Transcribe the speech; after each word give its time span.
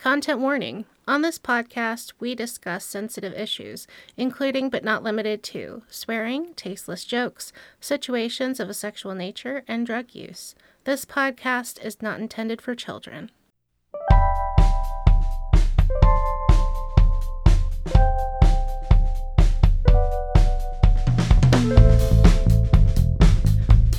Content 0.00 0.40
warning. 0.40 0.86
On 1.06 1.20
this 1.20 1.38
podcast, 1.38 2.14
we 2.18 2.34
discuss 2.34 2.86
sensitive 2.86 3.34
issues, 3.34 3.86
including 4.16 4.70
but 4.70 4.82
not 4.82 5.02
limited 5.02 5.42
to 5.42 5.82
swearing, 5.90 6.54
tasteless 6.54 7.04
jokes, 7.04 7.52
situations 7.80 8.58
of 8.58 8.70
a 8.70 8.74
sexual 8.74 9.14
nature, 9.14 9.62
and 9.68 9.86
drug 9.86 10.14
use. 10.14 10.54
This 10.84 11.04
podcast 11.04 11.84
is 11.84 12.00
not 12.00 12.18
intended 12.18 12.62
for 12.62 12.74
children. 12.74 13.30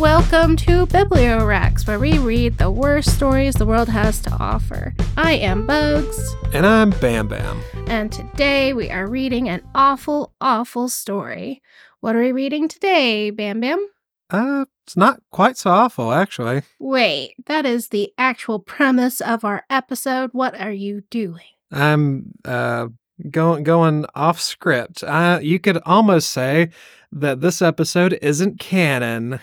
Welcome 0.02 0.56
to 0.58 0.88
Bibliowrecks, 0.88 1.86
where 1.86 2.00
we 2.00 2.18
read 2.18 2.58
the 2.58 2.72
worst 2.72 3.14
stories 3.16 3.54
the 3.54 3.68
world 3.68 3.88
has 3.88 4.20
to 4.22 4.32
offer. 4.32 4.96
I 5.16 5.34
am 5.34 5.68
Bugs, 5.68 6.36
And 6.54 6.66
I'm 6.66 6.90
Bam 6.90 7.28
Bam. 7.28 7.62
and 7.86 8.12
today 8.12 8.74
we 8.74 8.90
are 8.90 9.08
reading 9.08 9.48
an 9.48 9.62
awful, 9.76 10.34
awful 10.42 10.90
story. 10.90 11.62
What 12.00 12.16
are 12.16 12.20
we 12.20 12.32
reading 12.32 12.68
today, 12.68 13.30
Bam 13.30 13.60
Bam? 13.60 13.88
Uh, 14.32 14.66
it's 14.88 14.98
not 14.98 15.22
quite 15.32 15.56
so 15.58 15.70
awful, 15.70 16.12
actually. 16.12 16.64
Wait, 16.80 17.36
that 17.46 17.68
is 17.68 17.90
the 17.90 18.12
actual 18.18 18.58
premise 18.58 19.22
of 19.22 19.46
our 19.46 19.64
episode. 19.70 20.32
What 20.34 20.60
are 20.60 20.74
you 20.74 21.02
doing? 21.12 21.46
I'm 21.72 22.34
uh 22.44 22.88
going 23.30 23.64
going 23.64 24.08
off 24.16 24.42
script. 24.42 25.04
Uh, 25.04 25.38
you 25.44 25.60
could 25.60 25.78
almost 25.86 26.32
say 26.32 26.72
that 27.12 27.42
this 27.42 27.62
episode 27.62 28.18
isn't 28.20 28.60
canon. 28.60 29.40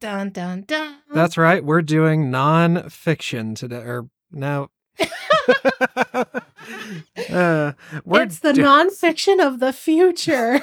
Dun 0.00 0.30
dun 0.30 0.62
dun. 0.66 0.96
That's 1.12 1.36
right. 1.36 1.62
We're 1.62 1.82
doing 1.82 2.30
non-fiction 2.30 3.54
today, 3.54 3.76
or 3.76 4.08
no. 4.30 4.70
uh, 4.98 6.24
it's 7.28 8.38
the 8.38 8.52
do- 8.54 8.62
nonfiction 8.62 9.46
of 9.46 9.60
the 9.60 9.72
future. 9.74 10.60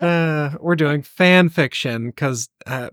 uh, 0.00 0.50
we're 0.60 0.76
doing 0.76 1.02
fan 1.02 1.48
fiction 1.48 2.10
because 2.10 2.48
uh, 2.66 2.90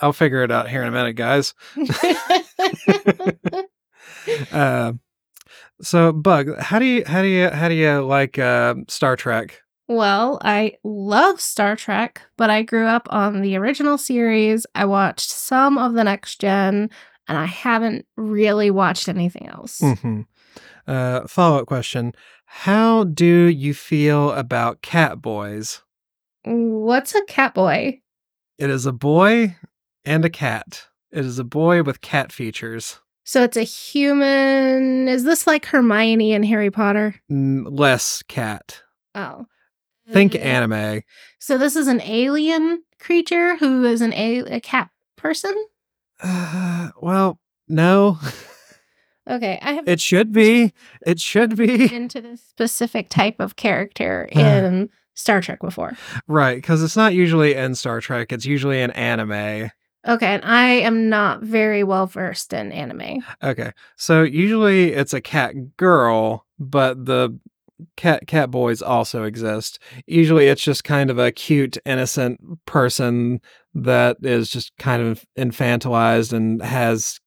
I'll 0.00 0.12
figure 0.12 0.42
it 0.42 0.50
out 0.50 0.68
here 0.68 0.82
in 0.82 0.88
a 0.88 0.92
minute, 0.92 1.14
guys. 1.14 1.54
Uh, 4.52 4.92
so, 5.80 6.12
Bug, 6.12 6.56
how 6.58 6.78
do 6.78 6.84
you 6.84 7.02
how 7.04 7.22
do 7.22 7.28
you 7.28 7.48
how 7.48 7.68
do 7.68 7.74
you 7.74 8.00
like 8.02 8.38
uh, 8.38 8.76
Star 8.86 9.16
Trek? 9.16 9.61
Well, 9.96 10.38
I 10.42 10.74
love 10.84 11.38
Star 11.38 11.76
Trek, 11.76 12.22
but 12.38 12.48
I 12.48 12.62
grew 12.62 12.86
up 12.86 13.06
on 13.10 13.42
the 13.42 13.56
original 13.56 13.98
series. 13.98 14.66
I 14.74 14.86
watched 14.86 15.28
some 15.30 15.76
of 15.76 15.92
the 15.92 16.02
next 16.04 16.40
gen, 16.40 16.88
and 17.28 17.38
I 17.38 17.44
haven't 17.44 18.06
really 18.16 18.70
watched 18.70 19.08
anything 19.08 19.48
else. 19.48 19.80
hmm 19.80 20.22
Uh, 20.86 21.26
Follow 21.28 21.58
up 21.60 21.66
question: 21.66 22.12
How 22.46 23.04
do 23.04 23.26
you 23.46 23.74
feel 23.74 24.30
about 24.32 24.80
Cat 24.80 25.20
Boys? 25.20 25.82
What's 26.44 27.14
a 27.14 27.22
cat 27.26 27.54
boy? 27.54 28.00
It 28.58 28.70
is 28.70 28.86
a 28.86 28.92
boy 28.92 29.56
and 30.06 30.24
a 30.24 30.30
cat. 30.30 30.86
It 31.12 31.24
is 31.26 31.38
a 31.38 31.44
boy 31.44 31.82
with 31.82 32.00
cat 32.00 32.32
features. 32.32 32.98
So 33.24 33.42
it's 33.42 33.56
a 33.58 33.62
human. 33.62 35.06
Is 35.06 35.24
this 35.24 35.46
like 35.46 35.66
Hermione 35.66 36.32
and 36.32 36.44
Harry 36.46 36.70
Potter? 36.70 37.14
N- 37.30 37.64
less 37.64 38.22
cat. 38.26 38.82
Oh. 39.14 39.44
Think 40.10 40.32
Mm. 40.32 40.44
anime. 40.44 41.02
So 41.38 41.56
this 41.58 41.76
is 41.76 41.86
an 41.88 42.00
alien 42.02 42.82
creature 42.98 43.56
who 43.56 43.84
is 43.84 44.00
an 44.00 44.12
a, 44.14 44.38
a 44.40 44.60
cat 44.60 44.90
person? 45.16 45.54
Uh, 46.22 46.90
well, 47.00 47.38
no. 47.68 48.18
Okay, 49.28 49.58
I 49.62 49.74
have 49.74 49.88
It 49.88 50.00
should 50.00 50.32
be. 50.32 50.72
It 51.06 51.20
should 51.20 51.56
be. 51.56 51.94
into 51.94 52.20
this 52.20 52.42
specific 52.42 53.08
type 53.08 53.36
of 53.38 53.54
character 53.56 54.24
in 54.32 54.90
Star 55.14 55.40
Trek 55.40 55.60
before. 55.60 55.96
Right, 56.26 56.56
because 56.56 56.82
it's 56.82 56.96
not 56.96 57.14
usually 57.14 57.54
in 57.54 57.74
Star 57.76 58.00
Trek. 58.00 58.32
It's 58.32 58.44
usually 58.46 58.80
in 58.80 58.90
anime. 58.92 59.70
Okay, 60.08 60.26
and 60.26 60.44
I 60.44 60.64
am 60.80 61.08
not 61.08 61.42
very 61.42 61.84
well 61.84 62.06
versed 62.08 62.52
in 62.52 62.72
anime. 62.72 63.22
Okay. 63.44 63.70
So 63.96 64.24
usually 64.24 64.92
it's 64.92 65.14
a 65.14 65.20
cat 65.20 65.76
girl, 65.76 66.44
but 66.58 67.06
the 67.06 67.38
cat 67.96 68.26
cat 68.26 68.50
boys 68.50 68.82
also 68.82 69.24
exist. 69.24 69.78
Usually 70.06 70.46
it's 70.48 70.62
just 70.62 70.84
kind 70.84 71.10
of 71.10 71.18
a 71.18 71.32
cute, 71.32 71.78
innocent 71.84 72.40
person 72.66 73.40
that 73.74 74.16
is 74.22 74.50
just 74.50 74.72
kind 74.78 75.02
of 75.02 75.24
infantilized 75.38 76.32
and 76.32 76.62
has 76.62 77.18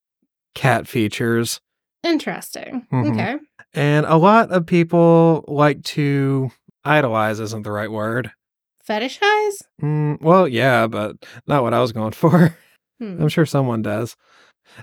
cat 0.54 0.86
features. 0.88 1.60
Interesting. 2.02 2.86
Mhm. 2.92 3.12
Okay. 3.12 3.36
And 3.74 4.06
a 4.06 4.16
lot 4.16 4.50
of 4.50 4.64
people 4.66 5.44
like 5.48 5.82
to 5.84 6.50
idolize 6.84 7.40
isn't 7.40 7.62
the 7.62 7.72
right 7.72 7.90
word. 7.90 8.30
Fetishize? 8.88 9.56
Mm, 9.82 10.20
well, 10.22 10.46
yeah, 10.46 10.86
but 10.86 11.16
not 11.46 11.62
what 11.62 11.74
I 11.74 11.80
was 11.80 11.92
going 11.92 12.12
for. 12.22 12.56
Hmm. 13.00 13.20
I'm 13.22 13.28
sure 13.28 13.44
someone 13.44 13.82
does. 13.82 14.16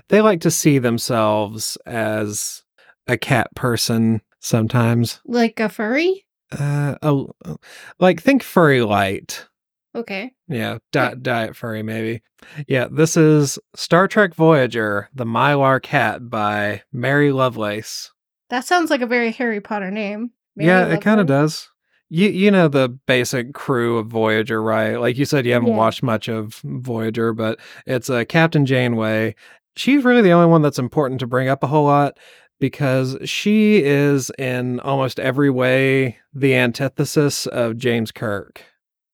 They 0.08 0.20
like 0.20 0.40
to 0.42 0.50
see 0.50 0.78
themselves 0.78 1.76
as 1.86 2.62
a 3.06 3.16
cat 3.16 3.48
person 3.54 4.20
sometimes. 4.44 5.20
Like 5.24 5.58
a 5.58 5.68
furry? 5.68 6.24
Uh, 6.52 6.96
oh, 7.02 7.32
like 7.98 8.22
think 8.22 8.42
furry 8.42 8.82
light. 8.82 9.46
Okay. 9.96 10.32
Yeah, 10.48 10.78
di- 10.92 11.14
diet 11.20 11.56
furry 11.56 11.82
maybe. 11.82 12.22
Yeah, 12.68 12.88
this 12.90 13.16
is 13.16 13.58
Star 13.74 14.06
Trek 14.06 14.34
Voyager: 14.34 15.08
The 15.14 15.24
Mylar 15.24 15.82
Cat 15.82 16.28
by 16.28 16.82
Mary 16.92 17.32
Lovelace. 17.32 18.12
That 18.50 18.64
sounds 18.64 18.90
like 18.90 19.00
a 19.00 19.06
very 19.06 19.32
Harry 19.32 19.60
Potter 19.60 19.90
name. 19.90 20.30
Mary 20.56 20.68
yeah, 20.68 20.86
it 20.94 21.00
kind 21.00 21.20
of 21.20 21.26
does. 21.26 21.68
You 22.10 22.28
you 22.28 22.50
know 22.50 22.68
the 22.68 22.88
basic 23.06 23.54
crew 23.54 23.98
of 23.98 24.08
Voyager, 24.08 24.62
right? 24.62 24.96
Like 24.96 25.16
you 25.16 25.24
said, 25.24 25.46
you 25.46 25.52
haven't 25.52 25.68
Yeah. 25.70 25.76
watched 25.76 26.02
much 26.02 26.28
of 26.28 26.60
Voyager, 26.64 27.32
but 27.32 27.58
it's 27.86 28.10
uh, 28.10 28.24
Captain 28.28 28.66
Janeway. 28.66 29.34
She's 29.76 30.04
really 30.04 30.22
the 30.22 30.30
only 30.32 30.46
one 30.48 30.62
that's 30.62 30.78
important 30.78 31.18
to 31.20 31.26
bring 31.26 31.48
up 31.48 31.62
a 31.64 31.66
whole 31.66 31.86
lot 31.86 32.18
because 32.60 33.16
she 33.24 33.82
is 33.82 34.30
in 34.38 34.80
almost 34.80 35.20
every 35.20 35.50
way 35.50 36.18
the 36.32 36.54
antithesis 36.54 37.46
of 37.46 37.76
James 37.76 38.12
Kirk. 38.12 38.62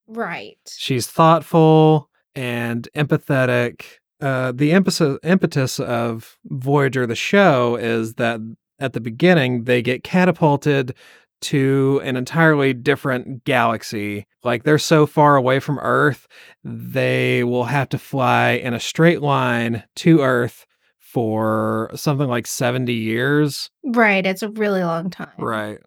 Right. 0.06 0.58
She's 0.66 1.06
thoughtful 1.06 2.10
and 2.34 2.88
empathetic. 2.96 3.84
Uh, 4.20 4.52
the 4.52 4.72
impetus, 4.72 5.18
impetus 5.22 5.80
of 5.80 6.36
Voyager, 6.44 7.06
the 7.06 7.14
show, 7.14 7.76
is 7.76 8.14
that 8.14 8.40
at 8.78 8.92
the 8.92 9.00
beginning 9.00 9.64
they 9.64 9.82
get 9.82 10.04
catapulted 10.04 10.94
to 11.40 12.00
an 12.04 12.16
entirely 12.16 12.74
different 12.74 13.44
galaxy. 13.44 14.26
Like 14.44 14.64
they're 14.64 14.78
so 14.78 15.06
far 15.06 15.36
away 15.36 15.60
from 15.60 15.78
Earth, 15.78 16.26
they 16.62 17.44
will 17.44 17.64
have 17.64 17.88
to 17.90 17.98
fly 17.98 18.50
in 18.50 18.74
a 18.74 18.80
straight 18.80 19.22
line 19.22 19.84
to 19.96 20.20
Earth 20.20 20.66
for 21.12 21.90
something 21.94 22.28
like 22.28 22.46
70 22.46 22.92
years. 22.92 23.70
Right. 23.84 24.24
It's 24.24 24.42
a 24.42 24.48
really 24.50 24.82
long 24.82 25.10
time. 25.10 25.28
Right. 25.38 25.78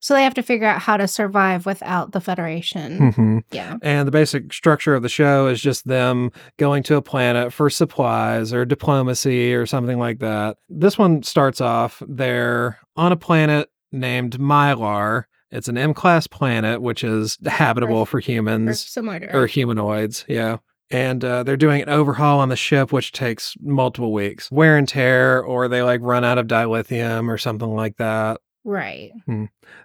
So 0.00 0.14
they 0.14 0.24
have 0.24 0.34
to 0.34 0.42
figure 0.42 0.66
out 0.66 0.80
how 0.82 0.96
to 0.98 1.08
survive 1.08 1.66
without 1.66 2.12
the 2.12 2.20
Federation. 2.20 3.12
hmm 3.12 3.38
yeah. 3.50 3.76
And 3.82 4.06
the 4.06 4.12
basic 4.12 4.52
structure 4.52 4.94
of 4.94 5.02
the 5.02 5.08
show 5.08 5.46
is 5.48 5.60
just 5.60 5.86
them 5.86 6.30
going 6.58 6.82
to 6.84 6.96
a 6.96 7.02
planet 7.02 7.52
for 7.52 7.70
supplies 7.70 8.52
or 8.52 8.64
diplomacy 8.64 9.54
or 9.54 9.66
something 9.66 9.98
like 9.98 10.18
that. 10.18 10.58
This 10.68 10.98
one 10.98 11.22
starts 11.22 11.60
off 11.60 12.02
they're 12.06 12.78
on 12.96 13.10
a 13.12 13.16
planet 13.16 13.70
named 13.90 14.38
Mylar. 14.38 15.24
It's 15.50 15.68
an 15.68 15.78
M 15.78 15.94
class 15.94 16.26
planet, 16.26 16.82
which 16.82 17.02
is 17.02 17.38
habitable 17.44 18.02
Earth- 18.02 18.08
for 18.10 18.18
Or 18.18 18.20
humans 18.20 18.96
or 19.32 19.46
humanoids. 19.46 20.24
Yeah. 20.28 20.58
And 20.90 21.24
uh, 21.24 21.42
they're 21.42 21.56
doing 21.56 21.82
an 21.82 21.88
overhaul 21.88 22.38
on 22.40 22.48
the 22.48 22.56
ship, 22.56 22.92
which 22.92 23.12
takes 23.12 23.56
multiple 23.60 24.12
weeks. 24.12 24.50
Wear 24.50 24.76
and 24.76 24.88
tear, 24.88 25.40
or 25.40 25.66
they 25.68 25.82
like 25.82 26.00
run 26.02 26.24
out 26.24 26.38
of 26.38 26.46
dilithium 26.46 27.28
or 27.28 27.38
something 27.38 27.74
like 27.74 27.96
that. 27.96 28.40
Right. 28.64 29.10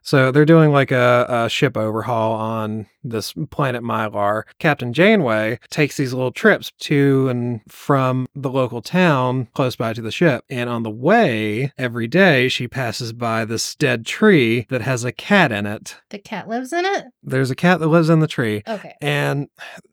So 0.03 0.31
they're 0.31 0.45
doing 0.45 0.71
like 0.71 0.91
a, 0.91 1.25
a 1.27 1.49
ship 1.49 1.77
overhaul 1.77 2.33
on 2.33 2.87
this 3.03 3.33
planet 3.49 3.83
Mylar. 3.83 4.43
Captain 4.59 4.93
Janeway 4.93 5.59
takes 5.69 5.97
these 5.97 6.13
little 6.13 6.31
trips 6.31 6.71
to 6.79 7.27
and 7.29 7.61
from 7.67 8.27
the 8.35 8.49
local 8.49 8.81
town 8.81 9.47
close 9.53 9.75
by 9.75 9.93
to 9.93 10.01
the 10.01 10.11
ship. 10.11 10.43
And 10.49 10.69
on 10.69 10.83
the 10.83 10.89
way, 10.89 11.71
every 11.77 12.07
day, 12.07 12.47
she 12.47 12.67
passes 12.67 13.13
by 13.13 13.45
this 13.45 13.75
dead 13.75 14.05
tree 14.05 14.65
that 14.69 14.81
has 14.81 15.03
a 15.03 15.11
cat 15.11 15.51
in 15.51 15.65
it. 15.65 15.97
The 16.09 16.19
cat 16.19 16.47
lives 16.47 16.73
in 16.73 16.85
it? 16.85 17.05
There's 17.23 17.51
a 17.51 17.55
cat 17.55 17.79
that 17.79 17.87
lives 17.87 18.09
in 18.09 18.19
the 18.19 18.27
tree. 18.27 18.63
Okay. 18.67 18.95
And 19.01 19.47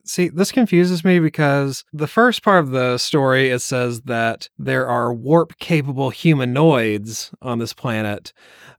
see, 0.05 0.29
this 0.29 0.52
confuses 0.52 1.05
me 1.05 1.19
because 1.19 1.85
the 1.93 2.06
first 2.06 2.43
part 2.43 2.64
of 2.64 2.70
the 2.70 2.99
story 2.99 3.50
it 3.50 3.61
says 3.61 4.02
that 4.02 4.49
there 4.58 4.87
are 4.87 5.12
warp 5.12 5.58
capable 5.58 6.11
humanoids 6.11 7.31
on 7.43 7.58
this 7.58 7.73
planet. 7.73 8.32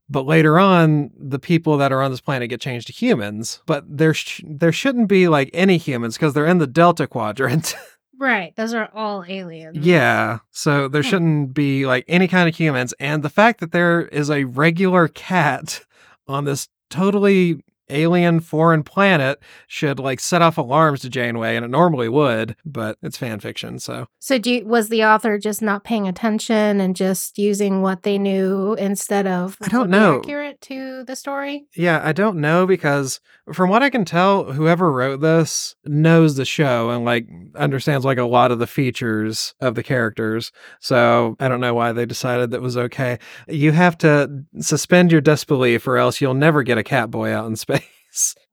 But 0.10 0.26
later 0.26 0.58
on, 0.60 1.12
the 1.18 1.40
people 1.40 1.78
that 1.78 1.92
are 1.92 2.02
on 2.02 2.12
this 2.12 2.22
planet 2.22 2.50
get 2.50 2.62
changed 2.62 2.88
to 2.88 2.94
humans. 2.94 3.62
But 3.66 3.86
there, 3.88 4.14
sh- 4.14 4.42
there 4.46 4.72
shouldn't 4.72 5.08
be 5.08 5.28
like 5.28 5.50
any 5.54 5.78
humans 5.78 6.16
because 6.18 6.34
they're 6.34 6.48
in 6.48 6.58
the 6.58 6.68
Delta 6.68 7.08
Quadrant. 7.08 7.76
Right. 8.22 8.54
Those 8.58 8.74
are 8.74 8.90
all 8.94 9.24
aliens. 9.26 9.78
Yeah. 9.78 10.40
So 10.52 10.90
there 10.90 11.02
Hmm. 11.04 11.08
shouldn't 11.08 11.54
be 11.54 11.86
like 11.86 12.04
any 12.10 12.28
kind 12.28 12.50
of 12.50 12.56
humans. 12.58 12.94
And 13.00 13.24
the 13.24 13.30
fact 13.30 13.62
that 13.62 13.72
there 13.72 14.08
is 14.08 14.30
a 14.30 14.44
regular 14.44 15.08
cat 15.08 15.86
on 16.28 16.44
this 16.44 16.68
totally 16.90 17.64
alien 17.90 18.40
foreign 18.40 18.84
planet 18.84 19.40
should 19.68 20.00
like 20.00 20.20
set 20.20 20.42
off 20.42 20.58
alarms 20.58 21.02
to 21.02 21.10
Janeway, 21.10 21.56
and 21.56 21.66
it 21.66 21.70
normally 21.70 22.10
would, 22.10 22.56
but 22.66 22.98
it's 23.02 23.18
fan 23.18 23.40
fiction. 23.40 23.80
So 23.80 24.08
So 24.20 24.38
do 24.38 24.52
you, 24.54 24.66
was 24.66 24.90
the 24.90 25.04
author 25.06 25.38
just 25.38 25.62
not 25.62 25.84
paying 25.84 26.08
attention 26.08 26.80
and 26.82 26.96
just 26.96 27.38
using 27.38 27.82
what 27.82 28.04
they 28.04 28.18
knew 28.18 28.74
instead 28.76 29.28
of 29.28 29.58
I 29.62 29.68
don't 29.68 29.80
what 29.80 29.90
would 29.90 29.92
be 29.92 30.00
know. 30.00 30.20
accurate 30.20 30.62
to 30.62 31.04
the 31.06 31.16
story? 31.16 31.66
yeah, 31.76 32.02
I 32.04 32.12
don't 32.14 32.38
know 32.40 32.66
because 32.68 33.20
from 33.54 33.70
what 33.70 33.82
I 33.84 33.90
can 33.90 34.06
tell, 34.06 34.52
whoever 34.52 34.92
wrote 34.92 35.22
this 35.22 35.76
knows 35.86 36.36
the 36.36 36.46
show 36.46 36.90
and 36.92 37.06
like 37.06 37.28
understands 37.56 38.06
like 38.06 38.18
a 38.18 38.24
lot 38.24 38.52
of 38.52 38.60
the 38.60 38.68
features 38.68 39.54
of 39.60 39.76
the 39.76 39.84
characters. 39.84 40.52
So 40.80 41.36
I 41.40 41.48
don't 41.48 41.60
know 41.62 41.74
why 41.74 41.92
they 41.92 42.06
decided 42.06 42.52
that 42.52 42.62
was 42.62 42.78
okay. 42.78 43.18
You 43.48 43.72
have 43.72 43.98
to 44.00 44.44
suspend 44.60 45.12
your 45.12 45.22
disbelief 45.22 45.88
or 45.88 45.98
else 45.98 46.22
you'll 46.22 46.34
never 46.34 46.64
get 46.64 46.78
a 46.78 46.84
cat 46.84 47.10
boy 47.10 47.32
out 47.34 47.48
in 47.48 47.56
space. 47.56 47.79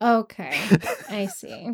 Okay. 0.03 0.58
I 1.08 1.26
see. 1.35 1.70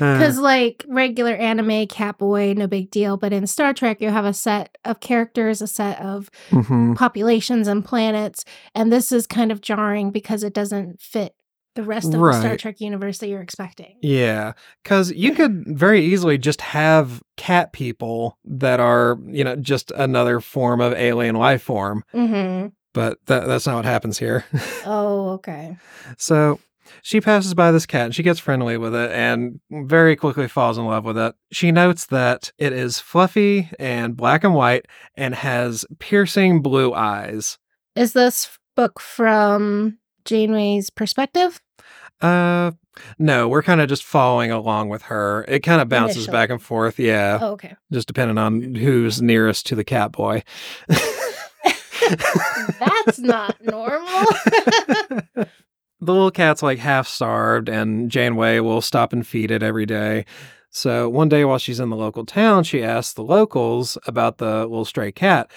Uh, 0.00 0.18
Because, 0.18 0.38
like, 0.38 0.84
regular 0.88 1.34
anime, 1.34 1.86
Catboy, 1.86 2.56
no 2.56 2.66
big 2.66 2.90
deal. 2.90 3.16
But 3.16 3.32
in 3.32 3.46
Star 3.46 3.72
Trek, 3.74 4.00
you 4.00 4.10
have 4.10 4.24
a 4.24 4.32
set 4.34 4.76
of 4.84 5.00
characters, 5.00 5.62
a 5.62 5.66
set 5.66 6.00
of 6.00 6.30
mhm. 6.50 6.96
populations 6.96 7.68
and 7.68 7.84
planets. 7.84 8.44
And 8.74 8.92
this 8.92 9.12
is 9.12 9.26
kind 9.26 9.52
of 9.52 9.60
jarring 9.60 10.10
because 10.10 10.42
it 10.42 10.54
doesn't 10.54 11.00
fit 11.00 11.34
the 11.74 11.82
rest 11.82 12.12
of 12.12 12.20
the 12.20 12.32
Star 12.34 12.56
Trek 12.58 12.80
universe 12.82 13.18
that 13.18 13.28
you're 13.28 13.40
expecting. 13.40 13.96
Yeah, 14.02 14.52
because 14.82 15.10
you 15.12 15.32
could 15.34 15.64
very 15.66 16.04
easily 16.04 16.36
just 16.36 16.60
have 16.60 17.22
cat 17.38 17.72
people 17.72 18.36
that 18.44 18.78
are, 18.78 19.18
you 19.26 19.42
know, 19.42 19.56
just 19.56 19.90
another 19.92 20.40
form 20.40 20.82
of 20.82 20.92
alien 20.92 21.34
life 21.34 21.62
form, 21.62 22.04
Mm-hmm. 22.12 22.68
but 22.92 23.18
that, 23.24 23.46
that's 23.46 23.66
not 23.66 23.76
what 23.76 23.84
happens 23.86 24.18
here. 24.18 24.44
Oh, 24.84 25.30
okay. 25.36 25.78
so 26.18 26.60
she 27.02 27.20
passes 27.20 27.54
by 27.54 27.72
this 27.72 27.86
cat 27.86 28.06
and 28.06 28.14
she 28.14 28.22
gets 28.22 28.38
friendly 28.38 28.76
with 28.76 28.94
it 28.94 29.10
and 29.12 29.60
very 29.70 30.16
quickly 30.16 30.48
falls 30.48 30.76
in 30.78 30.84
love 30.84 31.04
with 31.04 31.16
it. 31.16 31.34
She 31.50 31.72
notes 31.72 32.06
that 32.06 32.52
it 32.58 32.72
is 32.72 32.98
fluffy 32.98 33.70
and 33.78 34.16
black 34.16 34.44
and 34.44 34.54
white 34.54 34.86
and 35.16 35.34
has 35.34 35.84
piercing 35.98 36.62
blue 36.62 36.92
eyes. 36.92 37.58
Is 37.96 38.12
this 38.12 38.58
book 38.76 39.00
from 39.00 39.98
Janeway's 40.24 40.90
perspective? 40.90 41.60
Uh, 42.20 42.72
no, 43.18 43.48
we're 43.48 43.62
kind 43.62 43.80
of 43.80 43.88
just 43.88 44.04
following 44.04 44.50
along 44.50 44.88
with 44.88 45.02
her. 45.02 45.44
It 45.48 45.60
kind 45.60 45.80
of 45.80 45.88
bounces 45.88 46.16
Initially. 46.18 46.32
back 46.32 46.50
and 46.50 46.62
forth. 46.62 46.98
Yeah. 46.98 47.38
Oh, 47.40 47.52
okay. 47.52 47.74
just 47.92 48.06
depending 48.06 48.38
on 48.38 48.74
who's 48.74 49.20
nearest 49.20 49.66
to 49.66 49.74
the 49.74 49.84
cat 49.84 50.12
boy. 50.12 50.42
That's 52.78 53.18
not 53.18 53.56
normal. 53.62 54.26
the 56.02 56.12
little 56.12 56.32
cat's 56.32 56.62
like 56.62 56.80
half 56.80 57.06
starved, 57.06 57.68
and 57.68 58.10
Janeway 58.10 58.58
will 58.58 58.80
stop 58.80 59.12
and 59.12 59.24
feed 59.26 59.52
it 59.52 59.62
every 59.62 59.86
day. 59.86 60.26
So 60.70 61.08
one 61.08 61.28
day 61.28 61.44
while 61.44 61.58
she's 61.58 61.78
in 61.78 61.90
the 61.90 61.96
local 61.96 62.26
town, 62.26 62.64
she 62.64 62.82
asks 62.82 63.14
the 63.14 63.22
locals 63.22 63.96
about 64.06 64.38
the 64.38 64.60
little 64.66 64.84
stray 64.84 65.12
cat. 65.12 65.50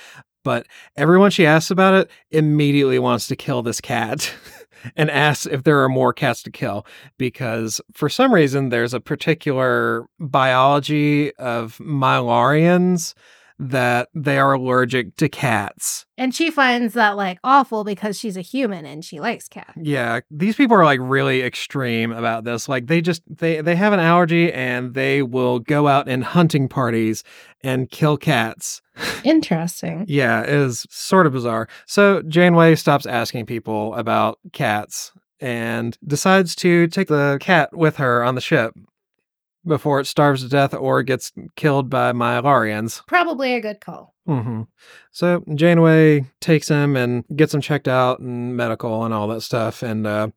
But 0.43 0.67
everyone 0.95 1.31
she 1.31 1.47
asks 1.47 1.71
about 1.71 1.95
it 1.95 2.11
immediately 2.29 2.99
wants 2.99 3.27
to 3.29 3.35
kill 3.35 3.63
this 3.63 3.81
cat 3.81 4.31
and 4.95 5.09
asks 5.09 5.47
if 5.47 5.63
there 5.63 5.81
are 5.81 5.89
more 5.89 6.13
cats 6.13 6.43
to 6.43 6.51
kill 6.51 6.85
because 7.17 7.81
for 7.93 8.09
some 8.09 8.31
reason 8.31 8.69
there's 8.69 8.93
a 8.93 8.99
particular 8.99 10.05
biology 10.19 11.33
of 11.37 11.79
Mylarians 11.79 13.15
that 13.57 14.09
they 14.13 14.37
are 14.37 14.53
allergic 14.53 15.15
to 15.17 15.29
cats. 15.29 16.05
and 16.17 16.35
she 16.35 16.51
finds 16.51 16.93
that 16.93 17.15
like 17.15 17.39
awful 17.43 17.83
because 17.83 18.19
she's 18.19 18.35
a 18.37 18.41
human 18.41 18.85
and 18.85 19.03
she 19.05 19.19
likes 19.19 19.47
cats. 19.47 19.71
Yeah, 19.81 20.19
these 20.29 20.55
people 20.55 20.75
are 20.75 20.83
like 20.83 20.99
really 21.01 21.41
extreme 21.41 22.11
about 22.11 22.43
this. 22.43 22.67
Like 22.67 22.87
they 22.87 23.01
just 23.01 23.21
they 23.29 23.61
they 23.61 23.75
have 23.75 23.93
an 23.93 23.99
allergy 23.99 24.51
and 24.51 24.93
they 24.93 25.21
will 25.21 25.59
go 25.59 25.87
out 25.87 26.07
in 26.07 26.21
hunting 26.21 26.67
parties 26.67 27.23
and 27.61 27.89
kill 27.89 28.17
cats. 28.17 28.81
Interesting. 29.23 30.05
Yeah, 30.15 30.41
it 30.43 30.49
is 30.49 30.85
sort 30.89 31.25
of 31.27 31.33
bizarre. 31.33 31.67
So 31.85 32.21
Janeway 32.23 32.75
stops 32.75 33.05
asking 33.05 33.45
people 33.45 33.93
about 33.95 34.39
cats 34.53 35.11
and 35.39 35.97
decides 36.05 36.55
to 36.57 36.87
take 36.87 37.07
the 37.07 37.37
cat 37.41 37.75
with 37.75 37.97
her 37.97 38.23
on 38.23 38.35
the 38.35 38.41
ship 38.41 38.73
before 39.65 39.99
it 39.99 40.05
starves 40.05 40.43
to 40.43 40.49
death 40.49 40.73
or 40.73 41.03
gets 41.03 41.31
killed 41.55 41.89
by 41.89 42.11
Mylarians. 42.13 43.05
Probably 43.07 43.53
a 43.53 43.61
good 43.61 43.81
call. 43.81 44.13
hmm 44.25 44.63
So 45.11 45.43
Janeway 45.53 46.25
takes 46.39 46.67
him 46.67 46.95
and 46.95 47.23
gets 47.35 47.53
him 47.53 47.61
checked 47.61 47.87
out 47.87 48.19
and 48.19 48.55
medical 48.55 49.03
and 49.03 49.13
all 49.13 49.27
that 49.29 49.41
stuff. 49.41 49.83
And 49.83 50.05
uh, 50.07 50.29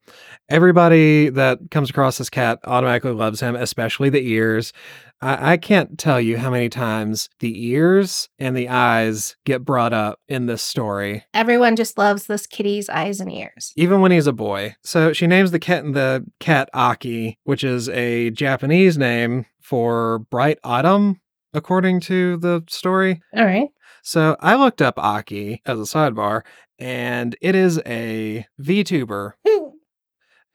everybody 0.48 1.30
that 1.30 1.58
comes 1.70 1.90
across 1.90 2.18
this 2.18 2.30
cat 2.30 2.58
automatically 2.64 3.12
loves 3.12 3.40
him, 3.40 3.56
especially 3.56 4.10
the 4.10 4.26
ears. 4.26 4.72
I-, 5.20 5.52
I 5.52 5.56
can't 5.56 5.98
tell 5.98 6.20
you 6.20 6.36
how 6.38 6.50
many 6.50 6.68
times 6.68 7.28
the 7.40 7.66
ears 7.66 8.28
and 8.38 8.56
the 8.56 8.68
eyes 8.68 9.36
get 9.44 9.64
brought 9.64 9.92
up 9.92 10.20
in 10.28 10.46
this 10.46 10.62
story, 10.62 11.24
Everyone 11.34 11.76
just 11.76 11.98
loves 11.98 12.26
this 12.26 12.46
kitty's 12.46 12.88
eyes 12.88 13.20
and 13.20 13.32
ears. 13.32 13.72
even 13.76 14.00
when 14.00 14.12
he's 14.12 14.26
a 14.26 14.32
boy. 14.32 14.76
So 14.82 15.12
she 15.12 15.26
names 15.26 15.50
the 15.50 15.58
cat 15.58 15.84
the 15.92 16.24
cat 16.40 16.68
Aki, 16.74 17.38
which 17.44 17.64
is 17.64 17.88
a 17.90 18.30
Japanese 18.30 18.96
name 18.98 19.46
for 19.60 20.20
bright 20.30 20.58
autumn, 20.64 21.20
according 21.52 22.00
to 22.00 22.36
the 22.38 22.62
story. 22.68 23.20
All 23.36 23.44
right. 23.44 23.68
So 24.02 24.36
I 24.40 24.54
looked 24.54 24.80
up 24.80 24.98
Aki 24.98 25.62
as 25.66 25.78
a 25.78 25.82
sidebar, 25.82 26.42
and 26.78 27.36
it 27.42 27.54
is 27.54 27.80
a 27.84 28.46
VTuber 28.60 29.32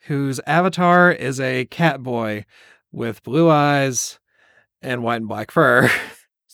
whose 0.08 0.40
avatar 0.48 1.12
is 1.12 1.40
a 1.40 1.66
cat 1.66 2.02
boy 2.02 2.46
with 2.92 3.24
blue 3.24 3.50
eyes 3.50 4.20
and 4.84 5.04
white 5.04 5.18
and 5.18 5.28
black 5.28 5.52
fur. 5.52 5.90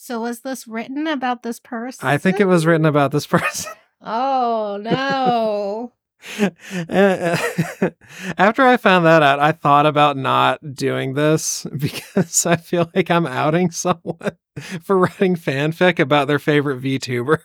So 0.01 0.21
was 0.21 0.39
this 0.39 0.67
written 0.67 1.05
about 1.05 1.43
this 1.43 1.59
person? 1.59 2.07
I 2.07 2.17
think 2.17 2.39
it 2.39 2.45
was 2.45 2.65
written 2.65 2.87
about 2.87 3.11
this 3.11 3.27
person. 3.27 3.71
Oh 4.01 4.79
no. 4.81 5.93
Eh, 6.89 7.37
eh, 7.79 7.89
after 8.37 8.63
I 8.63 8.75
found 8.77 9.05
that 9.05 9.21
out, 9.23 9.39
I 9.39 9.51
thought 9.53 9.85
about 9.85 10.17
not 10.17 10.73
doing 10.73 11.13
this 11.13 11.65
because 11.77 12.45
I 12.45 12.55
feel 12.57 12.89
like 12.93 13.09
I'm 13.11 13.25
outing 13.25 13.71
someone 13.71 14.37
for 14.81 14.97
writing 14.97 15.35
fanfic 15.35 15.99
about 15.99 16.27
their 16.27 16.39
favorite 16.39 16.81
VTuber. 16.81 17.39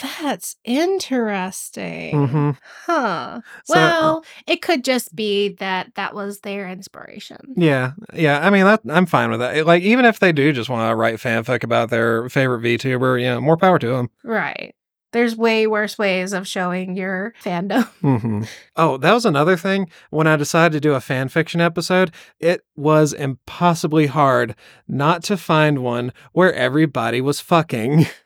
That's 0.00 0.56
interesting. 0.64 2.12
Mhm. 2.28 2.56
Huh. 2.86 3.40
So, 3.64 3.74
uh, 3.74 3.76
Well, 4.00 4.24
it 4.46 4.62
could 4.62 4.84
just 4.84 5.14
be 5.14 5.50
that 5.60 5.94
that 5.96 6.14
was 6.14 6.40
their 6.40 6.68
inspiration. 6.68 7.38
Yeah, 7.56 7.92
yeah. 8.14 8.40
I 8.44 8.50
mean, 8.50 8.64
that 8.64 8.80
I'm 8.88 9.06
fine 9.06 9.30
with 9.30 9.40
that. 9.40 9.66
Like, 9.66 9.82
even 9.82 10.04
if 10.04 10.18
they 10.18 10.32
do 10.32 10.52
just 10.52 10.70
want 10.70 10.90
to 10.90 10.96
write 10.96 11.16
fanfic 11.16 11.62
about 11.62 11.90
their 11.90 12.28
favorite 12.28 12.62
VTuber, 12.62 13.20
you 13.20 13.26
know, 13.26 13.40
more 13.40 13.56
power 13.56 13.78
to 13.78 13.88
them. 13.88 14.10
Right. 14.24 14.74
There's 15.12 15.36
way 15.36 15.66
worse 15.66 15.98
ways 15.98 16.32
of 16.32 16.48
showing 16.48 16.96
your 16.96 17.34
fandom. 17.44 17.84
hmm 18.00 18.44
Oh, 18.76 18.96
that 18.96 19.12
was 19.12 19.26
another 19.26 19.58
thing. 19.58 19.90
When 20.08 20.26
I 20.26 20.36
decided 20.36 20.72
to 20.72 20.80
do 20.80 20.94
a 20.94 21.00
fan 21.02 21.28
fiction 21.28 21.60
episode, 21.60 22.12
it 22.40 22.62
was 22.76 23.12
impossibly 23.12 24.06
hard 24.06 24.54
not 24.88 25.22
to 25.24 25.36
find 25.36 25.80
one 25.80 26.14
where 26.32 26.54
everybody 26.54 27.20
was 27.20 27.40
fucking. 27.40 28.06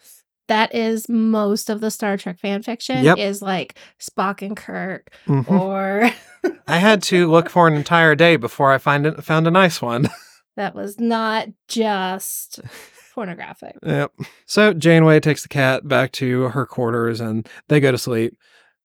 That 0.48 0.74
is 0.74 1.08
most 1.08 1.68
of 1.70 1.80
the 1.80 1.90
Star 1.90 2.16
Trek 2.16 2.38
fan 2.38 2.62
fiction 2.62 3.04
Yep. 3.04 3.18
is 3.18 3.42
like 3.42 3.78
Spock 4.00 4.42
and 4.42 4.56
Kirk 4.56 5.10
Mhm. 5.26 5.50
or 5.50 6.10
I 6.68 6.78
had 6.78 7.02
to 7.04 7.28
look 7.30 7.48
for 7.50 7.66
an 7.66 7.74
entire 7.74 8.14
day 8.14 8.36
before 8.36 8.72
I 8.72 8.78
find 8.78 9.06
it, 9.06 9.24
found 9.24 9.46
a 9.46 9.50
nice 9.50 9.82
one. 9.82 10.08
that 10.56 10.74
was 10.74 11.00
not 11.00 11.48
just 11.68 12.60
pornographic. 13.14 13.76
Yep. 13.84 14.12
So 14.46 14.72
Janeway 14.72 15.20
takes 15.20 15.42
the 15.42 15.48
cat 15.48 15.88
back 15.88 16.12
to 16.12 16.42
her 16.50 16.66
quarters 16.66 17.20
and 17.20 17.48
they 17.68 17.80
go 17.80 17.90
to 17.90 17.98
sleep. 17.98 18.36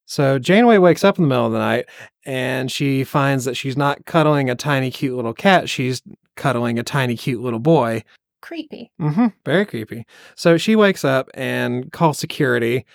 So 0.06 0.40
Janeway 0.40 0.78
wakes 0.80 1.04
up 1.04 1.18
in 1.18 1.24
the 1.24 1.30
middle 1.30 1.46
of 1.46 1.52
the 1.54 1.60
night 1.60 1.86
and 2.26 2.72
she 2.72 3.04
finds 3.04 3.46
that 3.46 3.56
she's 3.56 3.78
not 3.78 4.06
cuddling 4.06 4.50
a 4.50 4.56
tiny 4.56 4.90
cute 4.92 5.16
little 5.16 5.34
cat, 5.34 5.70
she's 5.70 6.02
cuddling 6.36 6.80
a 6.80 6.84
tiny 6.84 7.16
cute 7.16 7.42
little 7.42 7.60
boy. 7.60 8.04
Creepy. 8.42 8.92
Mm-hmm. 9.00 9.28
Very 9.46 9.66
creepy. 9.66 10.06
So 10.36 10.58
she 10.58 10.76
wakes 10.76 11.06
up 11.06 11.30
and 11.34 11.92
calls 11.92 12.18
security 12.20 12.86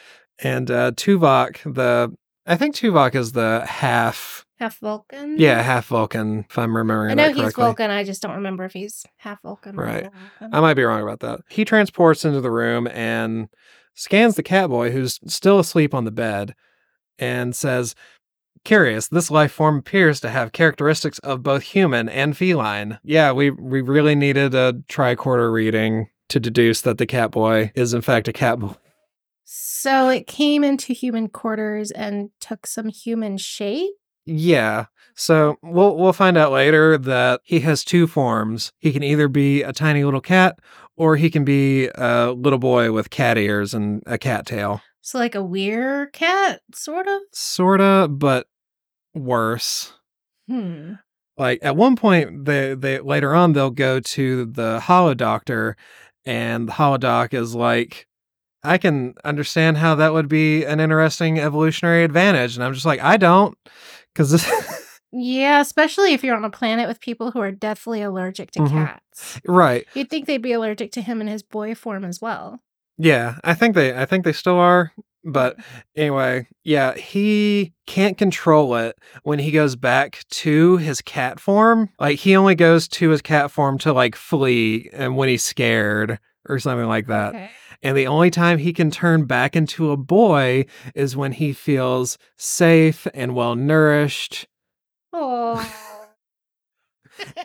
and 0.43 0.71
uh 0.71 0.93
Tuvok, 0.93 1.75
the 1.75 2.15
I 2.47 2.57
think 2.57 2.75
Tuvok 2.75 3.15
is 3.15 3.33
the 3.33 3.65
half 3.67 4.45
Half 4.59 4.79
Vulcan. 4.79 5.37
yeah, 5.39 5.61
half 5.61 5.87
Vulcan, 5.89 6.47
if 6.49 6.59
I'm 6.59 6.75
remembering 6.77 7.11
I 7.11 7.15
know 7.15 7.33
he's. 7.33 7.55
Vulcan. 7.55 7.91
I 7.91 8.05
just 8.05 8.23
don't 8.23 8.37
remember 8.37 8.65
if 8.65 8.73
he's 8.73 9.05
half 9.19 9.43
Vulcan. 9.43 9.77
Right. 9.77 10.05
Vulcan. 10.05 10.55
I 10.55 10.61
might 10.61 10.75
be 10.75 10.83
wrong 10.85 11.03
about 11.03 11.21
that. 11.21 11.41
He 11.51 11.65
transports 11.65 12.25
into 12.25 12.41
the 12.41 12.51
room 12.51 12.87
and 12.87 13.49
scans 13.95 14.35
the 14.37 14.43
catboy 14.43 14.93
who's 14.93 15.21
still 15.27 15.59
asleep 15.59 15.93
on 15.93 16.05
the 16.05 16.11
bed 16.11 16.55
and 17.19 17.55
says, 17.55 17.95
Curious, 18.67 19.07
this 19.07 19.31
life 19.31 19.53
form 19.53 19.79
appears 19.79 20.19
to 20.19 20.29
have 20.29 20.51
characteristics 20.51 21.21
of 21.21 21.45
both 21.45 21.63
human 21.63 22.09
and 22.09 22.37
feline. 22.37 22.99
Yeah, 23.05 23.31
we 23.31 23.51
we 23.51 23.81
really 23.81 24.17
needed 24.17 24.57
a 24.57 24.73
tricorder 24.89 25.53
reading 25.53 26.09
to 26.31 26.41
deduce 26.41 26.81
that 26.81 26.99
the 26.99 27.07
cat 27.07 27.31
boy 27.31 27.71
is 27.77 27.95
in 27.95 28.01
fact 28.01 28.27
a 28.27 28.33
cat 28.33 28.59
boy. 28.59 28.75
So 29.45 30.09
it 30.09 30.27
came 30.27 30.65
into 30.65 30.95
human 30.95 31.29
quarters 31.29 31.93
and 31.93 32.31
took 32.41 32.67
some 32.67 32.89
human 32.89 33.37
shape. 33.37 33.93
Yeah. 34.25 34.87
So 35.15 35.59
we'll 35.63 35.97
we'll 35.97 36.13
find 36.13 36.37
out 36.37 36.51
later 36.51 36.99
that 36.99 37.43
he 37.45 37.61
has 37.61 37.85
two 37.85 38.09
forms. 38.09 38.73
He 38.79 38.93
can 38.93 39.05
either 39.05 39.29
be 39.29 39.63
a 39.63 39.73
tiny 39.73 40.03
little 40.03 40.21
cat 40.21 40.59
or 40.97 41.15
he 41.15 41.31
can 41.31 41.45
be 41.45 41.87
a 41.95 42.33
little 42.33 42.59
boy 42.59 42.91
with 42.91 43.11
cat 43.11 43.39
ears 43.39 43.75
and 43.75 44.03
a 44.07 44.19
cat 44.19 44.45
tail. 44.45 44.83
So 45.03 45.19
like 45.19 45.37
a 45.37 45.45
weird 45.45 46.13
cat, 46.13 46.63
sort 46.75 47.07
of. 47.07 47.21
Sorta, 47.33 48.09
but 48.11 48.49
worse. 49.17 49.93
Hmm. 50.49 50.95
Like 51.37 51.59
at 51.63 51.77
one 51.77 51.97
point 51.97 52.45
they 52.47 52.75
they 52.75 53.01
later 53.01 53.35
on 53.35 53.53
they'll 53.53 53.71
go 53.71 54.01
to 54.01 54.47
the 54.47 54.81
holo 54.81 55.15
doctor 55.15 55.77
and 56.25 56.69
the 56.69 56.73
holo 56.73 56.97
doc 56.99 57.35
is 57.35 57.55
like 57.55 58.07
I 58.63 58.79
can 58.79 59.15
understand 59.25 59.77
how 59.77 59.95
that 59.97 60.13
would 60.13 60.29
be 60.29 60.65
an 60.65 60.81
interesting 60.81 61.39
evolutionary 61.39 62.05
advantage 62.05 62.57
and 62.57 62.65
I'm 62.65 62.73
just 62.75 62.87
like 62.87 63.01
I 63.01 63.17
don't 63.17 63.57
cuz 64.15 64.31
this 64.31 64.47
Yeah, 65.13 65.61
especially 65.61 66.13
if 66.15 66.23
you're 66.25 66.37
on 66.37 66.45
a 66.45 66.51
planet 66.51 66.89
with 66.89 67.01
people 67.01 67.31
who 67.31 67.41
are 67.41 67.53
deathly 67.53 68.03
allergic 68.03 68.51
to 68.53 68.61
Mhm. 68.61 68.71
cats. 68.71 69.41
right. 69.47 69.87
You'd 69.95 70.11
think 70.11 70.27
they'd 70.27 70.43
be 70.43 70.53
allergic 70.53 70.91
to 70.93 71.01
him 71.03 71.21
in 71.21 71.27
his 71.27 71.43
boy 71.43 71.75
form 71.75 72.05
as 72.05 72.21
well. 72.21 72.61
Yeah, 72.99 73.37
I 73.45 73.55
think 73.55 73.75
they 73.75 73.97
I 73.97 74.05
think 74.07 74.25
they 74.25 74.33
still 74.33 74.59
are. 74.59 74.93
But 75.27 75.57
anyway, 75.97 76.47
yeah, 76.63 76.95
he 76.95 77.75
can't 77.87 78.17
control 78.17 78.77
it 78.77 78.97
when 79.25 79.41
he 79.41 79.51
goes 79.51 79.75
back 79.75 80.25
to 80.31 80.77
his 80.77 81.03
cat 81.03 81.41
form. 81.41 81.91
Like 81.99 82.21
he 82.21 82.37
only 82.37 82.55
goes 82.55 82.87
to 82.89 83.11
his 83.11 83.23
cat 83.23 83.51
form 83.51 83.77
to 83.79 83.93
like 83.93 84.15
flee 84.15 84.89
and 84.93 85.17
when 85.17 85.29
he's 85.29 85.43
scared 85.43 86.21
or 86.49 86.61
something 86.61 86.87
like 86.87 87.09
that. 87.09 87.35
Okay. 87.35 87.51
And 87.83 87.97
the 87.97 88.07
only 88.07 88.31
time 88.31 88.59
he 88.59 88.73
can 88.73 88.91
turn 88.91 89.25
back 89.25 89.57
into 89.57 89.91
a 89.91 89.97
boy 89.97 90.67
is 90.95 91.17
when 91.17 91.33
he 91.33 91.53
feels 91.53 92.19
safe 92.37 93.09
and 93.13 93.35
well 93.35 93.57
nourished. 93.57 94.47
Oh. 95.13 95.73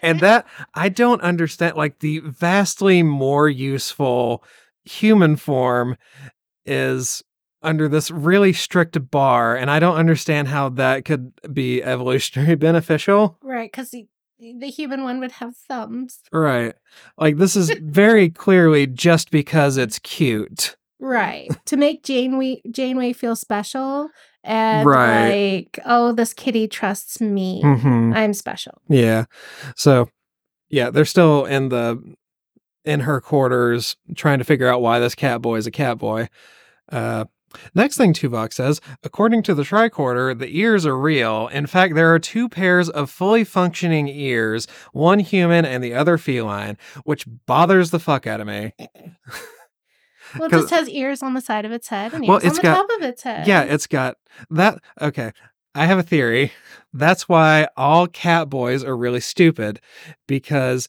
And 0.02 0.20
that 0.20 0.46
I 0.74 0.90
don't 0.90 1.22
understand 1.22 1.78
like 1.78 2.00
the 2.00 2.20
vastly 2.20 3.04
more 3.04 3.48
useful 3.48 4.44
human 4.84 5.38
form 5.38 5.96
is 6.66 7.24
under 7.64 7.88
this 7.88 8.10
really 8.12 8.54
strict 8.54 9.12
bar 9.12 9.56
and 9.56 9.70
I 9.70 9.80
don't 9.80 9.96
understand 9.98 10.48
how 10.48 10.70
that 10.70 11.06
could 11.06 11.32
be 11.54 11.84
evolutionary 11.84 12.56
beneficial. 12.68 13.38
right, 13.44 13.72
because 13.72 13.92
the, 13.92 14.08
the 14.40 14.68
human 14.70 15.04
one 15.04 15.20
would 15.20 15.34
have 15.34 15.56
thumbs. 15.56 16.20
Right. 16.32 16.74
Like 17.18 17.38
this 17.38 17.56
is 17.56 17.72
very 17.82 18.30
clearly 18.30 18.88
just 18.88 19.30
because 19.32 19.78
it's 19.78 20.00
cute. 20.00 20.76
Right. 21.00 21.50
to 21.66 21.78
make 21.78 22.04
Janeway 22.04 22.62
Janeway 22.70 23.14
feel 23.14 23.36
special 23.36 24.10
and 24.44 24.88
Right. 24.88 25.64
like, 25.66 25.80
oh, 25.86 26.12
this 26.14 26.34
kitty 26.34 26.68
trusts 26.68 27.22
me. 27.22 27.62
Mhm. 27.64 28.16
I'm 28.16 28.34
special. 28.34 28.82
Yeah. 28.90 29.26
So, 29.76 30.10
yeah, 30.70 30.90
they're 30.90 31.06
still 31.06 31.46
in 31.46 31.70
the 31.70 32.02
in 32.86 33.02
her 33.02 33.22
quarters 33.22 33.96
trying 34.16 34.40
to 34.40 34.44
figure 34.44 34.68
out 34.68 34.82
why 34.82 34.98
this 35.00 35.14
cat 35.14 35.42
boy 35.42 35.58
is 35.58 35.68
a 35.68 35.72
cat 35.72 35.98
boy. 36.00 36.28
Uh 36.92 37.26
Next 37.76 37.98
thing 37.98 38.14
Tuvok 38.14 38.54
says, 38.54 38.82
according 39.04 39.44
to 39.44 39.54
the 39.54 39.64
tricorder, 39.64 40.38
the 40.38 40.58
ears 40.58 40.86
are 40.86 40.98
real. 40.98 41.48
In 41.50 41.66
fact, 41.68 41.96
there 41.96 42.14
are 42.14 42.20
two 42.20 42.48
pairs 42.50 42.90
of 42.90 43.10
fully 43.10 43.44
functioning 43.44 44.08
ears, 44.08 44.68
one 44.94 45.20
human 45.20 45.66
and 45.66 45.84
the 45.84 45.94
other 45.94 46.18
feline, 46.18 46.78
which 47.04 47.26
bothers 47.46 47.92
the 47.92 48.00
fuck 48.00 48.26
out 48.28 48.42
of 48.42 48.48
me. 48.48 48.74
Well, 50.38 50.48
it 50.48 50.52
just 50.52 50.70
has 50.70 50.88
ears 50.88 51.22
on 51.22 51.34
the 51.34 51.42
side 51.42 51.66
of 51.66 51.74
its 51.74 51.90
head 51.90 52.14
and 52.14 52.24
ears 52.24 52.30
Well, 52.30 52.38
on 52.38 52.56
the 52.56 52.62
got- 52.62 52.76
top 52.88 52.90
of 52.98 53.02
its 53.04 53.24
head. 53.24 53.48
Yeah, 53.48 53.64
it's 53.64 53.86
got 53.88 54.16
that. 54.50 54.80
Okay. 55.02 55.34
I 55.76 55.86
have 55.88 56.00
a 56.00 56.04
theory. 56.04 56.54
That's 56.94 57.28
why 57.28 57.68
all 57.76 58.08
cat 58.08 58.50
boys 58.50 58.82
are 58.84 58.96
really 58.96 59.20
stupid 59.20 59.82
because 60.28 60.88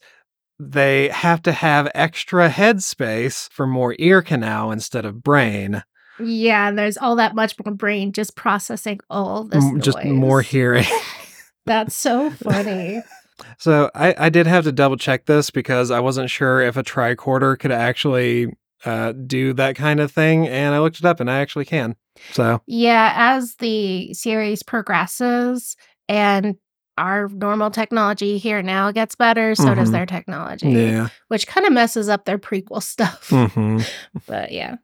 they 0.59 1.09
have 1.09 1.41
to 1.43 1.51
have 1.51 1.91
extra 1.93 2.47
head 2.47 2.83
space 2.83 3.49
for 3.51 3.67
more 3.67 3.95
ear 3.99 4.21
canal 4.21 4.71
instead 4.71 5.03
of 5.03 5.21
brain. 5.23 5.83
Yeah, 6.19 6.67
and 6.69 6.77
there's 6.77 6.97
all 6.97 7.15
that 7.17 7.35
much 7.35 7.55
more 7.63 7.73
brain 7.73 8.11
just 8.11 8.35
processing 8.35 8.99
all 9.09 9.43
this 9.43 9.63
Just 9.79 10.03
more 10.05 10.41
hearing. 10.41 10.85
That's 11.65 11.95
so 11.95 12.29
funny. 12.29 13.01
so 13.57 13.89
I, 13.95 14.15
I 14.17 14.29
did 14.29 14.47
have 14.47 14.65
to 14.65 14.71
double 14.71 14.97
check 14.97 15.25
this 15.25 15.49
because 15.49 15.91
I 15.91 15.99
wasn't 15.99 16.29
sure 16.29 16.61
if 16.61 16.75
a 16.77 16.83
tricorder 16.83 17.57
could 17.57 17.71
actually 17.71 18.53
uh, 18.85 19.13
do 19.13 19.53
that 19.53 19.75
kind 19.75 19.99
of 19.99 20.11
thing. 20.11 20.47
And 20.47 20.75
I 20.75 20.79
looked 20.79 20.99
it 20.99 21.05
up 21.05 21.19
and 21.19 21.31
I 21.31 21.39
actually 21.39 21.65
can. 21.65 21.95
So, 22.31 22.61
yeah, 22.67 23.13
as 23.15 23.55
the 23.55 24.13
series 24.13 24.61
progresses 24.61 25.75
and 26.09 26.55
our 26.97 27.27
normal 27.29 27.71
technology 27.71 28.37
here 28.37 28.61
now 28.61 28.91
gets 28.91 29.15
better, 29.15 29.55
so 29.55 29.73
does 29.73 29.89
Mhm. 29.89 29.93
their 29.93 30.05
technology, 30.05 30.69
yeah. 30.69 31.07
which 31.29 31.47
kind 31.47 31.65
of 31.65 31.73
messes 31.73 32.07
up 32.07 32.25
their 32.25 32.37
prequel 32.37 32.83
stuff. 32.83 33.29
hmm 33.29 33.79
But 34.27 34.51
yeah. 34.51 34.75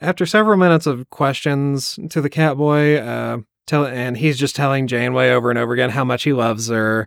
After 0.00 0.26
several 0.26 0.56
minutes 0.56 0.86
of 0.86 1.08
questions 1.10 1.98
to 2.10 2.20
the 2.20 2.30
catboy, 2.30 3.00
uh, 3.06 3.42
tell 3.66 3.86
and 3.86 4.16
he's 4.16 4.38
just 4.38 4.56
telling 4.56 4.86
Janeway 4.86 5.30
over 5.30 5.50
and 5.50 5.58
over 5.58 5.72
again 5.72 5.90
how 5.90 6.04
much 6.04 6.22
he 6.24 6.32
loves 6.32 6.68
her, 6.68 7.06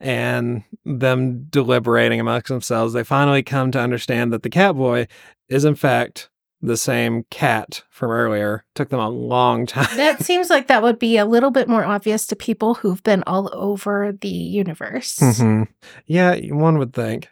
and 0.00 0.62
them 0.84 1.44
deliberating 1.50 2.20
amongst 2.20 2.48
themselves, 2.48 2.92
they 2.92 3.04
finally 3.04 3.42
come 3.42 3.70
to 3.72 3.80
understand 3.80 4.32
that 4.32 4.42
the 4.42 4.50
catboy 4.50 5.06
is 5.48 5.64
in 5.64 5.74
fact 5.74 6.30
the 6.60 6.76
same 6.76 7.24
cat 7.30 7.84
from 7.88 8.10
earlier. 8.10 8.64
Took 8.74 8.88
them 8.88 8.98
a 8.98 9.08
long 9.08 9.64
time. 9.64 9.96
That 9.96 10.22
seems 10.24 10.50
like 10.50 10.66
that 10.66 10.82
would 10.82 10.98
be 10.98 11.16
a 11.16 11.24
little 11.24 11.52
bit 11.52 11.68
more 11.68 11.84
obvious 11.84 12.26
to 12.26 12.36
people 12.36 12.74
who've 12.74 13.02
been 13.04 13.22
all 13.28 13.48
over 13.52 14.10
the 14.12 14.28
universe. 14.28 15.18
Mhm. 15.20 15.68
Yeah, 16.06 16.34
one 16.52 16.78
would 16.78 16.92
think. 16.94 17.28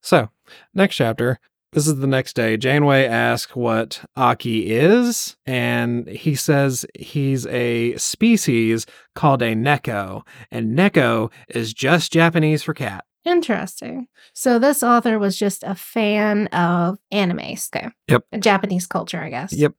So, 0.00 0.30
next 0.74 0.96
chapter. 0.96 1.38
This 1.76 1.88
is 1.88 1.98
the 1.98 2.06
next 2.06 2.32
day. 2.32 2.56
Janeway 2.56 3.04
asks 3.04 3.54
what 3.54 4.02
Aki 4.16 4.70
is, 4.70 5.36
and 5.44 6.08
he 6.08 6.34
says 6.34 6.86
he's 6.98 7.46
a 7.48 7.94
species 7.98 8.86
called 9.14 9.42
a 9.42 9.54
Neko, 9.54 10.22
and 10.50 10.74
Neko 10.74 11.30
is 11.50 11.74
just 11.74 12.14
Japanese 12.14 12.62
for 12.62 12.72
cat. 12.72 13.04
Interesting. 13.26 14.06
So 14.32 14.58
this 14.58 14.82
author 14.82 15.18
was 15.18 15.36
just 15.36 15.64
a 15.64 15.74
fan 15.74 16.46
of 16.46 16.96
anime. 17.10 17.40
Okay. 17.40 17.90
Yep. 18.08 18.22
Japanese 18.40 18.86
culture, 18.86 19.20
I 19.20 19.28
guess. 19.28 19.52
Yep. 19.52 19.74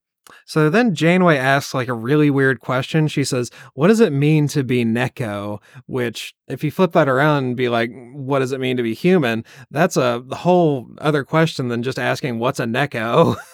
So 0.45 0.69
then 0.69 0.93
Janeway 0.95 1.37
asks 1.37 1.73
like 1.73 1.87
a 1.87 1.93
really 1.93 2.29
weird 2.29 2.59
question. 2.59 3.07
She 3.07 3.23
says, 3.23 3.49
What 3.73 3.87
does 3.87 3.99
it 3.99 4.11
mean 4.13 4.47
to 4.49 4.63
be 4.63 4.83
Neko? 4.85 5.59
Which, 5.85 6.33
if 6.47 6.63
you 6.63 6.71
flip 6.71 6.91
that 6.93 7.09
around 7.09 7.43
and 7.45 7.55
be 7.57 7.69
like, 7.69 7.91
What 8.13 8.39
does 8.39 8.51
it 8.51 8.59
mean 8.59 8.77
to 8.77 8.83
be 8.83 8.93
human? 8.93 9.43
That's 9.71 9.97
a 9.97 10.23
whole 10.33 10.87
other 10.99 11.23
question 11.23 11.67
than 11.67 11.83
just 11.83 11.99
asking, 11.99 12.39
What's 12.39 12.59
a 12.59 12.65
Neko? 12.65 13.35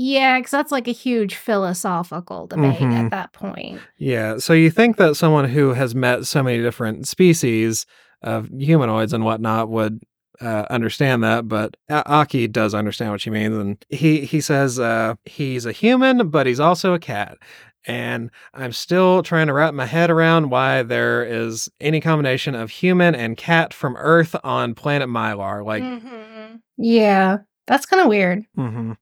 Yeah, 0.00 0.38
because 0.38 0.52
that's 0.52 0.70
like 0.70 0.86
a 0.86 0.92
huge 0.92 1.34
philosophical 1.34 2.46
debate 2.46 2.78
Mhm. 2.78 2.92
at 3.06 3.10
that 3.10 3.32
point. 3.32 3.80
Yeah. 3.96 4.38
So 4.38 4.52
you 4.52 4.70
think 4.70 4.96
that 4.98 5.16
someone 5.16 5.46
who 5.48 5.72
has 5.72 5.92
met 5.92 6.24
so 6.24 6.40
many 6.40 6.62
different 6.62 7.08
species 7.08 7.84
of 8.22 8.48
humanoids 8.56 9.12
and 9.12 9.24
whatnot 9.24 9.68
would 9.70 10.00
uh, 10.40 10.66
understand 10.70 11.22
that, 11.24 11.48
but 11.48 11.76
A- 11.88 12.06
Aki 12.08 12.48
does 12.48 12.74
understand 12.74 13.10
what 13.10 13.20
she 13.20 13.30
means, 13.30 13.56
and 13.56 13.84
he 13.88 14.24
he 14.24 14.40
says 14.40 14.78
uh, 14.78 15.14
he's 15.24 15.66
a 15.66 15.72
human, 15.72 16.28
but 16.30 16.46
he's 16.46 16.60
also 16.60 16.94
a 16.94 16.98
cat. 16.98 17.38
And 17.86 18.30
I'm 18.52 18.72
still 18.72 19.22
trying 19.22 19.46
to 19.46 19.52
wrap 19.54 19.72
my 19.72 19.86
head 19.86 20.10
around 20.10 20.50
why 20.50 20.82
there 20.82 21.24
is 21.24 21.70
any 21.80 22.00
combination 22.00 22.54
of 22.54 22.70
human 22.70 23.14
and 23.14 23.36
cat 23.36 23.72
from 23.72 23.96
Earth 23.96 24.36
on 24.44 24.74
planet 24.74 25.08
Mylar. 25.08 25.64
Like, 25.64 25.82
Mhm. 25.82 26.60
Yeah, 26.76 27.38
that's 27.66 27.86
kind 27.86 28.02
of 28.02 28.08
weird. 28.08 28.44
hmm 28.54 28.92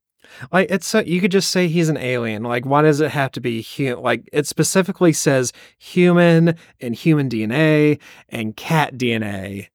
Like 0.53 0.71
it's 0.71 0.87
so 0.87 1.01
you 1.01 1.21
could 1.21 1.33
just 1.33 1.51
say 1.51 1.67
he's 1.69 1.89
an 1.89 1.97
alien. 1.97 2.43
Like 2.45 2.65
why 2.65 2.83
does 2.83 3.01
it 3.01 3.11
have 3.11 3.33
to 3.33 3.41
be 3.41 3.61
human? 3.61 4.03
like 4.03 4.29
it 4.33 4.47
specifically 4.47 5.13
says 5.13 5.53
human 5.79 6.55
and 6.81 6.95
human 6.95 7.29
DNA 7.29 7.99
and 8.29 8.57
cat 8.57 8.95
DNA. 8.97 9.69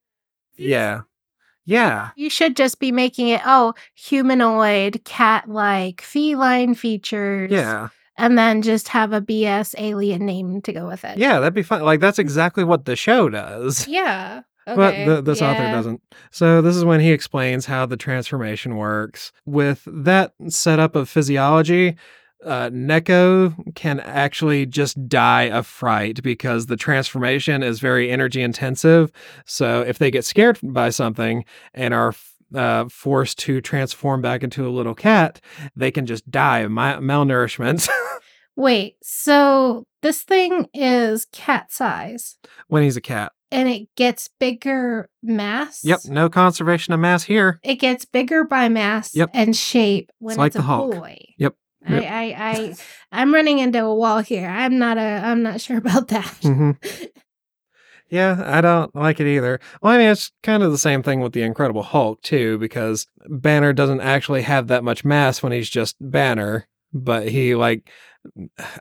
Yeah. 0.58 1.02
Yeah. 1.66 2.10
You 2.16 2.30
should 2.30 2.56
just 2.56 2.80
be 2.80 2.92
making 2.92 3.30
it, 3.30 3.42
oh, 3.46 3.74
humanoid, 3.96 5.02
cat 5.06 5.50
like, 5.50 6.02
feline 6.02 6.76
features. 6.76 7.52
Yeah. 7.52 7.90
And 8.18 8.38
then 8.38 8.62
just 8.62 8.90
have 8.90 9.14
a 9.14 9.22
BS 9.22 9.74
alien 9.78 10.26
name 10.26 10.62
to 10.64 10.74
go 10.74 10.86
with 10.88 11.04
it. 11.06 11.18
Yeah, 11.18 11.40
that'd 11.40 11.54
be 11.54 11.64
fun. 11.64 11.82
Like 11.84 12.00
that's 12.02 12.20
exactly 12.20 12.64
what 12.64 12.86
the 12.86 12.96
show 12.96 13.30
does. 13.30 13.88
Yeah. 13.88 14.42
But 14.68 14.94
Okay. 14.94 15.06
the, 15.06 15.22
this 15.24 15.42
author 15.42 15.64
doesn't. 15.64 16.02
So 16.30 16.62
this 16.62 16.76
is 16.76 16.86
when 16.86 17.00
he 17.00 17.12
explains 17.12 17.66
how 17.66 17.88
the 17.88 17.98
transformation 17.98 18.78
works. 18.78 19.32
With 19.44 19.82
that 19.88 20.34
setup 20.50 20.96
of 20.96 21.10
physiology, 21.10 21.96
uh, 22.46 22.70
Neko 22.70 23.74
can 23.76 24.00
actually 24.00 24.66
just 24.66 25.08
die 25.08 25.44
of 25.50 25.68
fright 25.68 26.22
because 26.24 26.66
the 26.68 26.76
transformation 26.78 27.64
is 27.64 27.80
very 27.80 28.10
energy 28.12 28.42
intensive. 28.42 29.12
So 29.46 29.82
if 29.82 29.98
they 30.00 30.12
get 30.12 30.26
scared 30.26 30.60
by 30.64 30.90
something 30.90 31.46
and 31.74 31.94
are 31.94 32.14
uh, 32.54 32.86
forced 32.90 33.40
to 33.40 33.62
transform 33.62 34.22
back 34.22 34.44
into 34.44 34.68
a 34.68 34.70
little 34.70 34.96
cat, 34.96 35.40
they 35.76 35.92
can 35.92 36.06
just 36.06 36.30
die 36.30 36.60
of 36.60 36.72
my- 36.72 36.98
malnourishment 36.98 37.88
Wait, 38.58 38.98
so 39.02 39.86
this 40.02 40.24
thing 40.24 40.68
is 40.74 41.26
cat 41.32 41.72
size 41.72 42.38
when 42.68 42.84
he's 42.84 42.98
a 42.98 43.02
cat. 43.02 43.32
and 43.50 43.70
it 43.70 43.88
gets 43.96 44.30
bigger 44.40 45.10
mass? 45.24 45.82
Yep, 45.86 46.02
no 46.10 46.30
conservation 46.30 46.94
of 46.94 47.00
mass 47.00 47.24
here. 47.24 47.60
It 47.64 47.76
gets 47.76 48.04
bigger 48.04 48.44
by 48.44 48.68
mass 48.68 49.16
Yep. 49.16 49.30
and 49.34 49.56
shape 49.56 50.12
when 50.20 50.34
It's 50.34 50.36
it's, 50.36 50.40
like 50.40 50.56
a 50.56 50.58
the 50.58 50.62
Hulk. 50.64 50.96
boy. 50.96 51.18
Yep. 51.38 51.56
I, 51.88 51.94
Yep. 51.94 52.04
I, 52.12 52.24
I, 52.38 52.76
I'm 53.12 53.34
running 53.34 53.60
into 53.60 53.84
a 53.84 53.96
wall 53.96 54.20
here. 54.20 54.48
I'm 54.48 54.78
not 54.78 54.98
a, 54.98 55.02
I'm 55.02 55.42
not 55.44 55.62
sure 55.62 55.78
about 55.86 56.10
that. 56.10 56.28
hmm 56.42 56.72
Yeah, 58.10 58.42
I 58.46 58.62
don't 58.62 58.94
like 58.96 59.20
it 59.20 59.28
either. 59.28 59.60
Well, 59.82 59.94
I 59.94 59.98
mean, 59.98 60.10
it's 60.10 60.32
kind 60.44 60.64
of 60.64 60.72
the 60.72 60.78
same 60.78 61.02
thing 61.02 61.22
with 61.22 61.32
the 61.34 61.44
Incredible 61.44 61.84
Hulk, 61.84 62.22
too, 62.22 62.58
because 62.58 63.08
Banner 63.28 63.72
doesn't 63.74 64.02
actually 64.02 64.42
have 64.42 64.68
that 64.68 64.84
much 64.84 65.06
mass 65.06 65.42
when 65.42 65.54
he's 65.54 65.70
just 65.70 65.96
Banner, 66.02 66.68
but 66.94 67.30
he, 67.30 67.56
like, 67.56 67.90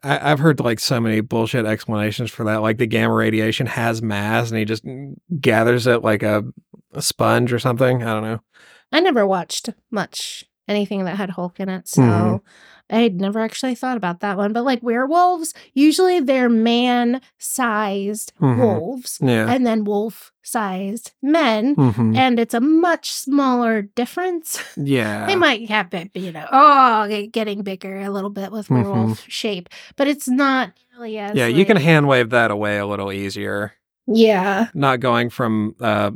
I, 0.02 0.30
I've 0.32 0.40
heard 0.40 0.60
like 0.60 0.80
so 0.80 1.00
many 1.00 1.20
bullshit 1.20 1.64
explanations 1.64 2.30
for 2.30 2.44
that. 2.44 2.56
Like 2.56 2.78
the 2.78 2.86
gamma 2.86 3.14
radiation 3.14 3.66
has 3.66 4.02
mass 4.02 4.50
and 4.50 4.58
he 4.58 4.64
just 4.64 4.84
gathers 5.40 5.86
it 5.86 6.02
like 6.02 6.22
a, 6.22 6.44
a 6.92 7.00
sponge 7.00 7.52
or 7.52 7.58
something. 7.58 8.02
I 8.02 8.12
don't 8.12 8.22
know. 8.24 8.40
I 8.92 9.00
never 9.00 9.26
watched 9.26 9.70
much 9.90 10.44
anything 10.68 11.04
that 11.04 11.16
had 11.16 11.30
Hulk 11.30 11.58
in 11.60 11.68
it, 11.68 11.88
so 11.88 12.42
Mhm. 12.90 12.96
I'd 12.96 13.20
never 13.20 13.40
actually 13.40 13.74
thought 13.74 13.96
about 13.96 14.20
that 14.20 14.36
one. 14.36 14.52
But 14.52 14.64
like 14.64 14.82
werewolves, 14.82 15.54
usually 15.74 16.20
they're 16.20 16.48
man-sized 16.48 18.32
Mhm. 18.40 18.58
wolves 18.58 19.18
Yeah. 19.22 19.50
and 19.52 19.66
then 19.66 19.84
wolf-sized 19.84 21.12
men. 21.22 21.74
hmm 21.74 22.16
And 22.16 22.38
it's 22.38 22.54
a 22.54 22.60
much 22.60 23.10
smaller 23.12 23.82
difference. 23.82 24.62
Yeah. 24.76 25.26
They 25.26 25.36
might 25.36 25.68
have 25.68 25.92
it, 25.94 26.10
you 26.14 26.32
know, 26.32 26.46
oh, 26.50 27.26
getting 27.32 27.62
bigger 27.62 28.00
a 28.00 28.10
little 28.10 28.30
bit 28.30 28.50
with 28.52 28.68
Mhm. 28.68 28.84
werewolf 28.84 29.24
shape, 29.28 29.68
but 29.96 30.06
it's 30.08 30.28
not 30.28 30.72
nearly 30.92 31.18
as. 31.18 31.36
yeah, 31.36 31.46
you 31.46 31.64
can 31.64 31.76
like- 31.76 31.84
hand 31.84 32.08
wave 32.08 32.30
that 32.30 32.50
away 32.50 32.78
a 32.78 32.86
little 32.86 33.12
easier. 33.12 33.72
Yeah, 34.12 34.68
Not 34.74 34.98
going 35.00 35.30
from 35.30 35.76
uh, 35.80 36.10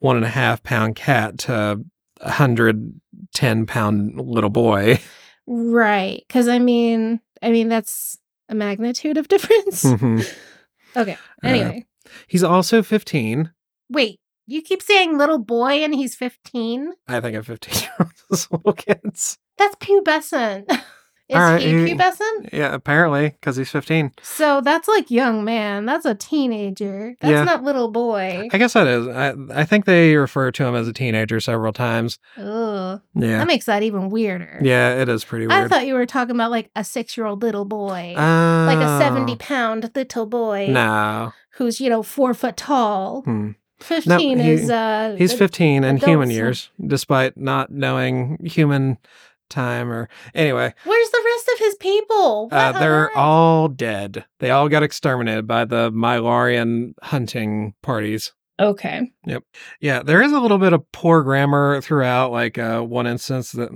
one 0.00 0.16
and 0.16 0.24
a 0.24 0.28
half 0.28 0.62
pound 0.64 0.96
cat 0.96 1.38
to 1.40 1.80
a 2.20 2.30
hundred 2.32 2.94
ten 3.32 3.64
pound 3.66 4.20
little 4.20 4.50
boy. 4.50 4.98
right. 5.46 6.22
Because 6.26 6.48
I 6.48 6.58
mean, 6.58 7.20
I 7.42 7.50
mean 7.50 7.68
that's 7.68 8.18
a 8.48 8.54
magnitude 8.54 9.16
of 9.18 9.28
difference. 9.34 9.84
Mhm. 9.84 10.26
Okay. 10.96 11.16
Anyway, 11.42 11.86
He's 12.26 12.42
also 12.44 12.82
15. 12.82 13.50
wait. 13.90 14.18
You 14.46 14.60
keep 14.60 14.82
saying 14.82 15.16
little 15.18 15.38
boy 15.38 15.84
and 15.84 15.94
he's 15.94 16.16
fifteen. 16.16 16.92
I 17.08 17.20
think 17.20 17.36
I'm 17.36 17.44
15 17.44 17.82
year 17.82 17.92
old 18.00 18.10
little 18.52 18.72
kids. 18.72 19.38
That's 19.56 19.76
pubescent. 19.76 20.64
Is 21.32 21.38
right, 21.38 21.60
he 21.62 21.86
he- 21.88 21.94
pubescent? 21.94 22.52
Yeah, 22.52 22.74
apparently, 22.74 23.30
because 23.30 23.56
he's 23.56 23.70
15. 23.70 24.12
So 24.22 24.60
that's 24.60 24.86
like 24.88 25.10
young 25.10 25.44
man. 25.44 25.86
That's 25.86 26.04
a 26.04 26.14
teenager. 26.14 27.14
That's 27.20 27.30
Yeah. 27.30 27.44
not 27.44 27.62
little 27.64 27.90
boy. 27.90 28.48
I 28.52 28.58
guess 28.58 28.72
that 28.74 28.86
is. 28.86 29.08
I, 29.08 29.34
I 29.54 29.64
think 29.64 29.84
they 29.84 30.16
refer 30.16 30.50
to 30.52 30.64
him 30.64 30.74
as 30.74 30.86
a 30.88 30.92
teenager 30.92 31.40
several 31.40 31.72
times. 31.72 32.18
Ugh. 32.36 33.00
Yeah. 33.14 33.38
That 33.38 33.46
makes 33.46 33.66
that 33.66 33.82
even 33.82 34.10
weirder. 34.10 34.60
Yeah, 34.62 35.00
it 35.00 35.08
is 35.08 35.24
pretty 35.24 35.46
weird. 35.46 35.60
I 35.64 35.68
thought 35.68 35.86
you 35.86 35.94
were 35.94 36.06
talking 36.06 36.34
about 36.34 36.50
like 36.50 36.70
a 36.76 36.84
six 36.84 37.16
year 37.16 37.26
old 37.26 37.42
little 37.42 37.64
boy. 37.64 38.14
like 38.16 38.78
a 38.78 38.96
Oh. 38.96 38.98
70 38.98 39.36
pound 39.36 39.90
little 39.94 40.26
boy 40.26 40.66
No. 40.70 41.32
who's, 41.56 41.80
you 41.80 41.88
know, 41.90 42.02
four 42.02 42.34
foot 42.34 42.56
tall. 42.56 43.22
Hmm. 43.22 43.50
15 43.80 44.38
he- 44.38 44.50
is, 44.52 44.70
uh, 44.70 45.16
He's 45.18 45.32
15 45.32 45.82
in 45.82 45.96
human 45.96 46.30
years, 46.30 46.70
despite 46.86 47.36
not 47.36 47.70
knowing 47.72 48.38
human 48.44 48.96
time 49.52 49.90
or. 49.92 50.08
Anyway, 50.34 50.74
Where's 50.84 51.10
the 51.10 51.22
rest 51.24 51.48
of 51.52 51.58
his 51.58 51.74
people? 51.76 52.48
Uh, 52.50 52.72
they're 52.72 53.16
all 53.16 53.68
dead. 53.68 54.24
They 54.40 54.50
all 54.50 54.68
got 54.68 54.82
exterminated 54.82 55.46
by 55.46 55.64
the 55.64 55.90
Mylarian 55.92 56.94
hunting 57.02 57.74
parties. 57.82 58.32
Okay. 58.60 59.10
Yep. 59.26 59.44
Yeah, 59.80 60.02
there 60.02 60.22
is 60.22 60.30
a 60.30 60.38
little 60.38 60.58
bit 60.58 60.72
of 60.72 60.90
poor 60.92 61.22
grammar 61.22 61.80
throughout. 61.80 62.30
Like 62.30 62.58
uh, 62.58 62.80
one 62.82 63.06
instance 63.06 63.50
that 63.52 63.70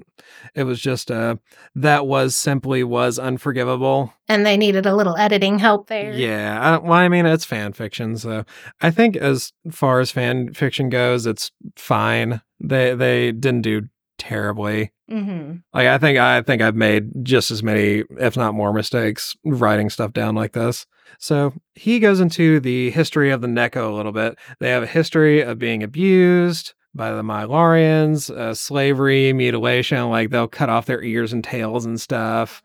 it 0.54 0.64
was 0.64 0.80
just 0.80 1.10
uh, 1.10 1.36
that 1.74 2.06
was 2.06 2.36
simply 2.36 2.84
was 2.84 3.18
unforgivable. 3.18 4.12
And 4.28 4.44
they 4.44 4.56
needed 4.56 4.86
a 4.86 4.94
little 4.94 5.16
editing 5.16 5.58
help 5.58 5.88
there. 5.88 6.12
Yeah, 6.12 6.60
I 6.60 6.78
well, 6.78 6.92
I 6.92 7.08
mean 7.08 7.26
it's 7.26 7.44
fan 7.44 7.72
fiction, 7.72 8.16
so 8.16 8.44
I 8.80 8.90
think 8.90 9.16
as 9.16 9.52
far 9.70 9.98
as 10.00 10.10
fan 10.10 10.52
fiction 10.52 10.88
goes, 10.88 11.26
it's 11.26 11.50
fine. 11.76 12.42
They 12.60 12.94
they 12.94 13.32
didn't 13.32 13.62
do 13.62 13.88
terribly. 14.18 14.92
Mm-hmm. 15.10 15.58
Like 15.72 15.86
I 15.86 15.98
think 15.98 16.18
I 16.18 16.42
think 16.42 16.62
I've 16.62 16.74
made 16.74 17.24
just 17.24 17.50
as 17.50 17.62
many, 17.62 18.04
if 18.18 18.36
not 18.36 18.54
more, 18.54 18.72
mistakes 18.72 19.36
writing 19.44 19.88
stuff 19.88 20.12
down 20.12 20.34
like 20.34 20.52
this. 20.52 20.86
So 21.18 21.52
he 21.74 22.00
goes 22.00 22.20
into 22.20 22.58
the 22.58 22.90
history 22.90 23.30
of 23.30 23.40
the 23.40 23.46
Neko 23.46 23.88
a 23.88 23.94
little 23.94 24.12
bit. 24.12 24.36
They 24.58 24.70
have 24.70 24.82
a 24.82 24.88
history 24.88 25.40
of 25.42 25.58
being 25.58 25.82
abused 25.82 26.74
by 26.92 27.12
the 27.12 27.22
Mylarians, 27.22 28.30
uh, 28.30 28.54
slavery, 28.54 29.32
mutilation. 29.32 30.10
Like 30.10 30.30
they'll 30.30 30.48
cut 30.48 30.68
off 30.70 30.86
their 30.86 31.02
ears 31.02 31.32
and 31.32 31.44
tails 31.44 31.84
and 31.86 32.00
stuff. 32.00 32.62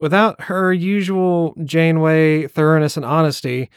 Without 0.00 0.42
her 0.42 0.72
usual 0.72 1.54
Janeway 1.64 2.46
thoroughness 2.46 2.96
and 2.96 3.06
honesty, 3.06 3.70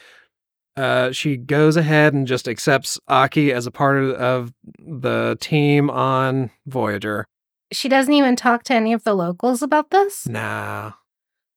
uh, 0.76 1.12
she 1.12 1.38
goes 1.38 1.76
ahead 1.78 2.14
and 2.14 2.28
just 2.28 2.48
accepts 2.48 3.00
Aki 3.08 3.52
as 3.52 3.66
a 3.66 3.72
part 3.72 3.98
of, 3.98 4.12
of 4.12 4.54
the 4.78 5.38
team 5.40 5.90
on 5.90 6.52
Voyager. 6.68 7.28
She 7.72 7.90
doesn't 7.90 8.14
even 8.14 8.36
talk 8.36 8.64
to 8.64 8.74
any 8.74 8.94
of 8.94 9.04
the 9.04 9.14
locals 9.14 9.62
about 9.62 9.90
this 9.92 10.28
Nah. 10.28 10.94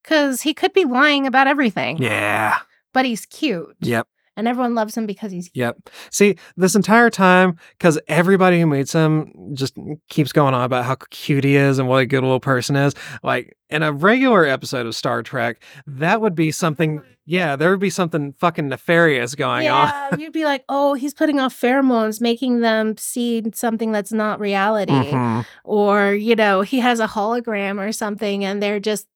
because 0.02 0.42
he 0.42 0.54
could 0.54 0.72
be 0.72 0.84
lying 0.84 1.26
about 1.26 1.46
everything. 1.46 1.98
Yeah. 2.02 2.58
But 2.92 3.04
he's 3.04 3.26
cute. 3.26 3.76
Yep. 3.80 4.08
And 4.36 4.46
everyone 4.48 4.74
loves 4.74 4.96
him 4.96 5.06
because 5.06 5.32
he's. 5.32 5.50
Yep. 5.54 5.90
See, 6.10 6.36
this 6.56 6.74
entire 6.74 7.10
time, 7.10 7.56
because 7.72 7.98
everybody 8.08 8.60
who 8.60 8.66
meets 8.66 8.92
him 8.92 9.32
just 9.54 9.76
keeps 10.08 10.32
going 10.32 10.54
on 10.54 10.62
about 10.62 10.84
how 10.84 10.96
cute 11.10 11.44
he 11.44 11.56
is 11.56 11.78
and 11.78 11.88
what 11.88 11.98
a 11.98 12.06
good 12.06 12.22
little 12.22 12.40
person 12.40 12.74
is. 12.76 12.94
Like 13.22 13.56
in 13.68 13.82
a 13.82 13.92
regular 13.92 14.46
episode 14.46 14.86
of 14.86 14.94
Star 14.94 15.22
Trek, 15.22 15.62
that 15.86 16.20
would 16.20 16.34
be 16.34 16.52
something. 16.52 17.02
Yeah, 17.26 17.54
there 17.56 17.70
would 17.70 17.80
be 17.80 17.90
something 17.90 18.32
fucking 18.38 18.68
nefarious 18.68 19.34
going 19.34 19.68
on. 19.68 19.88
yeah, 19.88 20.16
you'd 20.18 20.32
be 20.32 20.44
like, 20.44 20.64
oh, 20.68 20.94
he's 20.94 21.12
putting 21.14 21.38
off 21.38 21.54
pheromones, 21.60 22.20
making 22.20 22.60
them 22.60 22.96
see 22.96 23.42
something 23.52 23.92
that's 23.92 24.12
not 24.12 24.40
reality. 24.40 24.92
Mhm. 24.92 25.44
Or, 25.64 26.12
you 26.12 26.34
know, 26.34 26.62
he 26.62 26.80
has 26.80 26.98
a 26.98 27.06
hologram 27.06 27.78
or 27.78 27.92
something 27.92 28.44
and 28.44 28.62
they're 28.62 28.80
just 28.80 29.06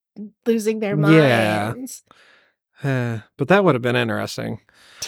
losing 0.47 0.81
their 0.81 0.97
Yeah. 0.99 1.73
minds. 1.75 2.05
Eh, 2.83 3.19
but 3.37 3.49
that 3.49 3.65
would 3.65 3.75
have 3.75 3.83
been 3.83 3.97
interesting. 3.97 4.61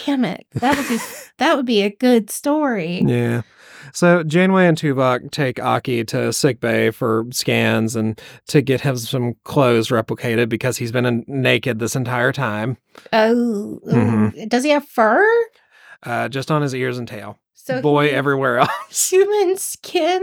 Damn 0.04 0.24
it. 0.24 0.46
That 0.54 0.76
would 0.76 0.88
be 0.88 0.98
that 1.38 1.56
would 1.56 1.66
be 1.66 1.82
a 1.82 1.90
good 1.90 2.30
story. 2.30 3.02
Yeah. 3.06 3.42
So 3.92 4.22
Janeway 4.24 4.66
and 4.66 4.76
Tuvok 4.76 5.30
take 5.30 5.62
Aki 5.62 6.04
to 6.06 6.32
sickbay 6.32 6.90
for 6.90 7.24
scans 7.30 7.94
and 7.96 8.20
to 8.48 8.60
get 8.60 8.80
him 8.80 8.96
some 8.96 9.34
clothes 9.44 9.88
replicated 9.88 10.48
because 10.48 10.76
he's 10.76 10.92
been 10.92 11.24
naked 11.28 11.78
this 11.78 11.94
entire 11.96 12.32
time, 12.32 12.76
Oh, 13.12 13.80
Mhm. 13.86 14.48
does 14.48 14.64
he 14.64 14.70
have 14.70 14.86
fur? 14.88 15.24
uh, 16.02 16.28
just 16.28 16.50
on 16.50 16.62
his 16.62 16.74
ears 16.74 16.98
and 16.98 17.06
tail. 17.08 17.38
So 17.54 17.80
Boy 17.80 18.08
he- 18.08 18.14
everywhere 18.14 18.58
else. 18.58 19.08
human 19.10 19.56
skin. 19.56 20.22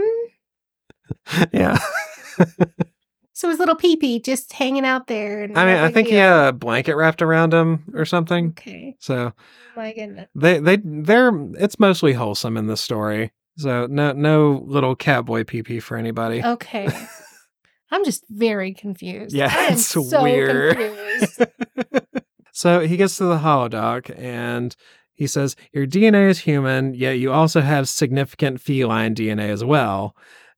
yeah. 1.52 1.78
So 3.34 3.48
his 3.48 3.58
little 3.58 3.74
peepee 3.74 4.24
just 4.24 4.52
hanging 4.52 4.84
out 4.86 5.08
there. 5.08 5.42
And 5.42 5.58
I 5.58 5.66
mean, 5.66 5.76
I 5.76 5.90
think 5.90 6.06
he 6.08 6.14
had 6.14 6.48
a 6.48 6.52
blanket 6.52 6.94
wrapped 6.94 7.20
around 7.20 7.52
him 7.52 7.92
or 7.92 8.04
something. 8.04 8.50
Okay. 8.50 8.96
So 9.00 9.32
oh 9.36 9.42
My 9.76 9.92
goodness. 9.92 10.28
they 10.36 10.60
they 10.60 10.78
they're 10.82 11.32
it's 11.54 11.78
mostly 11.80 12.12
wholesome 12.12 12.56
in 12.56 12.68
this 12.68 12.80
story. 12.80 13.32
So 13.58 13.86
no 13.90 14.12
no 14.12 14.62
little 14.64 14.94
catboy 14.96 15.46
pee 15.48 15.62
pee 15.64 15.80
for 15.80 15.96
anybody. 15.96 16.44
Okay. 16.44 16.88
I'm 17.90 18.04
just 18.04 18.24
very 18.30 18.72
confused. 18.72 19.34
Yeah, 19.34 19.52
I 19.52 19.68
it's 19.72 19.86
so 19.86 20.22
weird. 20.22 20.76
confused. 20.76 21.42
so 22.52 22.80
he 22.86 22.96
gets 22.96 23.16
to 23.18 23.24
the 23.24 23.38
holodoc 23.38 24.16
and 24.18 24.74
he 25.12 25.26
says, 25.26 25.54
Your 25.72 25.86
DNA 25.86 26.28
is 26.28 26.40
human, 26.40 26.94
yet 26.94 27.18
you 27.18 27.32
also 27.32 27.60
have 27.60 27.88
significant 27.88 28.60
feline 28.60 29.14
DNA 29.14 29.48
as 29.50 29.64
well, 29.64 30.16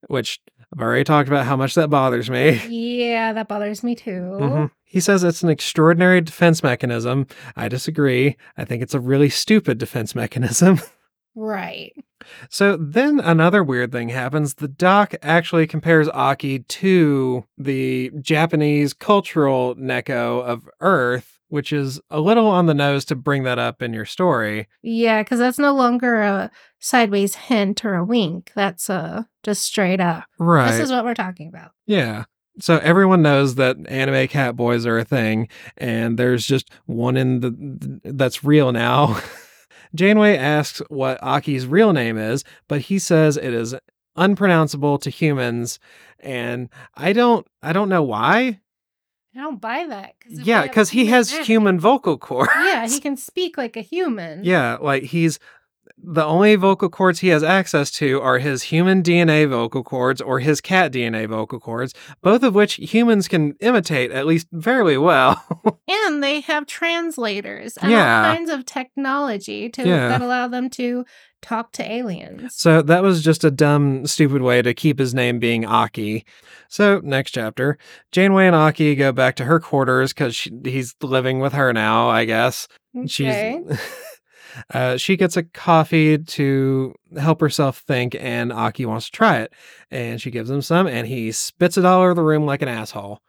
which 0.08 0.40
I've 0.76 0.82
already 0.82 1.04
talked 1.04 1.28
about 1.28 1.46
how 1.46 1.56
much 1.56 1.74
that 1.74 1.88
bothers 1.88 2.28
me. 2.28 2.60
yeah, 2.68 3.32
that 3.32 3.48
bothers 3.48 3.82
me 3.82 3.94
too. 3.94 4.10
Mhm. 4.40 4.70
He 4.84 5.00
says 5.00 5.24
it's 5.24 5.42
an 5.42 5.48
extraordinary 5.48 6.20
defense 6.20 6.62
mechanism. 6.62 7.26
I 7.56 7.68
disagree. 7.68 8.36
I 8.56 8.64
think 8.64 8.82
it's 8.82 8.94
a 8.94 9.00
really 9.00 9.28
stupid 9.30 9.78
defense 9.78 10.14
mechanism. 10.14 10.80
Right. 11.38 11.92
So 12.48 12.78
then 12.78 13.20
another 13.20 13.62
weird 13.62 13.92
thing 13.92 14.08
happens. 14.08 14.54
The 14.54 14.68
doc 14.68 15.14
actually 15.22 15.66
compares 15.66 16.08
Aki 16.08 16.60
to 16.60 17.44
the 17.58 18.10
Japanese 18.22 18.94
cultural 18.94 19.74
Neko 19.74 20.42
of 20.42 20.66
Earth, 20.80 21.35
which 21.48 21.72
is 21.72 22.00
a 22.10 22.20
little 22.20 22.46
on 22.46 22.66
the 22.66 22.74
nose 22.74 23.04
to 23.06 23.16
bring 23.16 23.44
that 23.44 23.58
up 23.58 23.82
in 23.82 23.92
your 23.92 24.04
story. 24.04 24.68
Yeah, 24.82 25.22
because 25.22 25.38
that's 25.38 25.58
no 25.58 25.74
longer 25.74 26.20
a 26.22 26.50
sideways 26.80 27.34
hint 27.34 27.84
or 27.84 27.94
a 27.94 28.04
wink. 28.04 28.52
That's 28.54 28.88
a 28.88 29.28
just 29.42 29.62
straight 29.62 30.00
up. 30.00 30.24
Right. 30.38 30.70
This 30.70 30.80
is 30.80 30.90
what 30.90 31.04
we're 31.04 31.14
talking 31.14 31.48
about. 31.48 31.72
Yeah. 31.86 32.24
So 32.58 32.78
everyone 32.78 33.22
knows 33.22 33.56
that 33.56 33.76
anime 33.88 34.28
cat 34.28 34.56
boys 34.56 34.86
are 34.86 34.98
a 34.98 35.04
thing, 35.04 35.48
and 35.76 36.18
there's 36.18 36.46
just 36.46 36.70
one 36.86 37.16
in 37.16 37.40
the 37.40 38.00
that's 38.04 38.44
real 38.44 38.72
now. 38.72 39.20
Janeway 39.94 40.36
asks 40.36 40.82
what 40.88 41.22
Aki's 41.22 41.66
real 41.66 41.92
name 41.92 42.18
is, 42.18 42.44
but 42.68 42.82
he 42.82 42.98
says 42.98 43.36
it 43.36 43.52
is 43.52 43.74
unpronounceable 44.16 44.98
to 44.98 45.10
humans, 45.10 45.78
and 46.20 46.68
I 46.94 47.12
don't 47.12 47.46
I 47.62 47.72
don't 47.72 47.88
know 47.90 48.02
why. 48.02 48.60
I 49.36 49.40
don't 49.40 49.60
buy 49.60 49.86
that. 49.88 50.14
'cause 50.20 50.40
Yeah, 50.46 50.62
because 50.62 50.90
he 50.90 51.06
has 51.06 51.30
human 51.46 51.78
vocal 51.78 52.16
cords. 52.16 52.50
Yeah, 52.64 52.86
he 52.88 53.00
can 53.00 53.16
speak 53.16 53.58
like 53.58 53.76
a 53.76 53.82
human. 53.82 54.44
Yeah, 54.44 54.78
like 54.80 55.02
he's 55.04 55.38
the 56.08 56.24
only 56.24 56.54
vocal 56.54 56.88
cords 56.88 57.18
he 57.18 57.28
has 57.28 57.42
access 57.42 57.90
to 57.90 58.20
are 58.20 58.38
his 58.38 58.62
human 58.64 59.02
DNA 59.02 59.48
vocal 59.48 59.82
cords 59.82 60.20
or 60.20 60.38
his 60.38 60.60
cat 60.60 60.92
DNA 60.92 61.28
vocal 61.28 61.58
cords, 61.58 61.92
both 62.22 62.44
of 62.44 62.54
which 62.54 62.74
humans 62.74 63.26
can 63.26 63.54
imitate 63.60 64.12
at 64.12 64.24
least 64.24 64.46
fairly 64.62 64.96
well. 64.96 65.42
And 65.88 66.22
they 66.22 66.40
have 66.40 66.66
translators 66.66 67.76
and 67.78 67.90
Yeah. 67.90 68.28
all 68.28 68.34
kinds 68.36 68.50
of 68.50 68.64
technology 68.64 69.68
to 69.70 69.86
Yeah. 69.86 70.08
that 70.08 70.22
allow 70.22 70.46
them 70.46 70.70
to 70.70 71.04
talk 71.42 71.72
to 71.72 71.90
aliens. 71.90 72.54
so 72.54 72.80
that 72.82 73.02
was 73.02 73.22
just 73.24 73.42
a 73.44 73.50
dumb, 73.50 74.06
stupid 74.06 74.42
way 74.42 74.62
to 74.62 74.72
keep 74.72 74.98
his 75.00 75.14
name 75.14 75.38
being 75.40 75.64
Aki. 75.66 76.24
So 76.68 77.00
next 77.02 77.32
chapter, 77.32 77.76
Janeway 78.12 78.46
and 78.46 78.54
Aki 78.56 78.94
go 78.94 79.10
back 79.12 79.34
to 79.36 79.44
her 79.44 79.58
quarters 79.60 80.12
because 80.12 80.48
he's 80.64 80.94
living 81.02 81.40
with 81.40 81.52
her 81.54 81.72
now, 81.72 82.08
I 82.08 82.24
guess. 82.24 82.68
Okay. 82.96 83.06
She's 83.08 83.78
uh, 84.72 84.96
she 84.96 85.16
gets 85.16 85.36
a 85.36 85.42
coffee 85.42 86.18
to 86.18 86.94
help 87.18 87.40
herself 87.40 87.78
think, 87.78 88.14
and 88.18 88.52
Aki 88.52 88.86
wants 88.86 89.06
to 89.06 89.12
try 89.12 89.38
it. 89.38 89.52
And 89.90 90.20
she 90.20 90.30
gives 90.30 90.50
him 90.50 90.62
some, 90.62 90.86
and 90.86 91.06
he 91.06 91.32
spits 91.32 91.76
it 91.76 91.84
all 91.84 92.02
over 92.02 92.14
the 92.14 92.22
room 92.22 92.46
like 92.46 92.62
an 92.62 92.68
asshole. 92.68 93.20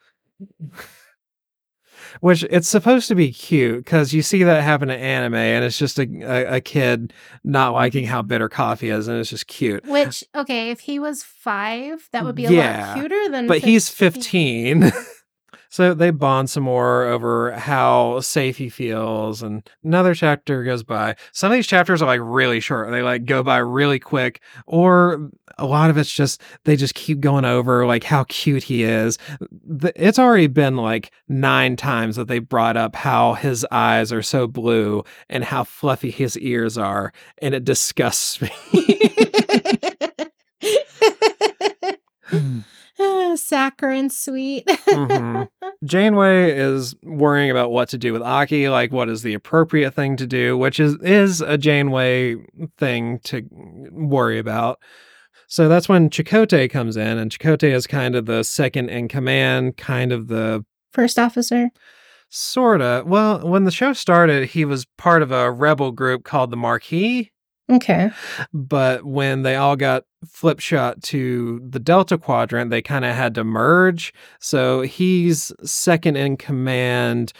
Which 2.21 2.43
it's 2.49 2.67
supposed 2.67 3.07
to 3.09 3.15
be 3.15 3.31
cute 3.31 3.83
because 3.83 4.13
you 4.13 4.21
see 4.21 4.43
that 4.43 4.63
happen 4.63 4.89
in 4.89 4.99
anime, 4.99 5.35
and 5.35 5.65
it's 5.65 5.77
just 5.77 5.99
a, 5.99 6.07
a, 6.23 6.55
a 6.55 6.61
kid 6.61 7.13
not 7.43 7.73
liking 7.73 8.05
how 8.05 8.21
bitter 8.21 8.49
coffee 8.49 8.89
is, 8.89 9.07
and 9.07 9.19
it's 9.19 9.29
just 9.29 9.47
cute. 9.47 9.85
Which, 9.85 10.23
okay, 10.33 10.69
if 10.71 10.79
he 10.79 10.99
was 10.99 11.23
five, 11.23 12.07
that 12.13 12.23
would 12.23 12.35
be 12.35 12.45
a 12.45 12.51
Yeah, 12.51 12.93
lot 12.93 12.99
cuter 12.99 13.29
than. 13.29 13.47
But 13.47 13.59
he's 13.59 13.89
15. 13.89 14.91
so 15.69 15.93
they 15.93 16.11
bond 16.11 16.49
some 16.49 16.63
more 16.63 17.05
over 17.05 17.51
how 17.51 18.19
safe 18.19 18.57
he 18.57 18.69
feels 18.69 19.41
and 19.41 19.67
another 19.83 20.13
chapter 20.13 20.63
goes 20.63 20.83
by. 20.83 21.15
Some 21.31 21.51
of 21.51 21.55
these 21.55 21.67
chapters 21.67 22.01
are 22.01 22.05
like 22.05 22.21
really 22.23 22.59
short. 22.59 22.91
They 22.91 23.01
like 23.01 23.25
go 23.25 23.43
by 23.43 23.57
really 23.57 23.99
quick 23.99 24.41
or 24.65 25.29
a 25.57 25.65
lot 25.65 25.89
of 25.89 25.97
it's 25.97 26.13
just 26.13 26.41
they 26.65 26.75
just 26.75 26.95
keep 26.95 27.19
going 27.19 27.45
over 27.45 27.85
like 27.85 28.03
how 28.03 28.25
cute 28.25 28.63
he 28.63 28.83
is. 28.83 29.17
It's 29.95 30.19
already 30.19 30.47
been 30.47 30.77
like 30.77 31.11
nine 31.27 31.75
times 31.75 32.15
that 32.15 32.27
they 32.27 32.39
brought 32.39 32.77
up 32.77 32.95
how 32.95 33.33
his 33.33 33.65
eyes 33.71 34.11
are 34.11 34.21
so 34.21 34.47
blue 34.47 35.03
and 35.29 35.43
how 35.43 35.63
fluffy 35.63 36.11
his 36.11 36.37
ears 36.39 36.77
are 36.77 37.13
and 37.39 37.53
it 37.53 37.65
disgusts 37.65 38.41
me 38.41 38.51
hmm. 42.29 42.59
Saccharine 43.37 44.09
sweet. 44.09 44.65
Mhm. 44.67 45.47
Janeway 45.83 46.51
is 46.57 46.95
worrying 47.03 47.51
about 47.51 47.71
what 47.71 47.89
to 47.89 47.97
do 47.97 48.13
with 48.13 48.21
Aki, 48.21 48.69
like 48.69 48.91
what 48.91 49.09
is 49.09 49.21
the 49.21 49.33
appropriate 49.33 49.91
thing 49.93 50.17
to 50.17 50.25
do, 50.27 50.57
which 50.57 50.79
is 50.79 50.95
is 51.01 51.41
a 51.41 51.57
Janeway 51.57 52.35
thing 52.77 53.19
to 53.25 53.47
worry 53.91 54.39
about. 54.39 54.79
So 55.47 55.69
that's 55.69 55.87
when 55.87 56.09
Chakotay 56.09 56.69
comes 56.69 56.97
in, 56.97 57.17
and 57.17 57.31
Chakotay 57.31 57.71
is 57.73 57.87
kind 57.87 58.15
of 58.15 58.25
the 58.25 58.43
second 58.43 58.89
in 58.89 59.07
command, 59.07 59.77
kind 59.77 60.11
of 60.11 60.27
the 60.27 60.65
First 60.91 61.19
officer. 61.19 61.69
sorta. 62.29 63.03
Well, 63.05 63.47
when 63.47 63.63
the 63.65 63.71
show 63.71 63.93
started, 63.93 64.49
he 64.49 64.65
was 64.65 64.85
part 64.97 65.21
of 65.21 65.31
a 65.31 65.51
rebel 65.51 65.91
group 65.91 66.23
called 66.23 66.49
the 66.51 66.57
Maquis. 66.57 67.29
Okay. 67.69 68.11
but 68.53 69.03
when 69.03 69.41
they 69.43 69.55
all 69.57 69.75
got 69.75 70.03
flip 70.25 70.59
shot 70.59 71.01
to 71.03 71.59
the 71.67 71.79
Delta 71.79 72.17
Quadrant, 72.17 72.71
they 72.71 72.81
kind 72.81 73.03
of 73.05 73.13
had 73.15 73.35
to 73.35 73.43
merge. 73.43 74.13
So 74.39 74.81
he's 74.81 75.51
second 75.63 76.15
in 76.15 76.37
command 76.37 77.33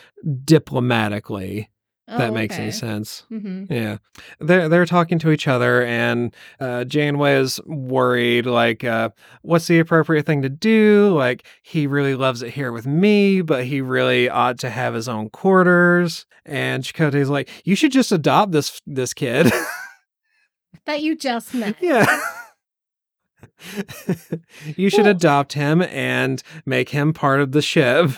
diplomatically. 0.44 1.70
if 2.10 2.18
that 2.18 2.34
makes 2.34 2.58
any 2.58 2.72
sense. 2.72 3.26
Mm-hmm. 3.32 3.72
Yeah, 3.74 3.98
they're 4.40 4.70
they're 4.70 4.86
talking 4.86 5.20
to 5.20 5.32
each 5.32 5.48
other, 5.48 5.84
and 5.84 6.34
uh, 6.60 6.84
Janeway 6.86 7.36
is 7.36 7.60
worried. 7.66 8.46
Like, 8.46 8.84
uh, 8.84 9.10
what's 9.42 9.68
the 9.68 9.80
appropriate 9.80 10.26
thing 10.26 10.42
to 10.44 10.50
do? 10.50 11.14
Like, 11.14 11.46
he 11.64 11.86
really 11.88 12.16
loves 12.16 12.42
it 12.42 12.54
here 12.54 12.72
with 12.72 12.86
me, 12.88 13.42
but 13.42 13.66
he 13.66 13.82
really 13.82 14.30
ought 14.30 14.58
to 14.60 14.70
have 14.70 14.94
his 14.94 15.08
own 15.10 15.30
quarters. 15.30 16.26
And 16.46 16.82
Chakotay's 16.84 17.30
like, 17.30 17.50
you 17.66 17.76
should 17.76 17.92
just 17.92 18.12
adopt 18.14 18.54
this 18.54 18.82
this 18.86 19.14
kid. 19.14 19.52
That 20.86 21.02
you 21.02 21.16
just 21.16 21.54
met. 21.54 21.76
Yeah. 21.82 22.06
you 24.76 24.90
should 24.90 25.02
Well- 25.06 25.12
adopt 25.12 25.54
him 25.54 25.82
and 25.82 26.42
make 26.66 26.90
him 26.90 27.14
part 27.14 27.42
of 27.42 27.52
the 27.52 27.62
ship. 27.62 28.12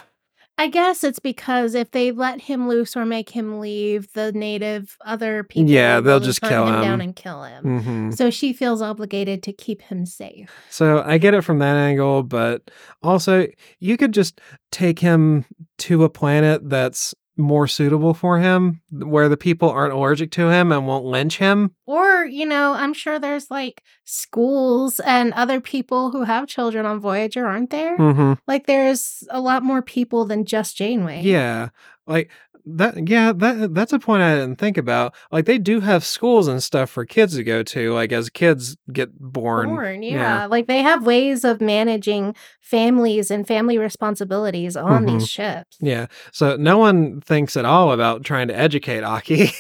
I 0.58 0.68
guess 0.68 1.06
it's 1.06 1.20
because 1.20 1.74
if 1.74 1.92
they 1.92 2.12
let 2.12 2.42
him 2.42 2.68
loose 2.68 2.98
or 2.98 3.06
make 3.06 3.30
him 3.30 3.62
leave, 3.62 4.12
the 4.12 4.34
native 4.34 4.98
other 5.06 5.42
people 5.46 5.72
Yeah, 5.72 6.02
they'll 6.02 6.20
just 6.20 6.42
kill 6.42 6.68
him. 6.68 6.82
down 6.82 7.00
and 7.00 7.16
kill 7.16 7.44
him. 7.44 7.80
hmm 7.82 8.12
So 8.12 8.30
she 8.30 8.52
feels 8.52 8.82
obligated 8.82 9.42
to 9.44 9.54
keep 9.54 9.82
him 9.84 10.06
safe. 10.06 10.52
So 10.70 11.02
I 11.06 11.18
get 11.18 11.34
it 11.34 11.44
from 11.46 11.60
that 11.60 11.78
angle, 11.78 12.24
but 12.24 12.70
also 13.02 13.48
you 13.80 13.96
could 13.96 14.14
just 14.14 14.42
take 14.70 15.00
him 15.00 15.46
to 15.78 16.04
a 16.04 16.10
planet 16.10 16.68
that's 16.70 17.16
more 17.40 17.68
suitable 17.68 18.14
for 18.14 18.38
him, 18.40 18.82
where 18.92 19.30
the 19.30 19.38
people 19.38 19.70
aren't 19.70 19.94
allergic 19.94 20.30
to 20.32 20.50
him 20.50 20.72
and 20.72 20.86
won't 20.86 21.06
lynch 21.06 21.38
him. 21.38 21.74
Or, 21.86 22.26
you 22.26 22.46
know, 22.46 22.74
I'm 22.74 22.94
sure 22.94 23.18
there's 23.18 23.50
like 23.50 23.82
schools 24.04 25.00
and 25.00 25.34
other 25.34 25.60
people 25.62 26.12
who 26.12 26.24
have 26.24 26.48
children 26.48 26.86
on 26.86 27.00
Voyager, 27.00 27.48
aren't 27.48 27.70
there? 27.70 27.98
Mm-hmm. 27.98 28.34
Like 28.48 28.68
there's 28.68 29.24
a 29.32 29.40
lot 29.40 29.64
more 29.64 29.82
people 29.82 30.26
than 30.26 30.46
just 30.46 30.76
Janeway. 30.78 31.22
Yeah, 31.22 31.70
like 32.06 32.30
that. 32.78 33.08
Yeah, 33.08 33.32
that 33.34 33.74
that's 33.74 33.94
a 33.94 34.00
point 34.00 34.22
I 34.24 34.36
didn't 34.36 34.58
think 34.58 34.78
about. 34.78 35.16
Like 35.32 35.46
they 35.46 35.58
do 35.58 35.80
have 35.80 36.04
schools 36.04 36.48
and 36.48 36.62
stuff 36.62 36.90
for 36.90 37.06
kids 37.06 37.36
to 37.36 37.44
go 37.44 37.64
to. 37.64 37.94
Like 37.94 38.12
as 38.12 38.30
kids 38.30 38.78
get 38.92 39.10
born. 39.20 39.70
Born, 39.70 40.04
yeah. 40.04 40.12
yeah. 40.42 40.46
Like 40.46 40.68
they 40.68 40.82
have 40.82 41.06
ways 41.06 41.44
of 41.44 41.62
managing 41.62 42.36
families 42.62 43.32
and 43.32 43.48
family 43.48 43.78
responsibilities 43.78 44.76
on 44.76 45.06
Mhm. 45.06 45.08
these 45.20 45.28
ships. 45.30 45.78
Yeah. 45.80 46.08
So 46.32 46.56
no 46.56 46.78
one 46.78 47.22
thinks 47.22 47.56
at 47.58 47.66
all 47.66 47.92
about 47.92 48.24
trying 48.24 48.48
to 48.50 48.58
educate 48.58 49.04
Aki. 49.04 49.52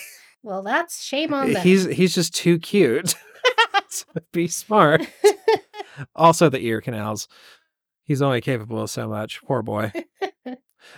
Well, 0.43 0.63
that's 0.63 1.03
shame 1.03 1.33
on 1.33 1.51
them. 1.53 1.61
he's 1.63 1.85
he's 1.85 2.15
just 2.15 2.33
too 2.33 2.59
cute. 2.59 3.15
be 4.31 4.47
smart. 4.47 5.07
also 6.15 6.49
the 6.49 6.59
ear 6.59 6.81
canals. 6.81 7.27
He's 8.03 8.21
only 8.21 8.41
capable 8.41 8.81
of 8.81 8.89
so 8.89 9.07
much. 9.07 9.41
Poor 9.43 9.61
boy. 9.61 9.91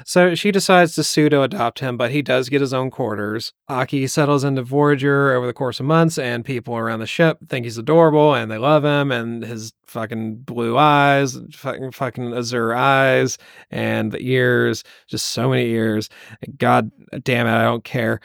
So 0.05 0.35
she 0.35 0.51
decides 0.51 0.95
to 0.95 1.03
pseudo 1.03 1.43
adopt 1.43 1.79
him, 1.79 1.97
but 1.97 2.11
he 2.11 2.21
does 2.21 2.49
get 2.49 2.61
his 2.61 2.73
own 2.73 2.91
quarters. 2.91 3.53
Aki 3.67 4.07
settles 4.07 4.43
into 4.43 4.63
Voyager 4.63 5.33
over 5.33 5.45
the 5.45 5.53
course 5.53 5.79
of 5.79 5.85
months, 5.85 6.17
and 6.17 6.45
people 6.45 6.75
around 6.75 6.99
the 6.99 7.07
ship 7.07 7.37
think 7.47 7.65
he's 7.65 7.77
adorable 7.77 8.33
and 8.33 8.51
they 8.51 8.57
love 8.57 8.83
him, 8.83 9.11
and 9.11 9.43
his 9.43 9.73
fucking 9.85 10.37
blue 10.37 10.77
eyes, 10.77 11.37
fucking 11.53 11.91
fucking 11.91 12.33
azure 12.33 12.73
eyes, 12.73 13.37
and 13.69 14.11
the 14.11 14.21
ears, 14.21 14.83
just 15.07 15.27
so 15.27 15.49
many 15.49 15.65
ears. 15.69 16.09
God 16.57 16.91
damn 17.23 17.47
it, 17.47 17.51
I 17.51 17.63
don't 17.63 17.83
care. 17.83 18.19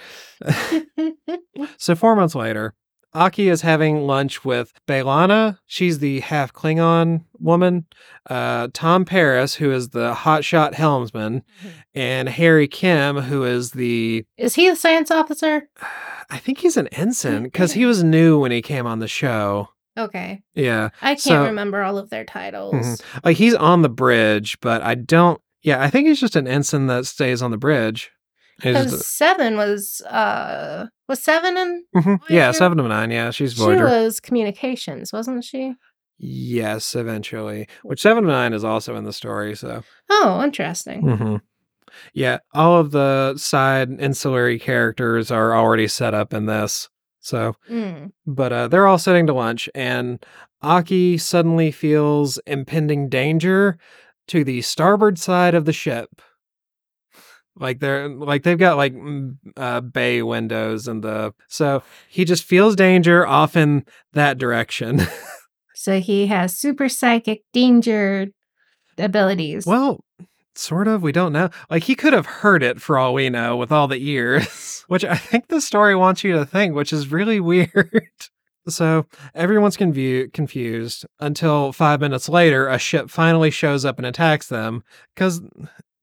so 1.78 1.94
four 1.94 2.16
months 2.16 2.34
later, 2.34 2.74
Aki 3.16 3.48
is 3.48 3.62
having 3.62 4.06
lunch 4.06 4.44
with 4.44 4.72
B'Elanna. 4.86 5.58
She's 5.66 6.00
the 6.00 6.20
half 6.20 6.52
Klingon 6.52 7.24
woman. 7.38 7.86
Uh, 8.28 8.68
Tom 8.74 9.04
Paris, 9.06 9.54
who 9.54 9.72
is 9.72 9.88
the 9.90 10.12
hotshot 10.14 10.74
helmsman, 10.74 11.42
and 11.94 12.28
Harry 12.28 12.68
Kim, 12.68 13.16
who 13.16 13.44
is 13.44 13.70
the 13.70 14.24
Is 14.36 14.54
he 14.54 14.68
a 14.68 14.76
science 14.76 15.10
officer? 15.10 15.68
I 16.30 16.38
think 16.38 16.58
he's 16.58 16.76
an 16.76 16.88
ensign 16.88 17.44
because 17.44 17.72
he 17.72 17.86
was 17.86 18.02
new 18.04 18.38
when 18.38 18.50
he 18.52 18.60
came 18.60 18.86
on 18.86 18.98
the 18.98 19.08
show. 19.08 19.68
Okay. 19.98 20.42
Yeah, 20.54 20.90
I 21.00 21.10
can't 21.14 21.20
So- 21.20 21.44
remember 21.44 21.82
all 21.82 21.96
of 21.96 22.10
their 22.10 22.24
titles. 22.24 22.74
Mhm. 22.74 23.02
like 23.24 23.36
he's 23.38 23.54
on 23.54 23.80
the 23.82 23.88
bridge, 23.88 24.58
but 24.60 24.82
I 24.82 24.94
don't. 24.94 25.40
Yeah, 25.62 25.82
I 25.82 25.88
think 25.88 26.06
he's 26.06 26.20
just 26.20 26.36
an 26.36 26.46
ensign 26.46 26.86
that 26.88 27.06
stays 27.06 27.40
on 27.42 27.50
the 27.50 27.56
bridge. 27.56 28.10
Because 28.56 29.06
seven 29.06 29.56
was 29.56 30.00
uh 30.02 30.86
was 31.08 31.22
seven 31.22 31.56
in 31.56 31.84
Mhm. 31.94 32.18
Yeah, 32.28 32.50
seven 32.52 32.80
of 32.80 32.86
nine. 32.86 33.10
Yeah, 33.10 33.30
she's 33.30 33.54
she 33.54 33.62
was 33.62 34.20
communications, 34.20 35.12
wasn't 35.12 35.44
she? 35.44 35.74
Yes, 36.18 36.94
eventually. 36.94 37.68
Which 37.82 38.00
seven 38.00 38.24
of 38.24 38.28
nine 38.30 38.52
is 38.54 38.64
also 38.64 38.96
in 38.96 39.04
the 39.04 39.12
story. 39.12 39.54
So, 39.54 39.82
Oh, 40.10 40.42
interesting. 40.42 41.02
hmm 41.02 41.36
yeah, 42.12 42.38
all 42.52 42.78
of 42.78 42.90
the 42.90 43.36
side 43.38 43.90
ancillary 44.00 44.58
characters 44.58 45.30
are 45.30 45.54
already 45.56 45.88
set 45.88 46.12
up 46.14 46.34
in 46.34 46.46
this. 46.46 46.88
So, 47.20 47.54
Mm. 47.70 48.12
but 48.26 48.52
uh, 48.52 48.68
they're 48.68 48.86
all 48.86 48.98
sitting 48.98 49.26
to 49.28 49.32
lunch, 49.32 49.68
and 49.74 50.24
Aki 50.62 51.18
suddenly 51.18 51.70
feels 51.70 52.38
impending 52.46 53.08
danger 53.08 53.78
to 54.28 54.44
the 54.44 54.62
starboard 54.62 55.18
side 55.18 55.54
of 55.54 55.64
the 55.64 55.72
ship. 55.72 56.20
Like 57.58 57.80
they're 57.80 58.08
like 58.08 58.42
they've 58.42 58.58
got 58.58 58.76
like 58.76 58.94
uh, 59.56 59.80
bay 59.80 60.22
windows 60.22 60.86
and 60.88 61.02
the 61.02 61.32
so 61.48 61.82
he 62.08 62.24
just 62.24 62.44
feels 62.44 62.76
danger 62.76 63.26
off 63.26 63.56
in 63.56 63.84
that 64.12 64.38
direction. 64.38 65.00
So 65.78 66.00
he 66.00 66.26
has 66.26 66.56
super 66.56 66.88
psychic 66.88 67.42
danger 67.52 68.28
abilities. 68.98 69.66
well, 69.66 70.00
sort 70.54 70.88
of. 70.88 71.02
We 71.02 71.12
don't 71.12 71.32
know. 71.32 71.50
Like 71.70 71.84
he 71.84 71.94
could 71.94 72.12
have 72.12 72.26
heard 72.26 72.62
it 72.62 72.80
for 72.80 72.98
all 72.98 73.14
we 73.14 73.28
know 73.30 73.56
with 73.56 73.70
all 73.70 73.86
the 73.86 74.02
ears, 74.10 74.84
which 74.88 75.04
I 75.04 75.16
think 75.16 75.46
the 75.48 75.60
story 75.60 75.94
wants 75.94 76.24
you 76.24 76.32
to 76.32 76.46
think, 76.46 76.74
which 76.74 76.92
is 76.92 77.12
really 77.12 77.38
weird. 77.50 78.00
So 78.68 79.06
everyone's 79.34 79.76
confu- 79.76 80.28
confused 80.30 81.06
until 81.20 81.72
five 81.72 82.00
minutes 82.00 82.28
later, 82.28 82.66
a 82.68 82.78
ship 82.78 83.08
finally 83.10 83.50
shows 83.50 83.84
up 83.84 83.98
and 83.98 84.06
attacks 84.06 84.48
them 84.48 84.82
because 85.14 85.40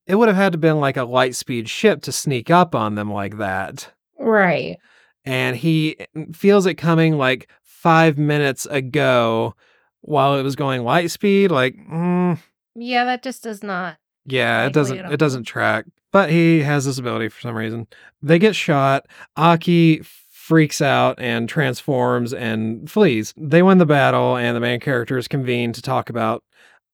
it 0.08 0.16
would 0.16 0.28
have 0.28 0.38
had 0.38 0.52
to 0.54 0.58
been 0.58 0.80
like 0.80 0.98
a 0.98 1.04
light 1.04 1.36
speed 1.36 1.70
ship 1.70 2.02
to 2.04 2.12
sneak 2.12 2.50
up 2.50 2.76
on 2.76 2.96
them 2.96 3.12
like 3.12 3.38
that. 3.38 3.92
Right. 4.20 4.78
And 5.26 5.56
he 5.56 5.98
feels 6.34 6.66
it 6.66 6.76
coming 6.76 7.18
like 7.18 7.50
five 7.62 8.18
minutes 8.18 8.66
ago 8.66 9.56
while 10.02 10.36
it 10.38 10.44
was 10.44 10.56
going 10.56 10.84
light 10.84 11.12
speed. 11.12 11.50
Like, 11.52 11.76
mm, 11.78 12.38
Yeah, 12.76 13.06
that 13.06 13.24
just 13.24 13.44
does 13.44 13.64
not. 13.64 13.98
yeah, 14.26 14.66
it 14.66 14.74
doesn't 14.74 14.98
it 15.00 15.18
doesn't 15.18 15.44
track. 15.46 15.86
But 16.12 16.30
he 16.30 16.62
has 16.62 16.86
this 16.86 16.98
ability 17.00 17.30
for 17.30 17.42
some 17.42 17.56
reason. 17.56 17.88
They 18.22 18.38
get 18.38 18.56
shot. 18.56 19.08
Aki 19.36 20.04
freaks 20.30 20.82
out 20.82 21.18
and 21.20 21.48
transforms 21.50 22.34
and 22.34 22.90
flees. 22.92 23.34
They 23.38 23.64
win 23.64 23.78
the 23.78 23.86
battle 23.86 24.36
and 24.36 24.56
the 24.56 24.60
main 24.60 24.80
characters 24.82 25.28
convene 25.28 25.72
to 25.74 25.82
talk 25.82 26.10
about 26.10 26.44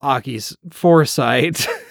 Aki's 0.01 0.55
foresight 0.71 1.67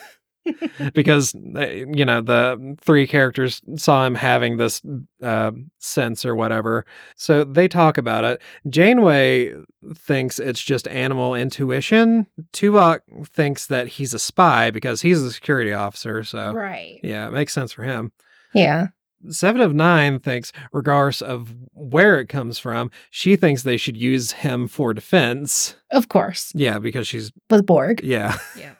because 0.94 1.34
uh, 1.34 1.66
you 1.68 2.04
know 2.04 2.20
the 2.20 2.76
three 2.80 3.06
characters 3.06 3.60
saw 3.76 4.06
him 4.06 4.14
having 4.14 4.56
this 4.56 4.82
uh, 5.22 5.52
sense 5.78 6.24
or 6.24 6.34
whatever. 6.34 6.84
So 7.16 7.44
they 7.44 7.68
talk 7.68 7.98
about 7.98 8.24
it. 8.24 8.40
Janeway 8.68 9.54
thinks 9.94 10.38
it's 10.38 10.62
just 10.62 10.88
animal 10.88 11.34
intuition. 11.34 12.26
Tuvok 12.52 13.00
thinks 13.28 13.66
that 13.66 13.88
he's 13.88 14.14
a 14.14 14.18
spy 14.18 14.70
because 14.70 15.02
he's 15.02 15.22
a 15.22 15.32
security 15.32 15.72
officer. 15.72 16.24
So 16.24 16.52
Right. 16.52 17.00
yeah, 17.02 17.26
it 17.28 17.32
makes 17.32 17.52
sense 17.52 17.72
for 17.72 17.82
him. 17.84 18.12
Yeah. 18.54 18.88
Seven 19.30 19.60
of 19.60 19.74
Nine 19.74 20.20
thinks, 20.20 20.52
regardless 20.72 21.22
of 21.22 21.52
where 21.74 22.20
it 22.20 22.28
comes 22.28 22.60
from, 22.60 22.88
she 23.10 23.34
thinks 23.34 23.64
they 23.64 23.76
should 23.76 23.96
use 23.96 24.30
him 24.30 24.68
for 24.68 24.94
defense. 24.94 25.74
Of 25.90 26.08
course. 26.08 26.52
Yeah, 26.54 26.78
because 26.78 27.08
she's 27.08 27.32
With 27.50 27.66
Borg. 27.66 28.00
yeah. 28.04 28.38
Yeah. 28.56 28.74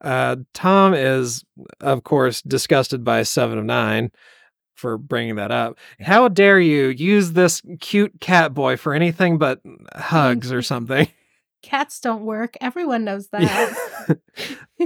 Uh, 0.00 0.36
Tom 0.52 0.94
is, 0.94 1.44
of 1.80 2.04
course, 2.04 2.42
disgusted 2.42 3.04
by 3.04 3.22
Seven 3.22 3.58
of 3.58 3.64
Nine 3.64 4.10
for 4.74 4.98
bringing 4.98 5.36
that 5.36 5.50
up. 5.50 5.78
How 6.00 6.28
dare 6.28 6.60
you 6.60 6.88
use 6.88 7.32
this 7.32 7.62
cute 7.80 8.20
cat 8.20 8.54
boy 8.54 8.76
for 8.76 8.92
anything 8.94 9.38
but 9.38 9.60
hugs 9.94 10.52
or 10.52 10.62
something? 10.62 11.08
Cats 11.62 11.98
don't 11.98 12.24
work. 12.24 12.56
Everyone 12.60 13.04
knows 13.04 13.28
that. 13.32 14.18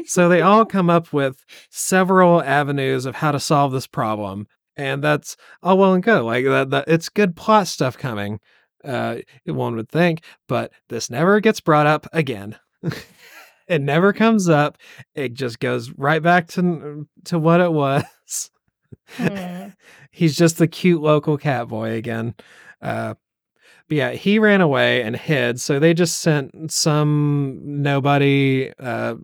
so 0.07 0.29
they 0.29 0.41
all 0.43 0.65
come 0.65 0.89
up 0.89 1.13
with 1.13 1.45
several 1.69 2.43
avenues 2.43 3.05
of 3.05 3.17
how 3.17 3.33
to 3.33 3.41
solve 3.41 3.73
this 3.73 3.87
problem, 3.87 4.47
and 4.77 5.05
that's 5.05 5.37
all 5.63 5.77
well 5.77 5.93
and 5.93 6.03
good. 6.03 6.23
Like 6.23 6.45
that, 6.47 6.71
that 6.71 6.85
it's 6.89 7.09
good 7.09 7.37
plot 7.37 7.67
stuff 7.67 7.99
coming. 7.99 8.41
Uh, 8.83 9.17
one 9.45 9.77
would 9.77 9.91
think, 9.91 10.23
but 10.49 10.73
this 10.89 11.11
never 11.11 11.39
gets 11.41 11.61
brought 11.61 11.87
up 11.87 12.07
again. 12.15 12.57
It 13.71 13.81
never 13.81 14.13
comes 14.13 14.49
up. 14.49 14.79
It 15.15 15.35
just 15.35 15.61
goes 15.61 15.93
right 15.93 16.23
back 16.23 16.49
to 16.49 17.07
to 17.27 17.39
what 17.39 17.61
it 17.61 17.73
was. 17.73 18.05
Mm. 19.17 19.75
He's 20.11 20.37
just 20.37 20.59
the 20.59 20.67
cute 20.67 21.01
local 21.01 21.39
cat 21.39 21.69
boy 21.69 21.93
again. 21.93 22.35
Uh, 22.83 23.15
yeah, 23.91 24.13
he 24.13 24.39
ran 24.39 24.61
away 24.61 25.03
and 25.03 25.15
hid. 25.17 25.61
So 25.61 25.79
they 25.79 25.93
just 25.95 26.21
sent 26.21 26.71
some 26.73 27.59
nobody 27.63 28.73
uh, 28.79 29.17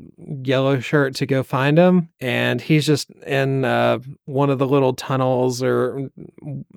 yellow 0.43 0.81
shirt 0.81 1.15
to 1.17 1.27
go 1.27 1.43
find 1.43 1.79
him, 1.79 2.09
and 2.21 2.61
he's 2.61 2.85
just 2.85 3.11
in 3.27 3.65
uh, 3.65 4.01
one 4.25 4.51
of 4.51 4.59
the 4.59 4.67
little 4.67 4.93
tunnels, 4.93 5.63
or 5.63 6.11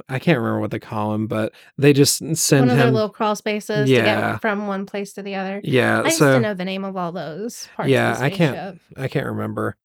I 0.08 0.19
can't 0.19 0.38
remember 0.38 0.60
what 0.60 0.71
they 0.71 0.80
call 0.80 1.13
him, 1.13 1.28
but 1.28 1.52
they 1.78 1.91
just 1.93 2.19
send 2.38 2.62
One 2.67 2.69
of 2.69 2.78
their 2.78 2.88
him. 2.88 2.93
little 2.93 3.10
crawl 3.10 3.36
spaces 3.36 3.88
to 3.88 3.93
Yeah. 3.93 4.32
get 4.34 4.41
from 4.41 4.67
one 4.67 4.86
place 4.86 5.13
to 5.13 5.21
the 5.23 5.36
other. 5.36 5.60
yeah, 5.63 6.02
I 6.02 6.06
used 6.06 6.19
to 6.19 6.39
know 6.39 6.54
the 6.54 6.65
name 6.65 6.86
of 6.86 6.95
all 6.95 7.12
those 7.12 7.67
parts. 7.75 7.89
Yeah, 7.89 8.12
of 8.13 8.19
the 8.19 8.23
I 8.25 8.30
can't- 8.30 8.82
I 8.97 9.08
can't 9.08 9.25
remember. 9.25 9.75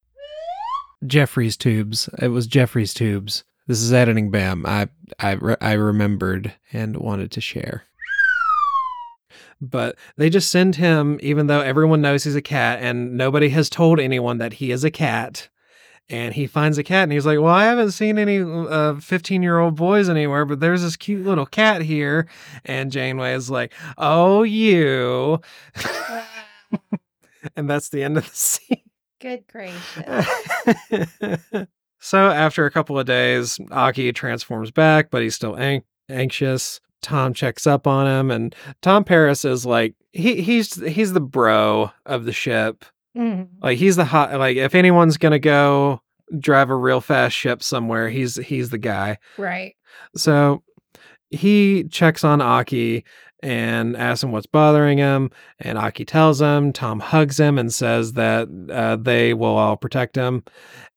Jefferies 1.06 1.56
tubes. 1.56 2.08
It 2.20 2.28
was 2.28 2.46
Jefferies 2.46 2.94
tubes. 2.94 3.44
This 3.66 3.80
is 3.80 3.92
editing 3.92 4.30
Bam. 4.30 4.64
I 4.66 4.88
I 5.18 5.38
I 5.60 5.72
remembered 5.72 6.54
and 6.72 6.96
wanted 6.96 7.30
to 7.32 7.40
share. 7.40 7.84
But 9.60 9.96
they 10.16 10.30
just 10.30 10.50
send 10.50 10.76
him, 10.76 11.18
even 11.22 11.46
though 11.46 11.60
everyone 11.60 12.00
knows 12.00 12.24
he's 12.24 12.36
a 12.36 12.42
cat, 12.42 12.80
and 12.82 13.16
nobody 13.16 13.48
has 13.50 13.70
told 13.70 14.00
anyone 14.00 14.38
that 14.38 14.54
he 14.54 14.70
is 14.70 14.84
a 14.84 14.90
cat. 14.90 15.48
And 16.10 16.34
he 16.34 16.46
finds 16.46 16.76
a 16.76 16.82
cat, 16.82 17.04
and 17.04 17.12
he's 17.12 17.24
like, 17.24 17.38
"Well, 17.40 17.54
I 17.54 17.64
haven't 17.64 17.92
seen 17.92 18.18
any 18.18 18.40
uh, 18.42 18.96
fifteen-year-old 18.96 19.74
boys 19.74 20.10
anywhere, 20.10 20.44
but 20.44 20.60
there's 20.60 20.82
this 20.82 20.96
cute 20.96 21.24
little 21.24 21.46
cat 21.46 21.80
here." 21.80 22.26
And 22.66 22.92
Janeway 22.92 23.32
is 23.32 23.48
like, 23.50 23.72
"Oh, 23.96 24.42
you," 24.42 25.40
and 27.56 27.68
that's 27.68 27.88
the 27.88 28.02
end 28.02 28.16
of 28.18 28.28
the 28.28 28.36
scene. 28.36 28.80
Good 29.20 29.44
gracious. 29.46 30.28
so 32.00 32.28
after 32.28 32.66
a 32.66 32.70
couple 32.70 32.98
of 32.98 33.06
days, 33.06 33.58
Aki 33.70 34.12
transforms 34.12 34.70
back, 34.70 35.10
but 35.10 35.22
he's 35.22 35.34
still 35.34 35.54
an- 35.54 35.84
anxious. 36.10 36.80
Tom 37.04 37.34
checks 37.34 37.66
up 37.66 37.86
on 37.86 38.06
him, 38.06 38.30
and 38.30 38.54
Tom 38.82 39.04
Paris 39.04 39.44
is 39.44 39.64
like 39.66 39.94
he 40.12 40.40
he's 40.42 40.74
he's 40.86 41.12
the 41.12 41.20
bro 41.20 41.90
of 42.06 42.24
the 42.24 42.32
ship. 42.32 42.84
Mm. 43.16 43.48
Like 43.62 43.78
he's 43.78 43.96
the 43.96 44.04
hot. 44.04 44.36
Like 44.38 44.56
if 44.56 44.74
anyone's 44.74 45.18
gonna 45.18 45.38
go 45.38 46.00
drive 46.38 46.70
a 46.70 46.76
real 46.76 47.00
fast 47.00 47.36
ship 47.36 47.62
somewhere, 47.62 48.08
he's 48.08 48.36
he's 48.36 48.70
the 48.70 48.78
guy. 48.78 49.18
Right. 49.36 49.76
So 50.16 50.62
he 51.30 51.84
checks 51.84 52.24
on 52.24 52.40
Aki 52.40 53.04
and 53.42 53.94
asks 53.94 54.24
him 54.24 54.32
what's 54.32 54.46
bothering 54.46 54.96
him. 54.96 55.30
And 55.58 55.76
Aki 55.76 56.06
tells 56.06 56.40
him. 56.40 56.72
Tom 56.72 57.00
hugs 57.00 57.38
him 57.38 57.58
and 57.58 57.72
says 57.72 58.14
that 58.14 58.48
uh, 58.72 58.96
they 58.96 59.34
will 59.34 59.56
all 59.56 59.76
protect 59.76 60.16
him. 60.16 60.42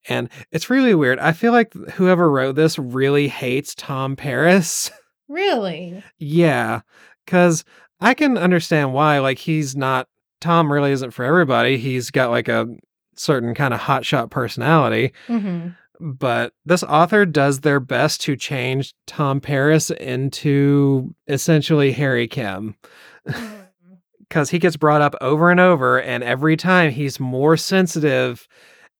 And 0.08 0.30
it's 0.50 0.70
really 0.70 0.94
weird. 0.94 1.18
I 1.18 1.32
feel 1.32 1.52
like 1.52 1.74
whoever 1.92 2.30
wrote 2.30 2.54
this 2.54 2.78
really 2.78 3.28
hates 3.28 3.74
Tom 3.74 4.16
Paris. 4.16 4.90
Really? 5.28 6.02
yeah, 6.18 6.80
because 7.24 7.64
I 8.00 8.14
can 8.14 8.38
understand 8.38 8.92
why. 8.94 9.18
Like 9.18 9.38
he's 9.38 9.76
not. 9.76 10.08
Tom 10.40 10.72
really 10.72 10.92
isn't 10.92 11.10
for 11.10 11.24
everybody. 11.24 11.78
He's 11.78 12.10
got 12.10 12.30
like 12.30 12.48
a 12.48 12.66
certain 13.16 13.54
kind 13.54 13.74
of 13.74 13.80
hotshot 13.80 14.30
personality 14.30 15.12
hmm 15.26 15.68
but 16.00 16.52
this 16.64 16.82
author 16.82 17.26
does 17.26 17.60
their 17.60 17.80
best 17.80 18.20
to 18.22 18.36
change 18.36 18.94
Tom 19.06 19.40
Paris 19.40 19.90
into 19.90 21.14
essentially 21.26 21.92
Harry 21.92 22.28
Kim 22.28 22.76
because 24.20 24.50
he 24.50 24.58
gets 24.58 24.76
brought 24.76 25.02
up 25.02 25.14
over 25.20 25.50
and 25.50 25.58
over, 25.60 26.00
and 26.00 26.22
every 26.22 26.56
time 26.56 26.92
he's 26.92 27.18
more 27.18 27.56
sensitive 27.56 28.46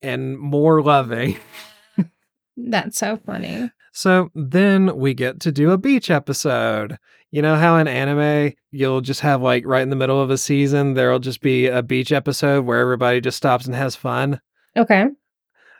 and 0.02 0.38
more 0.38 0.82
loving. 0.82 1.38
That's 2.56 2.98
so 2.98 3.16
funny. 3.16 3.70
So 3.98 4.30
then 4.32 4.96
we 4.96 5.12
get 5.12 5.40
to 5.40 5.50
do 5.50 5.72
a 5.72 5.76
beach 5.76 6.08
episode. 6.08 6.98
You 7.32 7.42
know 7.42 7.56
how 7.56 7.78
in 7.78 7.88
anime, 7.88 8.52
you'll 8.70 9.00
just 9.00 9.22
have 9.22 9.42
like 9.42 9.66
right 9.66 9.82
in 9.82 9.90
the 9.90 9.96
middle 9.96 10.22
of 10.22 10.30
a 10.30 10.38
season, 10.38 10.94
there'll 10.94 11.18
just 11.18 11.40
be 11.40 11.66
a 11.66 11.82
beach 11.82 12.12
episode 12.12 12.64
where 12.64 12.78
everybody 12.78 13.20
just 13.20 13.38
stops 13.38 13.66
and 13.66 13.74
has 13.74 13.96
fun. 13.96 14.40
Okay. 14.76 15.06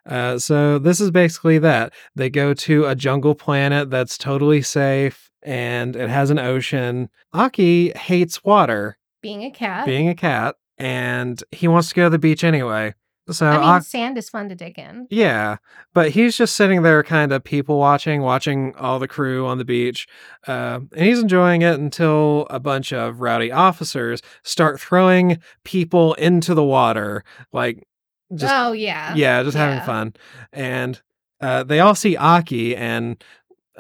Uh, 0.05 0.37
so 0.37 0.81
this 0.81 1.01
is 1.01 1.13
basically 1.13 1.61
that. 1.61 1.93
They 2.17 2.29
go 2.29 2.55
to 2.55 2.87
a 2.87 2.97
jungle 2.97 3.37
planet 3.37 3.89
that's 3.89 4.19
totally 4.19 4.63
safe 4.63 5.31
and 5.45 5.95
it 5.95 6.11
has 6.11 6.31
an 6.31 6.41
ocean. 6.41 7.11
Aki 7.33 7.91
hates 7.91 8.43
water, 8.43 8.99
Being 9.23 9.45
a 9.45 9.51
cat. 9.53 9.87
being 9.87 10.09
a 10.09 10.15
cat, 10.17 10.57
and 10.77 11.41
he 11.53 11.69
wants 11.69 11.91
to 11.91 11.95
go 11.95 12.05
to 12.07 12.11
the 12.11 12.19
beach 12.19 12.43
anyway. 12.43 12.95
So 13.31 13.47
I 13.47 13.75
mean, 13.75 13.83
sand 13.83 14.17
is 14.17 14.31
fun 14.31 14.49
to 14.49 14.55
dig 14.55 14.79
in. 14.79 15.07
Yeah, 15.11 15.57
but 15.93 16.11
he's 16.11 16.37
just 16.37 16.57
sitting 16.57 16.83
there, 16.83 17.03
kind 17.03 17.33
of 17.33 17.45
people 17.45 17.79
watching, 17.79 18.23
watching 18.23 18.75
all 18.77 18.99
the 18.99 19.09
crew 19.09 19.47
on 19.47 19.59
the 19.59 19.65
beach, 19.65 20.07
uh, 20.47 20.81
and 20.97 21.07
he's 21.07 21.19
enjoying 21.19 21.63
it 21.63 21.79
until 21.79 22.47
a 22.49 22.59
bunch 22.59 22.93
of 22.93 23.21
rowdy 23.21 23.53
officers 23.53 24.23
start 24.45 24.81
throwing 24.81 25.39
people 25.65 26.15
into 26.15 26.55
the 26.55 26.65
water, 26.65 27.23
like 27.53 27.87
just 28.35 28.55
oh 28.55 28.73
yeah. 28.73 29.15
yeah, 29.15 29.43
just 29.43 29.57
having 29.57 29.85
fun, 29.85 30.15
and 30.53 31.01
uh, 31.41 31.65
they 31.65 31.81
all 31.81 31.95
see 31.95 32.17
Aki 32.17 32.77
and 32.77 33.23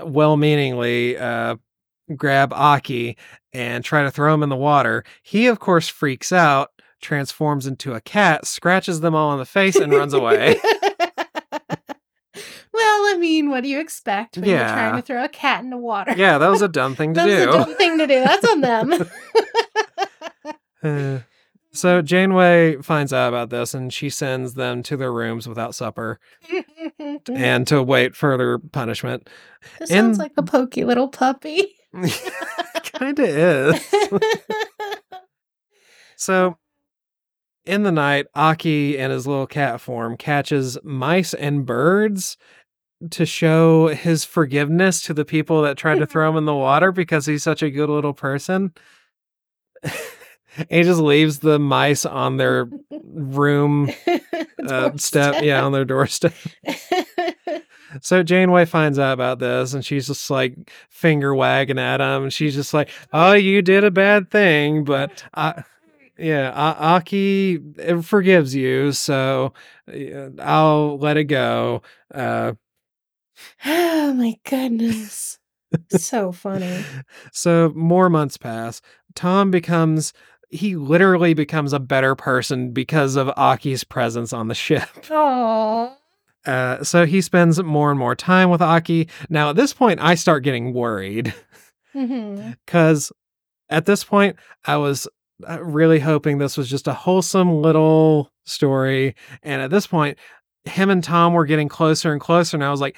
well-meaningly 0.02 1.16
uh, 1.16 1.56
grab 2.16 2.52
Aki 2.52 3.16
and 3.52 3.84
try 3.84 4.02
to 4.02 4.10
throw 4.10 4.32
him 4.32 4.42
in 4.42 4.48
the 4.48 4.56
water. 4.56 5.04
He, 5.22 5.46
of 5.46 5.58
course, 5.58 5.88
freaks 5.88 6.32
out, 6.32 6.70
transforms 7.00 7.66
into 7.66 7.94
a 7.94 8.00
cat, 8.00 8.46
scratches 8.46 9.00
them 9.00 9.14
all 9.14 9.32
in 9.32 9.38
the 9.38 9.44
face, 9.44 9.76
and 9.76 9.92
runs 9.92 10.12
away. 10.14 10.56
well, 11.12 11.64
I 12.74 13.16
mean, 13.18 13.50
what 13.50 13.62
do 13.62 13.68
you 13.68 13.80
expect 13.80 14.36
when 14.36 14.48
you're 14.48 14.58
trying 14.58 14.94
Yeah. 14.94 15.00
to 15.00 15.02
throw 15.02 15.24
a 15.24 15.28
cat 15.28 15.62
in 15.64 15.70
the 15.70 15.76
water? 15.76 16.14
Yeah, 16.16 16.38
that 16.38 16.48
was 16.48 16.62
a 16.62 16.68
dumb 16.68 16.94
thing 16.94 17.14
to 17.14 17.20
That's 17.20 17.44
do. 17.44 17.50
a 17.50 17.52
dumb 17.52 17.74
thing 17.76 17.98
to 17.98 18.06
do. 18.06 18.22
That's 18.24 18.48
on 18.48 18.60
them. 18.60 18.94
Uh, 20.80 21.18
so 21.72 22.00
Janeway 22.00 22.76
finds 22.82 23.12
out 23.12 23.26
about 23.30 23.50
this 23.50 23.74
and 23.74 23.92
she 23.92 24.08
sends 24.10 24.54
them 24.54 24.80
to 24.84 24.96
their 24.96 25.12
rooms 25.12 25.48
without 25.48 25.74
supper 25.74 26.20
and 27.28 27.66
to 27.66 27.82
wait 27.82 28.14
further 28.14 28.58
punishment. 28.58 29.28
this 29.80 29.90
sounds 29.90 30.18
like 30.18 30.30
a 30.36 30.42
pokey 30.44 30.84
little 30.84 31.08
puppy. 31.08 31.74
kind 32.92 33.18
of 33.18 33.28
is. 33.28 33.92
So 36.14 36.56
in 37.68 37.82
the 37.82 37.92
night, 37.92 38.26
Aki 38.34 38.96
in 38.96 39.10
his 39.10 39.26
little 39.26 39.46
cat 39.46 39.80
form 39.80 40.16
catches 40.16 40.78
mice 40.82 41.34
and 41.34 41.66
birds 41.66 42.36
to 43.10 43.24
show 43.26 43.88
his 43.88 44.24
forgiveness 44.24 45.02
to 45.02 45.14
the 45.14 45.24
people 45.24 45.62
that 45.62 45.76
tried 45.76 45.98
to 45.98 46.06
throw 46.08 46.30
him 46.30 46.36
in 46.36 46.46
the 46.46 46.54
water 46.54 46.90
because 46.90 47.26
he's 47.26 47.42
such 47.42 47.62
a 47.62 47.70
good 47.70 47.90
little 47.90 48.14
person. 48.14 48.72
he 50.70 50.82
just 50.82 51.00
leaves 51.00 51.40
the 51.40 51.58
mice 51.58 52.04
on 52.04 52.38
their 52.38 52.68
room 52.90 53.90
uh, 54.66 54.96
step, 54.96 55.42
yeah, 55.42 55.62
on 55.62 55.72
their 55.72 55.84
doorstep. 55.84 56.34
So 58.02 58.22
Janeway 58.22 58.66
finds 58.66 58.98
out 58.98 59.12
about 59.12 59.38
this 59.38 59.72
and 59.72 59.84
she's 59.84 60.06
just 60.06 60.30
like 60.30 60.70
finger 60.90 61.34
wagging 61.34 61.78
at 61.78 62.00
him. 62.00 62.24
And 62.24 62.32
she's 62.32 62.54
just 62.54 62.74
like, 62.74 62.90
Oh, 63.12 63.32
you 63.32 63.62
did 63.62 63.84
a 63.84 63.90
bad 63.90 64.30
thing, 64.30 64.84
but 64.84 65.24
I, 65.34 65.64
yeah, 66.18 66.50
A- 66.50 66.82
Aki 66.96 67.60
uh, 67.88 68.02
forgives 68.02 68.54
you. 68.54 68.92
So 68.92 69.52
I'll 70.40 70.98
let 70.98 71.16
it 71.16 71.24
go. 71.24 71.82
Uh, 72.12 72.52
oh 73.66 74.12
my 74.14 74.36
goodness. 74.44 75.38
so 75.90 76.32
funny. 76.32 76.84
so 77.32 77.72
more 77.74 78.10
months 78.10 78.36
pass. 78.36 78.80
Tom 79.14 79.50
becomes, 79.50 80.12
he 80.50 80.76
literally 80.76 81.34
becomes 81.34 81.72
a 81.72 81.78
better 81.80 82.14
person 82.14 82.72
because 82.72 83.16
of 83.16 83.30
Aki's 83.36 83.84
presence 83.84 84.32
on 84.32 84.48
the 84.48 84.54
ship. 84.54 84.88
Oh. 85.10 85.94
Uh, 86.46 86.82
so 86.82 87.04
he 87.04 87.20
spends 87.20 87.62
more 87.62 87.90
and 87.90 87.98
more 87.98 88.14
time 88.14 88.48
with 88.48 88.62
Aki. 88.62 89.08
Now, 89.28 89.50
at 89.50 89.56
this 89.56 89.74
point, 89.74 90.00
I 90.00 90.14
start 90.14 90.44
getting 90.44 90.72
worried. 90.72 91.34
because 91.92 93.12
at 93.68 93.86
this 93.86 94.04
point 94.04 94.36
I 94.64 94.76
was 94.76 95.08
Uh, 95.48 95.62
really 95.62 96.00
hoping 96.00 96.38
this 96.38 96.56
was 96.56 96.68
just 96.68 96.88
a 96.88 96.92
wholesome 96.92 97.62
little 97.62 98.32
story, 98.44 99.14
and 99.42 99.62
at 99.62 99.70
this 99.70 99.86
point, 99.86 100.18
him 100.64 100.90
and 100.90 101.04
Tom 101.04 101.32
were 101.32 101.46
getting 101.46 101.68
closer 101.68 102.10
and 102.12 102.20
closer, 102.20 102.56
and 102.56 102.64
I 102.64 102.70
was 102.70 102.80
like, 102.80 102.96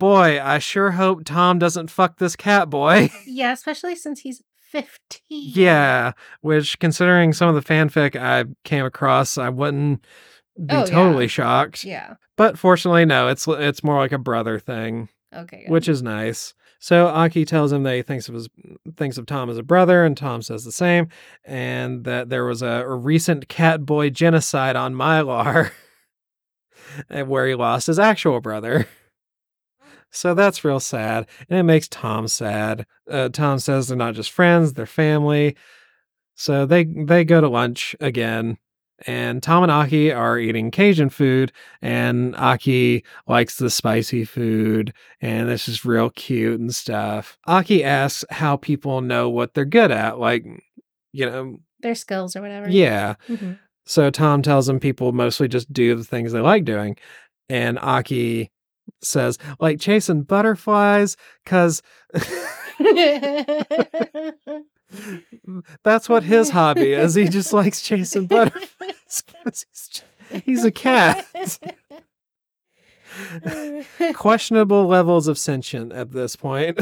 "Boy, 0.00 0.42
I 0.42 0.58
sure 0.58 0.90
hope 0.92 1.22
Tom 1.24 1.58
doesn't 1.58 1.90
fuck 1.90 2.18
this 2.18 2.34
cat 2.36 2.68
boy." 2.68 3.10
Yeah, 3.26 3.52
especially 3.52 3.94
since 3.94 4.20
he's 4.20 4.42
15. 4.72 5.20
yeah, 5.28 6.12
which 6.40 6.78
considering 6.80 7.32
some 7.32 7.48
of 7.48 7.54
the 7.54 7.62
fanfic 7.74 8.16
I 8.20 8.44
came 8.64 8.84
across, 8.84 9.38
I 9.38 9.48
wouldn't 9.48 10.02
be 10.56 10.74
Oh, 10.74 10.78
yeah. 10.80 10.84
totally 10.84 11.28
shocked. 11.28 11.84
Yeah. 11.84 12.14
But 12.36 12.58
fortunately, 12.58 13.04
no, 13.04 13.28
it's 13.28 13.46
it's 13.46 13.84
more 13.84 13.98
like 13.98 14.12
a 14.12 14.18
brother 14.18 14.58
thing. 14.58 15.08
Okay. 15.34 15.62
good. 15.64 15.70
which 15.70 15.88
is 15.88 16.02
nice. 16.02 16.54
So 16.78 17.08
Aki 17.08 17.44
tells 17.44 17.72
him 17.72 17.82
that 17.82 17.96
he 17.96 18.02
thinks 18.02 18.28
of 18.28 18.34
his 18.34 18.48
thinks 18.96 19.18
of 19.18 19.26
Tom 19.26 19.50
as 19.50 19.58
a 19.58 19.62
brother, 19.62 20.04
and 20.04 20.16
Tom 20.16 20.42
says 20.42 20.64
the 20.64 20.72
same, 20.72 21.08
and 21.44 22.04
that 22.04 22.28
there 22.28 22.44
was 22.44 22.62
a, 22.62 22.84
a 22.86 22.94
recent 22.94 23.48
cat 23.48 23.84
boy 23.84 24.10
genocide 24.10 24.76
on 24.76 24.94
Mylar, 24.94 25.72
where 27.26 27.48
he 27.48 27.54
lost 27.54 27.88
his 27.88 27.98
actual 27.98 28.40
brother. 28.40 28.86
So 30.10 30.34
that's 30.34 30.64
real 30.64 30.80
sad, 30.80 31.26
and 31.50 31.58
it 31.58 31.64
makes 31.64 31.88
Tom 31.88 32.28
sad. 32.28 32.86
Uh, 33.10 33.28
Tom 33.28 33.58
says 33.58 33.88
they're 33.88 33.96
not 33.96 34.14
just 34.14 34.30
friends; 34.30 34.72
they're 34.72 34.86
family. 34.86 35.56
So 36.34 36.64
they 36.64 36.84
they 36.84 37.24
go 37.24 37.40
to 37.40 37.48
lunch 37.48 37.94
again, 38.00 38.56
and 39.06 39.42
Tom 39.42 39.62
and 39.62 39.72
Aki 39.72 40.12
are 40.12 40.38
eating 40.38 40.70
Cajun 40.70 41.10
food, 41.10 41.52
and 41.82 42.34
Aki 42.36 43.04
likes 43.26 43.56
the 43.56 43.70
spicy 43.70 44.24
food, 44.24 44.92
and 45.20 45.48
it's 45.50 45.66
just 45.66 45.84
real 45.84 46.10
cute 46.10 46.60
and 46.60 46.74
stuff. 46.74 47.38
Aki 47.46 47.84
asks 47.84 48.24
how 48.30 48.56
people 48.56 49.00
know 49.00 49.28
what 49.30 49.54
they're 49.54 49.64
good 49.64 49.90
at, 49.90 50.18
like, 50.18 50.44
you 51.12 51.26
know, 51.26 51.56
Their 51.80 51.94
skills 51.94 52.36
or 52.36 52.42
whatever. 52.42 52.68
yeah. 52.68 53.14
Mhm. 53.28 53.58
So 53.86 54.10
Tom 54.10 54.42
tells 54.42 54.66
them 54.66 54.80
people 54.80 55.12
mostly 55.12 55.48
just 55.48 55.72
do 55.72 55.94
the 55.94 56.04
things 56.04 56.32
they 56.32 56.40
like 56.40 56.64
doing, 56.64 56.96
and 57.48 57.78
Aki 57.78 58.50
says 59.02 59.38
like 59.60 59.78
chasing 59.80 60.22
butterflies 60.22 61.16
because 61.44 61.82
that's 65.82 66.08
what 66.08 66.22
his 66.22 66.50
hobby 66.50 66.92
is. 66.92 67.14
He 67.14 67.28
just 67.28 67.52
likes 67.52 67.82
chasing 67.82 68.26
butterflies. 68.26 69.24
he's, 69.44 70.02
he's 70.44 70.64
a 70.64 70.70
cat. 70.70 71.26
questionable 74.14 74.86
levels 74.86 75.28
of 75.28 75.38
sentient 75.38 75.92
at 75.92 76.12
this 76.12 76.36
point. 76.36 76.80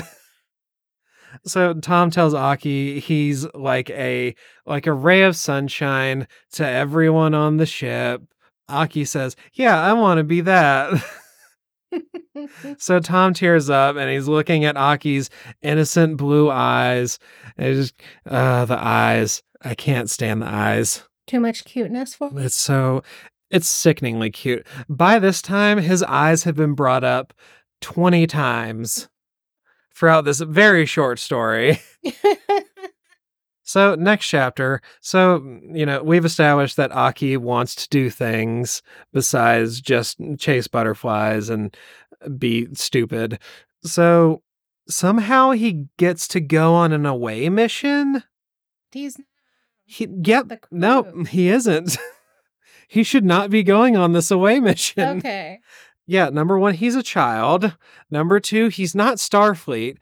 so 1.44 1.74
Tom 1.74 2.10
tells 2.10 2.34
Aki 2.34 3.00
he's 3.00 3.46
like 3.54 3.90
a 3.90 4.34
like 4.66 4.86
a 4.86 4.92
ray 4.92 5.22
of 5.22 5.36
sunshine 5.36 6.26
to 6.52 6.66
everyone 6.66 7.34
on 7.34 7.56
the 7.56 7.66
ship. 7.66 8.22
Aki 8.68 9.04
says, 9.04 9.36
"Yeah, 9.52 9.80
I 9.80 9.92
want 9.92 10.18
to 10.18 10.24
be 10.24 10.40
that." 10.42 10.92
so 12.79 13.01
Tom 13.01 13.35
tears 13.35 13.70
up 13.70 13.96
and 13.96 14.11
he's 14.11 14.29
looking 14.29 14.64
at 14.64 14.77
Aki's 14.77 15.31
innocent 15.62 16.16
blue 16.16 16.51
eyes. 16.51 17.18
And 17.57 17.75
just 17.75 17.94
uh 18.29 18.64
the 18.64 18.79
eyes. 18.79 19.42
I 19.62 19.75
can't 19.75 20.11
stand 20.11 20.42
the 20.42 20.49
eyes. 20.49 21.03
Too 21.27 21.40
much 21.40 21.64
cuteness 21.64 22.14
for. 22.14 22.31
It's 22.37 22.55
so 22.55 23.03
it's 23.51 23.68
sickeningly 23.68 24.31
cute. 24.31 24.66
By 24.88 25.18
this 25.18 25.40
time, 25.40 25.79
his 25.79 26.03
eyes 26.03 26.44
have 26.44 26.57
been 26.57 26.75
brought 26.75 27.05
up 27.05 27.33
20 27.81 28.27
times 28.27 29.09
throughout 29.94 30.25
this 30.25 30.40
very 30.40 30.87
short 30.87 31.18
story. 31.18 31.81
So, 33.66 33.96
next 33.96 34.29
chapter. 34.29 34.81
So, 35.00 35.40
mm, 35.40 35.76
you 35.76 35.85
know, 35.85 36.00
we've 36.02 36.24
established 36.24 36.76
that 36.76 36.92
Aki 36.92 37.37
wants 37.38 37.74
to 37.74 37.88
do 37.88 38.09
things 38.11 38.81
besides 39.12 39.81
just 39.81 40.18
chase 40.38 40.68
butterflies 40.68 41.50
and 41.50 41.76
uh, 42.24 42.29
be 42.29 42.68
stupid. 42.74 43.40
So, 43.83 44.42
somehow 44.88 45.50
he 45.50 45.88
gets 45.98 46.29
to 46.29 46.40
go 46.40 46.74
on 46.74 46.92
an 46.92 47.07
away 47.07 47.48
mission. 47.48 48.22
He's 48.92 49.20
He, 49.85 50.07
yep. 50.22 50.66
No, 50.70 51.24
he 51.29 51.48
isn't. 51.48 51.98
he 52.88 53.02
should 53.02 53.24
not 53.24 53.50
be 53.50 53.64
going 53.64 53.96
on 53.96 54.12
this 54.12 54.31
away 54.31 54.61
mission. 54.61 55.18
okay. 55.18 55.59
Yeah, 56.07 56.29
number 56.29 56.57
one, 56.57 56.74
he's 56.74 56.94
a 56.94 57.02
child. 57.02 57.76
Number 58.12 58.38
two, 58.38 58.68
he's 58.68 58.94
not 58.94 59.16
Starfleet. 59.16 59.96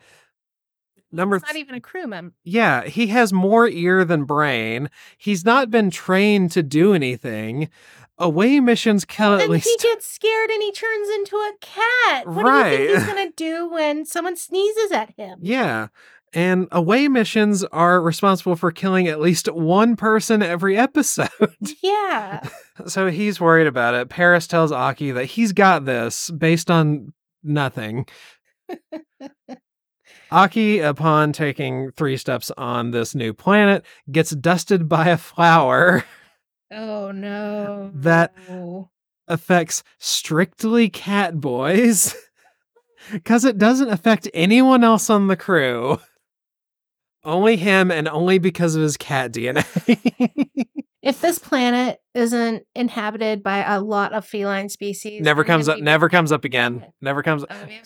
Number 1.14 1.37
It's 1.37 1.46
not 1.46 1.57
even 1.57 1.74
a 1.74 1.81
crew 1.81 2.07
member. 2.07 2.35
yeah, 2.44 2.85
he 2.85 3.07
has 3.09 3.33
more 3.33 3.68
ear 3.68 4.05
than 4.05 4.24
brain. 4.24 4.90
He's 5.16 5.44
not 5.44 5.70
been 5.70 5.90
trained 5.90 6.50
to 6.53 6.62
do 6.62 6.92
anything. 6.94 7.68
Away 8.18 8.61
missions 8.61 9.05
kill 9.05 9.35
at 9.35 9.42
And 9.42 9.50
least. 9.50 9.66
he 9.68 9.77
gets 9.88 10.07
scared 10.07 10.50
and 10.50 10.62
he 10.62 10.70
turns 10.72 11.09
into 11.11 11.37
a 11.37 11.53
cat. 11.61 12.27
What 12.29 12.44
do 12.44 12.48
you 12.50 12.87
think 12.87 12.98
he's 12.98 13.07
gonna 13.14 13.31
do 13.37 13.68
when 13.68 14.05
someone 14.07 14.37
sneezes 14.37 14.92
at 14.92 15.14
him? 15.16 15.38
yeah. 15.42 15.88
And 16.37 16.66
away 16.72 17.07
missions 17.07 17.62
are 17.64 18.00
responsible 18.00 18.57
for 18.57 18.72
killing 18.72 19.07
at 19.07 19.20
least 19.20 19.46
one 19.53 19.94
person 19.94 20.42
every 20.42 20.77
episode. 20.77 21.28
Yeah. 21.80 22.49
so 22.86 23.09
he's 23.09 23.41
worried 23.41 23.68
about 23.68 23.95
it. 23.95 24.09
Paris 24.09 24.49
tells 24.49 24.72
Aki 24.72 25.12
that 25.12 25.26
he's 25.26 25.53
got 25.53 25.84
this 25.84 26.30
based 26.32 26.72
on 26.72 27.12
nothing. 27.45 28.07
Aki, 30.31 30.81
upon 30.81 31.33
taking 31.33 31.91
three 31.93 32.16
steps 32.16 32.51
on 32.57 32.91
this 32.91 33.14
new 33.14 33.33
planet, 33.33 33.85
gets 34.11 34.31
dusted 34.31 34.89
by 34.89 35.09
a 35.09 35.16
flower. 35.16 36.05
Oh 36.70 37.12
no. 37.12 37.91
That- 37.95 38.35
affects 39.29 39.83
strictly 39.99 40.91
cat 40.91 41.41
boys 41.41 42.14
because 43.12 43.45
it 43.45 43.59
doesn't 43.59 43.91
affect 43.91 44.29
anyone 44.35 44.85
else 44.85 45.09
on 45.09 45.29
the 45.29 45.37
crew. 45.37 45.99
Only 47.25 47.57
him 47.57 47.91
and 47.91 48.07
only 48.07 48.39
because 48.39 48.75
of 48.75 48.83
his 48.83 48.97
cat 48.97 49.33
DNA. 49.33 49.64
If 51.03 51.20
this 51.20 51.39
planet 51.39 52.01
isn't 52.14 52.64
inhabited 52.75 53.43
by 53.43 53.59
a 53.62 53.79
lot 53.81 54.14
of 54.14 54.25
feline 54.25 54.70
species, 54.70 55.20
never 55.20 55.45
comes 55.45 55.68
up 55.68 55.79
never 55.79 56.09
comes 56.09 56.33
up 56.33 56.45
again. 56.47 56.87
Never 57.03 57.22
comes 57.22 57.45
I'm 57.51 57.59
gonna 57.59 57.83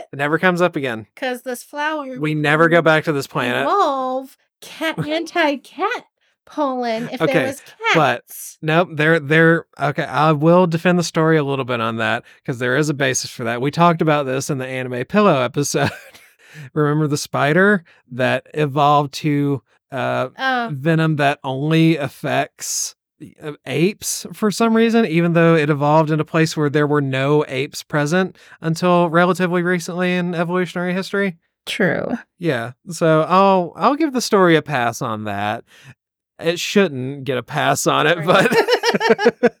be 0.00 0.04
upset 0.04 0.18
never 0.18 0.38
comes 0.38 0.60
up 0.62 0.76
again. 0.76 1.06
because 1.14 1.42
this 1.42 1.62
flower 1.62 2.18
We 2.18 2.34
never 2.34 2.68
go 2.68 2.82
back 2.82 3.04
to 3.04 3.12
this 3.12 3.26
planet. 3.26 3.62
Evolve 3.62 4.36
cat 4.60 4.98
anti-cat 5.06 6.04
pollen. 6.46 7.08
If 7.12 7.22
Okay, 7.22 7.32
there 7.32 7.46
was 7.46 7.62
but- 7.94 8.26
cats, 8.26 8.58
Nope, 8.62 8.88
they're 8.92 9.20
they're 9.20 9.66
okay. 9.80 10.04
I 10.04 10.32
will 10.32 10.66
defend 10.66 10.98
the 10.98 11.02
story 11.04 11.36
a 11.38 11.44
little 11.44 11.64
bit 11.64 11.80
on 11.80 11.96
that 11.96 12.24
because 12.42 12.58
there 12.58 12.76
is 12.76 12.88
a 12.88 12.94
basis 12.94 13.30
for 13.30 13.44
that. 13.44 13.60
We 13.62 13.70
talked 13.70 14.02
about 14.02 14.26
this 14.26 14.50
in 14.50 14.58
the 14.58 14.66
anime 14.66 15.04
pillow 15.06 15.40
episode. 15.40 15.90
Remember 16.74 17.06
the 17.06 17.16
spider 17.16 17.84
that 18.10 18.46
evolved 18.54 19.14
to 19.14 19.62
uh, 19.92 20.28
oh, 20.36 20.70
venom 20.72 21.16
that 21.16 21.38
only 21.44 21.96
affects 21.96 22.96
apes 23.66 24.26
for 24.32 24.50
some 24.50 24.74
reason, 24.76 25.04
even 25.06 25.32
though 25.34 25.54
it 25.54 25.70
evolved 25.70 26.10
in 26.10 26.20
a 26.20 26.24
place 26.24 26.56
where 26.56 26.70
there 26.70 26.86
were 26.86 27.00
no 27.02 27.44
apes 27.48 27.82
present 27.82 28.36
until 28.60 29.08
relatively 29.10 29.62
recently 29.62 30.14
in 30.14 30.34
evolutionary 30.34 30.92
history. 30.94 31.36
true. 31.66 32.06
Yeah, 32.38 32.72
so 32.88 33.22
I'll 33.28 33.72
I'll 33.76 33.94
give 33.96 34.12
the 34.12 34.20
story 34.22 34.56
a 34.56 34.62
pass 34.62 35.02
on 35.02 35.24
that. 35.24 35.64
It 36.38 36.58
shouldn't 36.58 37.24
get 37.24 37.36
a 37.38 37.42
pass 37.42 37.86
on 37.86 38.06
it, 38.06 38.24
but 38.24 39.56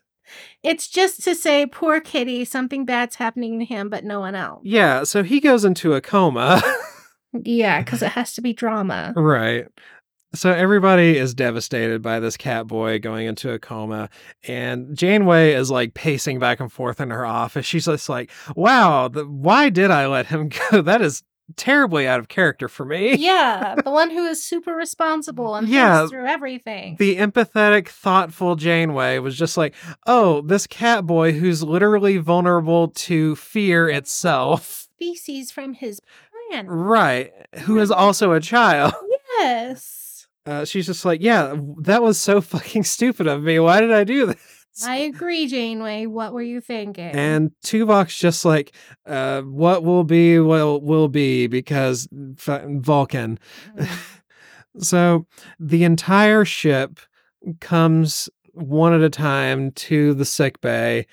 It's 0.62 0.88
just 0.88 1.22
to 1.24 1.34
say, 1.34 1.64
poor 1.66 2.00
kitty, 2.00 2.44
something 2.44 2.84
bad's 2.84 3.16
happening 3.16 3.58
to 3.58 3.64
him, 3.64 3.88
but 3.88 4.04
no 4.04 4.20
one 4.20 4.34
else. 4.34 4.60
yeah. 4.64 5.04
So 5.04 5.22
he 5.22 5.40
goes 5.40 5.64
into 5.64 5.94
a 5.94 6.00
coma, 6.00 6.62
Yeah, 7.44 7.80
because 7.82 8.02
it 8.02 8.12
has 8.12 8.34
to 8.34 8.40
be 8.42 8.52
drama. 8.52 9.12
right? 9.16 9.66
So 10.32 10.52
everybody 10.52 11.16
is 11.18 11.34
devastated 11.34 12.02
by 12.02 12.20
this 12.20 12.36
cat 12.36 12.66
boy 12.68 13.00
going 13.00 13.26
into 13.26 13.50
a 13.52 13.58
coma, 13.58 14.08
and 14.46 14.96
Janeway 14.96 15.54
is 15.54 15.70
like 15.72 15.94
pacing 15.94 16.38
back 16.38 16.60
and 16.60 16.72
forth 16.72 17.00
in 17.00 17.10
her 17.10 17.26
office. 17.26 17.66
She's 17.66 17.86
just 17.86 18.08
like, 18.08 18.30
"Wow, 18.54 19.08
the, 19.08 19.24
why 19.24 19.70
did 19.70 19.90
I 19.90 20.06
let 20.06 20.26
him 20.26 20.48
go? 20.70 20.82
That 20.82 21.02
is 21.02 21.24
terribly 21.56 22.06
out 22.06 22.20
of 22.20 22.28
character 22.28 22.68
for 22.68 22.84
me." 22.84 23.16
Yeah, 23.18 23.74
the 23.82 23.90
one 23.90 24.10
who 24.10 24.24
is 24.24 24.40
super 24.44 24.72
responsible 24.72 25.56
and 25.56 25.68
Yeah. 25.68 25.98
thinks 25.98 26.12
through 26.12 26.26
everything. 26.26 26.94
The 27.00 27.16
empathetic, 27.16 27.88
thoughtful 27.88 28.54
Janeway 28.54 29.18
was 29.18 29.36
just 29.36 29.56
like, 29.56 29.74
oh, 30.06 30.42
this 30.42 30.64
cat 30.68 31.06
boy 31.06 31.32
who's 31.32 31.64
literally 31.64 32.18
vulnerable 32.18 32.86
to 32.88 33.34
fear 33.34 33.88
itself. 33.88 34.86
Species 34.94 35.50
from 35.50 35.72
his 35.74 36.00
planet. 36.50 36.70
Right. 36.70 37.32
Who 37.62 37.80
is 37.80 37.90
also 37.90 38.30
a 38.32 38.40
child. 38.40 38.94
Yes. 39.40 39.99
Uh, 40.46 40.64
she's 40.64 40.86
just 40.86 41.04
like, 41.04 41.20
yeah, 41.22 41.54
that 41.78 42.02
was 42.02 42.18
so 42.18 42.40
fucking 42.40 42.84
stupid 42.84 43.26
of 43.26 43.42
me. 43.42 43.58
Why 43.58 43.80
did 43.80 43.92
I 43.92 44.04
do 44.04 44.26
that? 44.26 44.38
I 44.86 44.96
agree, 44.96 45.46
Janeway. 45.46 46.06
What 46.06 46.32
were 46.32 46.42
you 46.42 46.60
thinking? 46.60 47.10
And 47.10 47.50
Tuvok's 47.64 48.16
just 48.16 48.44
like, 48.44 48.72
uh, 49.04 49.42
what 49.42 49.82
will 49.82 50.04
be 50.04 50.38
will 50.38 50.80
will 50.80 51.08
be 51.08 51.48
because 51.48 52.08
f- 52.38 52.64
Vulcan. 52.66 53.38
Mm. 53.76 53.88
So 54.78 55.26
the 55.58 55.82
entire 55.82 56.44
ship 56.44 57.00
comes 57.60 58.28
one 58.52 58.92
at 58.92 59.00
a 59.00 59.10
time 59.10 59.72
to 59.72 60.14
the 60.14 60.24
sick 60.24 60.60
bay 60.60 61.06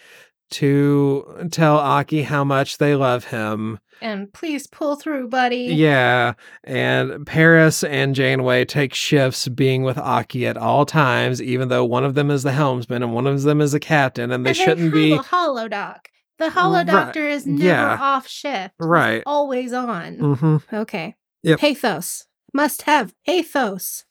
to 0.52 1.48
tell 1.52 1.78
Aki 1.78 2.24
how 2.24 2.44
much 2.44 2.78
they 2.78 2.96
love 2.96 3.26
him. 3.26 3.80
and 4.02 4.32
please 4.32 4.68
pull 4.68 4.96
through, 4.96 5.28
buddy. 5.28 5.66
Yeah, 5.74 6.34
and 6.64 7.26
Paris 7.26 7.84
and 7.84 8.14
Janeway 8.16 8.66
take 8.66 8.94
shifts 8.94 9.48
being 9.48 9.84
with 9.84 9.98
Aki 9.98 10.46
at 10.48 10.58
all 10.58 10.86
times, 10.86 11.42
even 11.42 11.70
though 11.70 11.84
one 11.86 12.04
of 12.04 12.14
them 12.16 12.30
is 12.30 12.44
the 12.44 12.52
helmsman 12.52 13.02
and 13.04 13.14
one 13.14 13.26
of 13.28 13.42
them 13.44 13.60
is 13.62 13.72
the 13.72 13.80
captain, 13.80 14.32
and 14.32 14.46
they 14.46 14.52
And 14.52 14.58
shouldn't 14.58 14.80
have 14.82 14.94
be 14.94 15.14
a 15.14 15.20
holodoc. 15.20 16.00
The 16.38 16.50
holodoctor 16.50 17.28
is 17.28 17.48
never 17.48 17.64
yeah. 17.64 17.98
off 18.00 18.28
shift. 18.28 18.76
Right. 18.80 19.24
Always 19.26 19.74
on. 19.74 20.16
hmm 20.20 20.58
Okay. 20.72 21.16
Yep. 21.42 21.60
Pathos. 21.60 22.26
Must 22.54 22.84
have 22.84 23.14
pathos. 23.26 24.06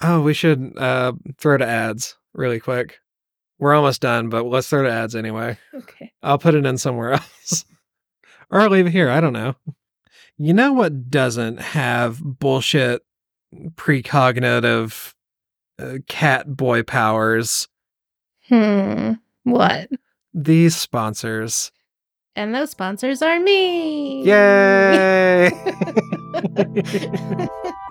Oh, 0.00 0.20
we 0.22 0.34
should 0.34 0.72
uh, 0.76 1.12
throw 1.38 1.56
to 1.58 1.66
ads 1.66 2.16
really 2.34 2.58
quick. 2.58 2.98
We're 3.62 3.74
almost 3.74 4.00
done, 4.00 4.28
but 4.28 4.44
let's 4.44 4.68
throw 4.68 4.82
to 4.82 4.90
ads 4.90 5.14
anyway. 5.14 5.56
Okay. 5.72 6.12
I'll 6.20 6.36
put 6.36 6.56
it 6.56 6.66
in 6.66 6.78
somewhere 6.78 7.12
else. 7.42 7.64
or 8.50 8.60
I'll 8.60 8.70
leave 8.70 8.88
it 8.88 8.90
here. 8.90 9.08
I 9.08 9.20
don't 9.20 9.32
know. 9.32 9.54
You 10.36 10.52
know 10.52 10.72
what 10.72 11.10
doesn't 11.10 11.60
have 11.60 12.20
bullshit 12.20 13.02
precognitive 13.76 15.14
uh, 15.78 15.98
cat 16.08 16.56
boy 16.56 16.82
powers? 16.82 17.68
Hmm. 18.48 19.12
What? 19.44 19.90
These 20.34 20.74
sponsors. 20.74 21.70
And 22.34 22.52
those 22.52 22.70
sponsors 22.70 23.22
are 23.22 23.38
me. 23.38 24.24
Yay! 24.24 25.52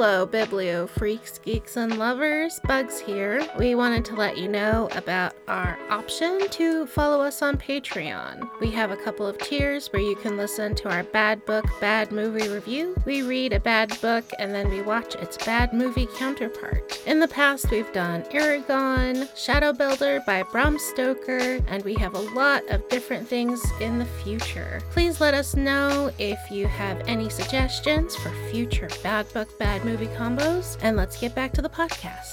Hello, 0.00 0.24
Biblio 0.24 0.88
freaks, 0.88 1.38
geeks, 1.38 1.76
and 1.76 1.98
lovers. 1.98 2.60
Bugs 2.68 3.00
here. 3.00 3.44
We 3.58 3.74
wanted 3.74 4.04
to 4.04 4.14
let 4.14 4.38
you 4.38 4.46
know 4.46 4.88
about 4.92 5.34
our 5.48 5.76
option 5.90 6.48
to 6.50 6.86
follow 6.86 7.20
us 7.20 7.42
on 7.42 7.58
Patreon. 7.58 8.48
We 8.60 8.70
have 8.70 8.92
a 8.92 8.96
couple 8.96 9.26
of 9.26 9.38
tiers 9.38 9.88
where 9.88 10.00
you 10.00 10.14
can 10.14 10.36
listen 10.36 10.76
to 10.76 10.88
our 10.88 11.02
bad 11.02 11.44
book, 11.46 11.64
bad 11.80 12.12
movie 12.12 12.48
review. 12.48 12.94
We 13.06 13.22
read 13.22 13.52
a 13.52 13.58
bad 13.58 14.00
book 14.00 14.24
and 14.38 14.54
then 14.54 14.70
we 14.70 14.82
watch 14.82 15.16
its 15.16 15.36
bad 15.36 15.72
movie 15.72 16.06
counterpart. 16.14 17.02
In 17.04 17.18
the 17.18 17.26
past, 17.26 17.68
we've 17.72 17.92
done 17.92 18.22
Eragon, 18.30 19.28
Shadow 19.36 19.72
Builder 19.72 20.22
by 20.24 20.44
Bram 20.44 20.78
Stoker, 20.78 21.58
and 21.66 21.84
we 21.84 21.94
have 21.94 22.14
a 22.14 22.20
lot 22.36 22.62
of 22.70 22.88
different 22.88 23.26
things 23.26 23.60
in 23.80 23.98
the 23.98 24.04
future. 24.04 24.80
Please 24.92 25.20
let 25.20 25.34
us 25.34 25.56
know 25.56 26.12
if 26.20 26.38
you 26.52 26.68
have 26.68 27.00
any 27.08 27.28
suggestions 27.28 28.14
for 28.14 28.30
future 28.52 28.88
bad 29.02 29.26
book, 29.32 29.58
bad 29.58 29.84
movie 29.88 30.06
combos, 30.08 30.76
and 30.82 30.98
let's 30.98 31.18
get 31.18 31.34
back 31.34 31.50
to 31.50 31.62
the 31.62 31.68
podcast. 31.70 32.28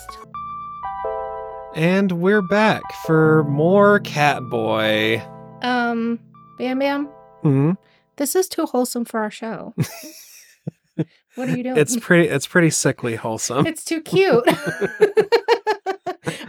and 1.73 2.11
we're 2.11 2.41
back 2.41 2.81
for 3.05 3.45
more 3.45 4.01
Cat 4.01 4.43
Boy. 4.49 5.23
Um, 5.61 6.19
Bam 6.57 6.79
Bam, 6.79 7.05
Hmm? 7.43 7.71
this 8.17 8.35
is 8.35 8.49
too 8.49 8.65
wholesome 8.65 9.05
for 9.05 9.21
our 9.21 9.31
show. 9.31 9.73
what 11.35 11.47
are 11.47 11.55
you 11.55 11.63
doing? 11.63 11.77
It's 11.77 11.95
pretty. 11.97 12.27
It's 12.27 12.45
pretty 12.45 12.71
sickly 12.71 13.15
wholesome. 13.15 13.65
It's 13.65 13.85
too 13.85 14.01
cute. 14.01 14.43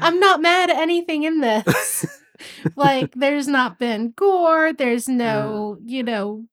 I'm 0.00 0.18
not 0.18 0.42
mad 0.42 0.70
at 0.70 0.76
anything 0.76 1.22
in 1.22 1.40
this. 1.40 2.20
like, 2.76 3.12
there's 3.14 3.46
not 3.46 3.78
been 3.78 4.12
gore. 4.16 4.72
There's 4.72 5.08
no, 5.08 5.78
you 5.84 6.02
know, 6.02 6.46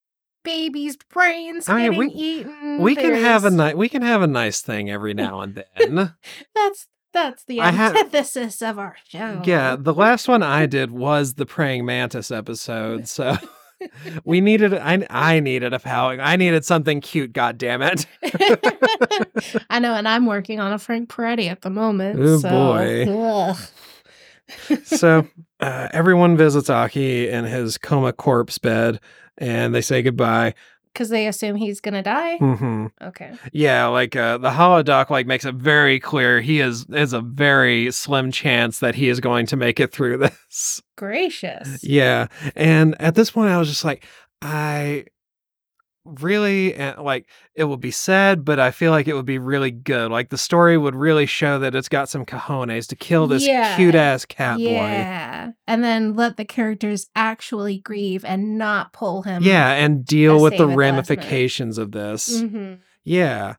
babies' 0.44 0.98
brains 0.98 1.68
I 1.70 1.76
mean, 1.76 1.92
getting 1.92 2.00
we- 2.00 2.08
eaten. 2.14 2.82
we 2.82 2.96
can 2.96 3.14
have 3.14 3.42
a 3.46 3.50
there's- 3.50 3.54
nice. 3.54 3.76
We 3.76 3.90
can 3.90 4.02
have 4.02 4.22
a 4.22 4.28
nice 4.28 4.62
thing 4.62 4.90
every 4.90 5.14
now 5.16 5.42
and 5.42 5.64
then. 5.78 6.14
That's 6.56 6.88
that's 7.14 7.44
the 7.46 7.62
antithesis 7.62 8.62
of 8.64 8.80
our 8.80 8.96
show. 9.08 9.42
Yeah, 9.46 9.76
the 9.80 9.94
last 9.94 10.28
one 10.28 10.42
I 10.42 10.66
did 10.66 10.90
was 10.92 11.36
the 11.36 11.46
praying 11.46 11.86
mantis 11.86 12.32
episode, 12.32 13.08
so 13.08 13.38
we 14.26 14.42
needed 14.42 14.74
I 14.74 15.06
I 15.10 15.40
needed 15.40 15.74
a 15.74 15.80
powing. 15.80 16.20
I 16.20 16.36
needed 16.38 16.66
something 16.66 17.02
cute, 17.02 17.32
god 17.34 17.58
damn 17.60 17.82
it. 17.84 18.08
I 19.70 19.80
know, 19.80 19.94
and 19.94 20.08
I'm 20.08 20.26
working 20.26 20.60
on 20.60 20.74
a 20.74 20.80
Frank 20.80 21.10
Peretti 21.10 21.50
at 21.52 21.62
the 21.62 21.70
moment. 21.70 22.20
Oh, 22.20 22.40
so, 22.40 22.50
boy. 22.50 23.54
so 24.84 25.28
uh, 25.60 25.88
everyone 25.92 26.36
visits 26.38 26.70
Aki 26.70 27.30
in 27.30 27.46
his 27.46 27.78
coma 27.78 28.14
corpse 28.14 28.58
bed 28.58 29.00
and 29.38 29.74
they 29.74 29.82
say 29.82 30.02
goodbye. 30.02 30.54
Because 30.94 31.10
they 31.10 31.26
assume 31.26 31.56
he's 31.56 31.80
gonna 31.80 32.04
die. 32.04 32.38
hmm 32.38 32.86
Okay. 33.02 33.34
Yeah, 33.52 33.88
like 33.88 34.16
uh, 34.16 34.38
the 34.38 34.52
holodoc 34.52 35.10
like 35.10 35.26
makes 35.26 35.44
it 35.44 35.56
very 35.56 36.00
clear 36.00 36.40
he 36.40 36.60
is 36.60 36.86
is 36.90 37.14
a 37.14 37.22
very 37.22 37.90
slim 37.92 38.32
chance 38.32 38.80
that 38.80 38.94
he 38.96 39.10
is 39.10 39.20
going 39.20 39.48
to 39.48 39.56
make 39.56 39.80
it 39.80 39.92
through 39.92 40.18
this. 40.50 40.84
Gracious. 40.96 41.84
Yeah. 41.84 42.28
And 42.56 42.96
at 43.02 43.16
this 43.16 43.32
point, 43.32 43.50
I 43.50 43.58
was 43.58 43.70
just 43.70 43.84
like, 43.84 44.06
I 44.42 45.06
really 46.06 46.74
and 46.74 46.98
like 47.00 47.28
it 47.56 47.64
would 47.64 47.80
be 47.80 47.92
sad, 47.92 48.44
but 48.44 48.60
I 48.60 48.72
feel 48.72 48.92
like 48.92 49.08
it 49.08 49.14
would 49.14 49.26
be 49.26 49.38
really 49.38 49.72
good. 49.72 50.12
Like 50.12 50.30
the 50.30 50.38
story 50.38 50.78
would 50.78 50.96
really 50.96 51.26
show 51.26 51.60
that 51.60 51.74
it's 51.76 51.88
got 51.90 52.10
some 52.10 52.26
cojones 52.26 52.88
to 52.88 52.96
kill 52.96 53.28
this 53.28 53.46
Yeah. 53.48 53.76
cute 53.78 53.96
ass 53.96 54.26
cat 54.26 54.58
boy. 54.58 54.64
yeah. 54.64 55.52
And 55.68 55.84
then 55.84 56.16
let 56.16 56.38
the 56.38 56.46
characters 56.46 57.08
actually 57.16 57.80
grieve 57.80 58.26
and 58.26 58.58
not 58.58 58.92
pull 58.94 59.22
him. 59.24 59.44
Yeah, 59.44 59.72
and 59.72 60.06
deal 60.06 60.42
with 60.42 60.54
the 60.54 60.58
save 60.58 60.62
at 60.62 60.64
the 60.64 60.68
last 60.68 60.76
minute. 60.78 60.78
ramifications 61.20 61.78
of 61.78 61.92
this. 61.92 62.42
hmm 62.42 62.74
Yeah. 63.04 63.56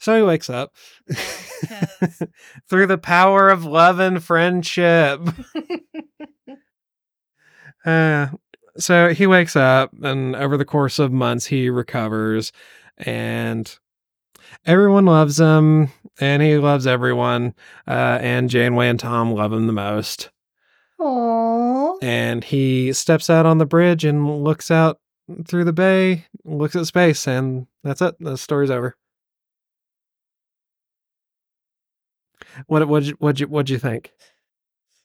So 0.00 0.16
he 0.16 0.22
wakes 0.22 0.50
up 0.50 0.74
through 2.68 2.88
the 2.88 2.98
power 2.98 3.50
of 3.50 3.64
love 3.64 4.00
and 4.00 4.22
friendship. 4.22 5.20
Uh, 7.84 8.28
so 8.78 9.10
he 9.10 9.26
wakes 9.26 9.56
up, 9.56 9.92
and 10.02 10.34
over 10.36 10.56
the 10.56 10.64
course 10.64 10.98
of 10.98 11.12
months, 11.12 11.46
he 11.46 11.68
recovers, 11.70 12.52
and 12.98 13.78
everyone 14.64 15.04
loves 15.04 15.38
him, 15.38 15.90
and 16.20 16.42
he 16.42 16.58
loves 16.58 16.86
everyone. 16.86 17.54
Uh, 17.86 18.18
and 18.20 18.50
Janeway 18.50 18.88
and 18.88 19.00
Tom 19.00 19.32
love 19.32 19.52
him 19.52 19.66
the 19.66 19.72
most. 19.72 20.30
Aww. 21.00 21.98
And 22.02 22.44
he 22.44 22.92
steps 22.92 23.28
out 23.28 23.46
on 23.46 23.58
the 23.58 23.66
bridge 23.66 24.04
and 24.04 24.42
looks 24.42 24.70
out 24.70 24.98
through 25.46 25.64
the 25.64 25.72
bay, 25.72 26.26
looks 26.44 26.76
at 26.76 26.86
space, 26.86 27.26
and 27.26 27.66
that's 27.82 28.00
it. 28.00 28.16
The 28.20 28.36
story's 28.36 28.70
over. 28.70 28.96
What 32.66 32.86
what 32.86 33.06
what 33.18 33.40
you 33.40 33.46
what'd 33.46 33.70
you 33.70 33.78
think? 33.78 34.12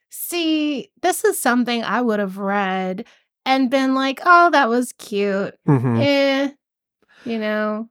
See, 0.09 0.89
this 1.01 1.23
is 1.23 1.41
something 1.41 1.83
I 1.83 2.01
would 2.01 2.19
have 2.19 2.37
read 2.37 3.05
and 3.47 3.71
been 3.71 3.95
like, 3.95 4.19
oh, 4.25 4.49
that 4.51 4.67
was 4.69 4.91
cute. 4.93 5.55
Mm-hmm. 5.67 5.97
Eh, 6.01 6.49
you 7.25 7.39
know, 7.39 7.89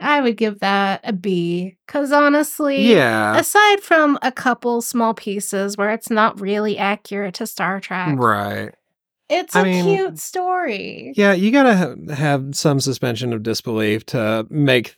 I 0.00 0.20
would 0.20 0.36
give 0.36 0.58
that 0.58 1.00
a 1.04 1.12
B. 1.12 1.76
Because 1.86 2.10
honestly, 2.12 2.92
Yeah, 2.92 3.38
aside 3.38 3.80
from 3.80 4.18
a 4.20 4.32
couple 4.32 4.82
small 4.82 5.14
pieces 5.14 5.76
where 5.76 5.90
it's 5.90 6.10
not 6.10 6.40
really 6.40 6.76
accurate 6.76 7.34
to 7.34 7.46
Star 7.46 7.80
Trek, 7.80 8.18
right. 8.18 8.74
it's 9.28 9.54
I 9.54 9.60
a 9.60 9.64
mean, 9.64 9.84
cute 9.84 10.18
story. 10.18 11.12
Yeah, 11.16 11.32
you 11.32 11.52
gotta 11.52 11.76
ha- 11.76 12.14
have 12.14 12.54
some 12.56 12.80
suspension 12.80 13.32
of 13.32 13.44
disbelief 13.44 14.04
to 14.06 14.46
make 14.50 14.96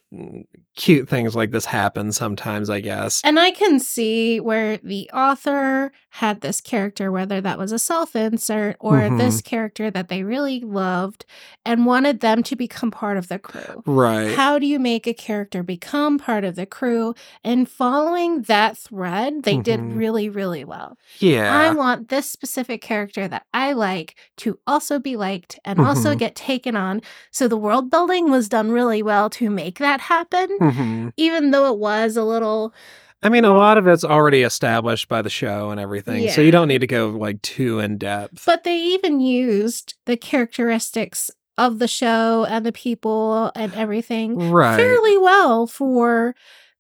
cute 0.77 1.09
things 1.09 1.35
like 1.35 1.51
this 1.51 1.65
happen 1.65 2.13
sometimes, 2.13 2.69
I 2.71 2.81
guess. 2.81 3.21
And 3.25 3.39
I 3.41 3.51
can 3.51 3.81
see 3.81 4.41
where 4.41 4.77
the 4.79 5.11
author 5.13 5.91
had 6.11 6.41
this 6.41 6.61
character, 6.61 7.11
whether 7.11 7.41
that 7.41 7.59
was 7.59 7.73
a 7.73 7.79
self 7.79 8.15
insert 8.17 8.77
or 8.81 9.01
Mhm. 9.01 9.19
this 9.19 9.41
character 9.43 9.91
that 9.91 10.09
they 10.09 10.23
really 10.23 10.61
loved 10.61 11.25
and 11.65 11.85
wanted 11.87 12.21
them 12.21 12.43
to 12.45 12.57
become 12.57 12.91
part 12.91 13.17
of 13.17 13.29
the 13.29 13.39
crew. 13.39 13.83
Right. 13.87 14.35
How 14.35 14.59
do 14.59 14.67
you 14.67 14.79
make 14.79 15.07
a 15.07 15.13
character 15.15 15.63
become 15.63 16.19
part 16.19 16.45
of 16.45 16.55
the 16.57 16.65
crew? 16.67 17.15
And 17.45 17.69
following 17.69 18.43
that 18.43 18.79
thread, 18.79 19.43
they 19.43 19.57
did 19.59 19.81
Mhm. 19.81 19.97
really, 19.97 20.29
really 20.29 20.65
well. 20.65 20.97
Yeah. 21.19 21.55
I 21.55 21.71
want 21.75 22.09
this 22.09 22.31
specific 22.31 22.81
character 22.83 23.29
that 23.29 23.45
I 23.53 23.73
like 23.73 24.15
to 24.39 24.59
also 24.67 24.99
be 24.99 25.17
liked 25.17 25.59
and 25.65 25.81
also 25.81 26.15
Mhm. 26.15 26.19
get 26.19 26.35
taken 26.35 26.77
on. 26.77 27.03
So 27.31 27.49
the 27.49 27.57
world 27.57 27.91
building 27.91 28.31
was 28.31 28.49
done 28.49 28.71
really 28.71 29.03
well 29.03 29.29
to 29.31 29.51
make 29.51 29.79
that 29.79 30.01
happen, 30.03 30.49
hmm 30.71 31.09
even 31.17 31.51
though 31.51 31.73
it 31.73 31.79
was 31.79 32.17
a 32.17 32.25
little 32.25 32.75
I 33.23 33.29
mean, 33.29 33.45
a 33.45 33.55
lot 33.55 33.79
of 33.79 33.87
it's 33.87 34.05
already 34.05 34.43
established 34.43 35.09
by 35.09 35.23
the 35.23 35.31
show 35.31 35.71
and 35.71 35.81
everything, 35.81 36.29
so 36.29 36.43
you 36.43 36.53
don't 36.53 36.69
need 36.69 36.83
to 36.83 36.87
go 36.87 37.09
like 37.09 37.41
too 37.43 37.81
in 37.81 37.97
depth. 37.97 38.45
But 38.45 38.63
they 38.63 38.77
even 38.77 39.21
used 39.21 39.95
the 40.05 40.17
characteristics 40.17 41.31
of 41.59 41.79
the 41.79 41.89
show 41.89 42.45
and 42.45 42.65
the 42.65 42.73
people 42.73 43.51
and 43.57 43.75
everything 43.75 44.37
right. 44.37 44.77
fairly 44.77 45.19
well 45.19 45.67
for 45.67 46.35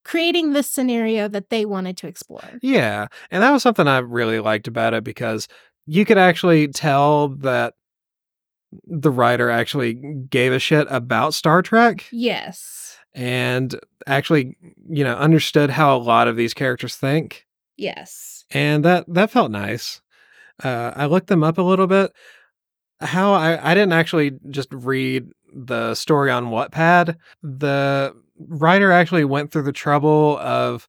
creating 0.04 0.52
this 0.52 0.68
scenario 0.68 1.26
that 1.26 1.50
they 1.50 1.64
wanted 1.64 1.96
to 1.96 2.06
explore. 2.06 2.58
Yeah, 2.62 3.06
and 3.30 3.42
that 3.42 3.50
was 3.50 3.62
something 3.62 3.88
I 3.88 3.98
really 3.98 4.38
liked 4.38 4.68
about 4.68 4.94
it 4.94 5.04
because 5.04 5.48
you 5.86 6.04
could 6.04 6.18
actually 6.18 6.68
tell 6.68 7.28
that 7.28 7.74
the 8.86 9.10
writer 9.10 9.50
actually 9.50 9.94
gave 9.94 10.52
a 10.52 10.58
shit 10.58 10.86
about 10.90 11.34
Star 11.34 11.62
Trek. 11.62 12.04
Yes. 12.12 12.75
And 13.16 13.74
actually 14.06 14.56
you 14.88 15.02
know 15.02 15.16
understood 15.16 15.70
how 15.70 15.96
a 15.96 15.98
lot 15.98 16.28
of 16.28 16.36
these 16.36 16.54
characters 16.54 16.94
think. 16.94 17.44
Yes. 17.76 18.44
and 18.52 18.84
that 18.84 19.04
that 19.08 19.30
felt 19.30 19.50
nice. 19.50 20.00
Uh, 20.62 20.92
i 20.96 21.04
looked 21.06 21.26
them 21.26 21.42
up 21.42 21.58
a 21.58 21.62
little 21.62 21.86
bit. 21.88 22.12
How 23.00 23.32
I, 23.32 23.72
I 23.72 23.74
didn't 23.74 23.92
actually 23.92 24.38
just 24.50 24.68
read 24.72 25.28
the 25.54 25.94
story 25.94 26.30
on 26.30 26.46
wattpad. 26.46 27.16
The 27.42 28.14
writer 28.38 28.92
actually 28.92 29.24
went 29.24 29.50
through 29.50 29.64
the 29.64 29.72
trouble 29.72 30.38
of 30.38 30.88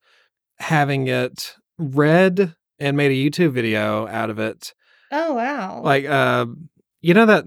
having 0.59 1.07
it 1.07 1.55
read 1.78 2.53
and 2.80 2.97
made 2.97 3.11
a 3.11 3.30
youtube 3.30 3.51
video 3.51 4.07
out 4.07 4.30
of 4.30 4.39
it. 4.39 4.73
Oh 5.11 5.34
wow. 5.34 5.82
like 5.84 6.05
uh 6.05 6.45
you 7.01 7.13
know 7.13 7.25
that 7.25 7.45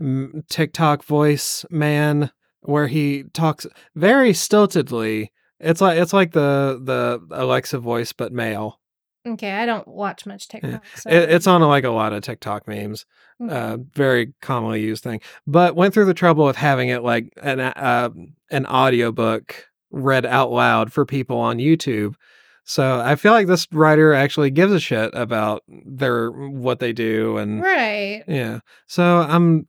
mm, 0.00 0.48
tiktok 0.48 1.04
voice 1.04 1.64
man 1.70 2.30
where 2.64 2.86
he 2.86 3.24
talks 3.32 3.66
very 3.94 4.32
stiltedly 4.32 5.28
it's 5.60 5.80
like 5.80 5.98
it's 5.98 6.12
like 6.12 6.32
the 6.32 6.80
the 6.82 7.20
alexa 7.36 7.78
voice 7.78 8.12
but 8.12 8.32
male 8.32 8.80
okay, 9.26 9.52
I 9.52 9.64
don't 9.64 9.88
watch 9.88 10.26
much 10.26 10.48
TikTok. 10.48 10.84
So. 10.96 11.08
it, 11.08 11.30
it's 11.30 11.46
on 11.46 11.62
like 11.62 11.84
a 11.84 11.90
lot 11.90 12.12
of 12.12 12.22
tiktok 12.22 12.66
memes 12.68 13.06
Okay. 13.42 13.52
uh 13.52 13.78
very 13.94 14.32
commonly 14.42 14.80
used 14.80 15.02
thing 15.02 15.20
but 15.46 15.74
went 15.74 15.92
through 15.92 16.04
the 16.04 16.14
trouble 16.14 16.48
of 16.48 16.54
having 16.56 16.88
it 16.88 17.02
like 17.02 17.32
an 17.42 17.58
uh, 17.58 18.10
an 18.50 18.64
audiobook 18.66 19.66
read 19.90 20.24
out 20.24 20.52
loud 20.52 20.92
for 20.92 21.04
people 21.04 21.38
on 21.38 21.58
youtube 21.58 22.14
so 22.62 23.00
i 23.00 23.16
feel 23.16 23.32
like 23.32 23.48
this 23.48 23.66
writer 23.72 24.14
actually 24.14 24.50
gives 24.50 24.72
a 24.72 24.78
shit 24.78 25.10
about 25.14 25.64
their 25.66 26.30
what 26.30 26.78
they 26.78 26.92
do 26.92 27.36
and 27.38 27.60
right. 27.60 28.22
yeah. 28.28 28.60
So 28.86 29.02
I'm 29.20 29.66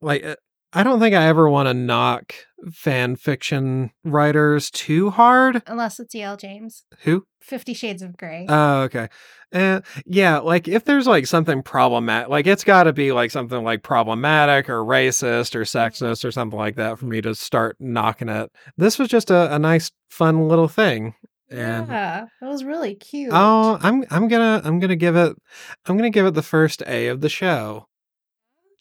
like, 0.00 0.24
uh, 0.24 0.36
I 0.72 0.82
don't 0.82 1.00
think 1.00 1.14
I 1.14 1.26
ever 1.26 1.48
want 1.48 1.68
to 1.68 1.74
knock 1.74 2.34
fan 2.72 3.16
fiction 3.16 3.90
writers 4.04 4.70
too 4.70 5.10
hard. 5.10 5.62
Unless 5.66 6.00
it's 6.00 6.14
E.L. 6.14 6.36
James. 6.36 6.84
Who? 7.00 7.26
Fifty 7.40 7.74
Shades 7.74 8.02
of 8.02 8.16
Grey. 8.16 8.46
Oh, 8.48 8.82
okay. 8.82 9.08
Uh, 9.52 9.80
yeah, 10.06 10.38
like 10.38 10.68
if 10.68 10.84
there's 10.84 11.06
like 11.06 11.26
something 11.26 11.62
problematic, 11.62 12.28
like 12.28 12.46
it's 12.46 12.64
got 12.64 12.84
to 12.84 12.92
be 12.92 13.12
like 13.12 13.30
something 13.30 13.62
like 13.62 13.82
problematic 13.82 14.70
or 14.70 14.82
racist 14.84 15.54
or 15.54 15.62
sexist 15.62 16.24
or 16.24 16.30
something 16.30 16.58
like 16.58 16.76
that 16.76 16.98
for 16.98 17.06
me 17.06 17.20
to 17.20 17.34
start 17.34 17.76
knocking 17.78 18.28
it. 18.30 18.50
This 18.78 18.98
was 18.98 19.08
just 19.08 19.30
a, 19.30 19.54
a 19.54 19.58
nice, 19.58 19.90
fun 20.08 20.48
little 20.48 20.68
thing. 20.68 21.14
And 21.50 21.88
yeah, 21.88 22.24
it 22.40 22.46
was 22.46 22.64
really 22.64 22.94
cute. 22.94 23.30
oh, 23.30 23.78
I'm 23.82 24.04
I'm 24.10 24.26
gonna 24.28 24.62
I'm 24.64 24.80
gonna 24.80 24.96
give 24.96 25.16
it 25.16 25.36
I'm 25.84 25.98
gonna 25.98 26.08
give 26.08 26.24
it 26.24 26.32
the 26.32 26.42
first 26.42 26.82
A 26.86 27.08
of 27.08 27.20
the 27.20 27.28
show. 27.28 27.88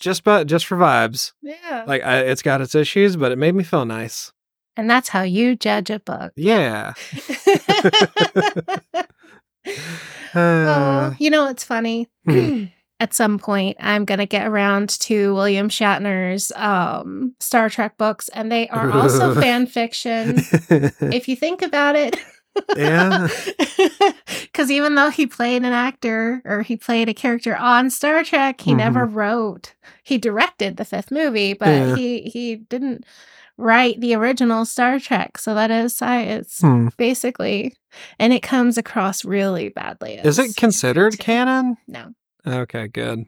Just 0.01 0.23
but 0.25 0.47
just 0.47 0.65
for 0.65 0.75
vibes. 0.77 1.31
yeah. 1.41 1.85
Like 1.87 2.03
I, 2.03 2.19
it's 2.19 2.41
got 2.41 2.59
its 2.59 2.75
issues, 2.75 3.15
but 3.15 3.31
it 3.31 3.37
made 3.37 3.55
me 3.55 3.63
feel 3.63 3.85
nice. 3.85 4.33
and 4.75 4.89
that's 4.89 5.09
how 5.09 5.21
you 5.21 5.55
judge 5.55 5.89
a 5.89 5.99
book. 5.99 6.33
Yeah. 6.35 6.93
oh, 7.15 8.77
Uh, 10.33 11.13
you 11.19 11.29
know, 11.29 11.47
it's 11.47 11.63
funny. 11.63 12.07
Hmm. 12.25 12.65
At 13.01 13.15
some 13.15 13.39
point, 13.39 13.77
I'm 13.79 14.05
gonna 14.05 14.27
get 14.27 14.45
around 14.45 14.89
to 15.01 15.33
William 15.33 15.69
Shatner's 15.69 16.51
um, 16.55 17.33
Star 17.39 17.67
Trek 17.67 17.97
books, 17.97 18.29
and 18.29 18.51
they 18.51 18.69
are 18.69 18.91
also 18.91 19.33
fan 19.41 19.65
fiction. 19.65 20.35
If 21.11 21.27
you 21.27 21.35
think 21.35 21.63
about 21.63 21.95
it, 21.95 22.15
Yeah. 22.75 23.27
Because 24.43 24.69
even 24.69 24.95
though 24.95 25.09
he 25.09 25.25
played 25.27 25.63
an 25.63 25.71
actor 25.73 26.41
or 26.45 26.61
he 26.61 26.75
played 26.75 27.07
a 27.09 27.13
character 27.13 27.55
on 27.55 27.89
Star 27.89 28.23
Trek, 28.23 28.59
he 28.61 28.73
never 28.73 29.05
wrote. 29.05 29.73
He 30.03 30.17
directed 30.17 30.75
the 30.77 30.85
fifth 30.85 31.09
movie, 31.11 31.53
but 31.53 31.67
Mm-hmm. 31.69 31.89
Yeah. 31.89 31.95
he 31.95 32.21
he 32.23 32.55
didn't 32.57 33.05
write 33.57 34.01
the 34.01 34.13
original 34.15 34.65
Star 34.65 34.99
Trek. 34.99 35.37
So 35.37 35.55
that 35.55 35.71
is 35.71 35.95
science, 35.95 36.59
Hmm. 36.59 36.89
basically, 36.97 37.75
and 38.19 38.33
it 38.33 38.43
comes 38.43 38.77
across 38.77 39.23
really 39.23 39.69
badly. 39.69 40.15
Is 40.15 40.37
it 40.37 40.55
considered 40.57 41.17
canon? 41.17 41.77
No. 41.87 42.13
Okay, 42.45 42.87
good. 42.89 43.25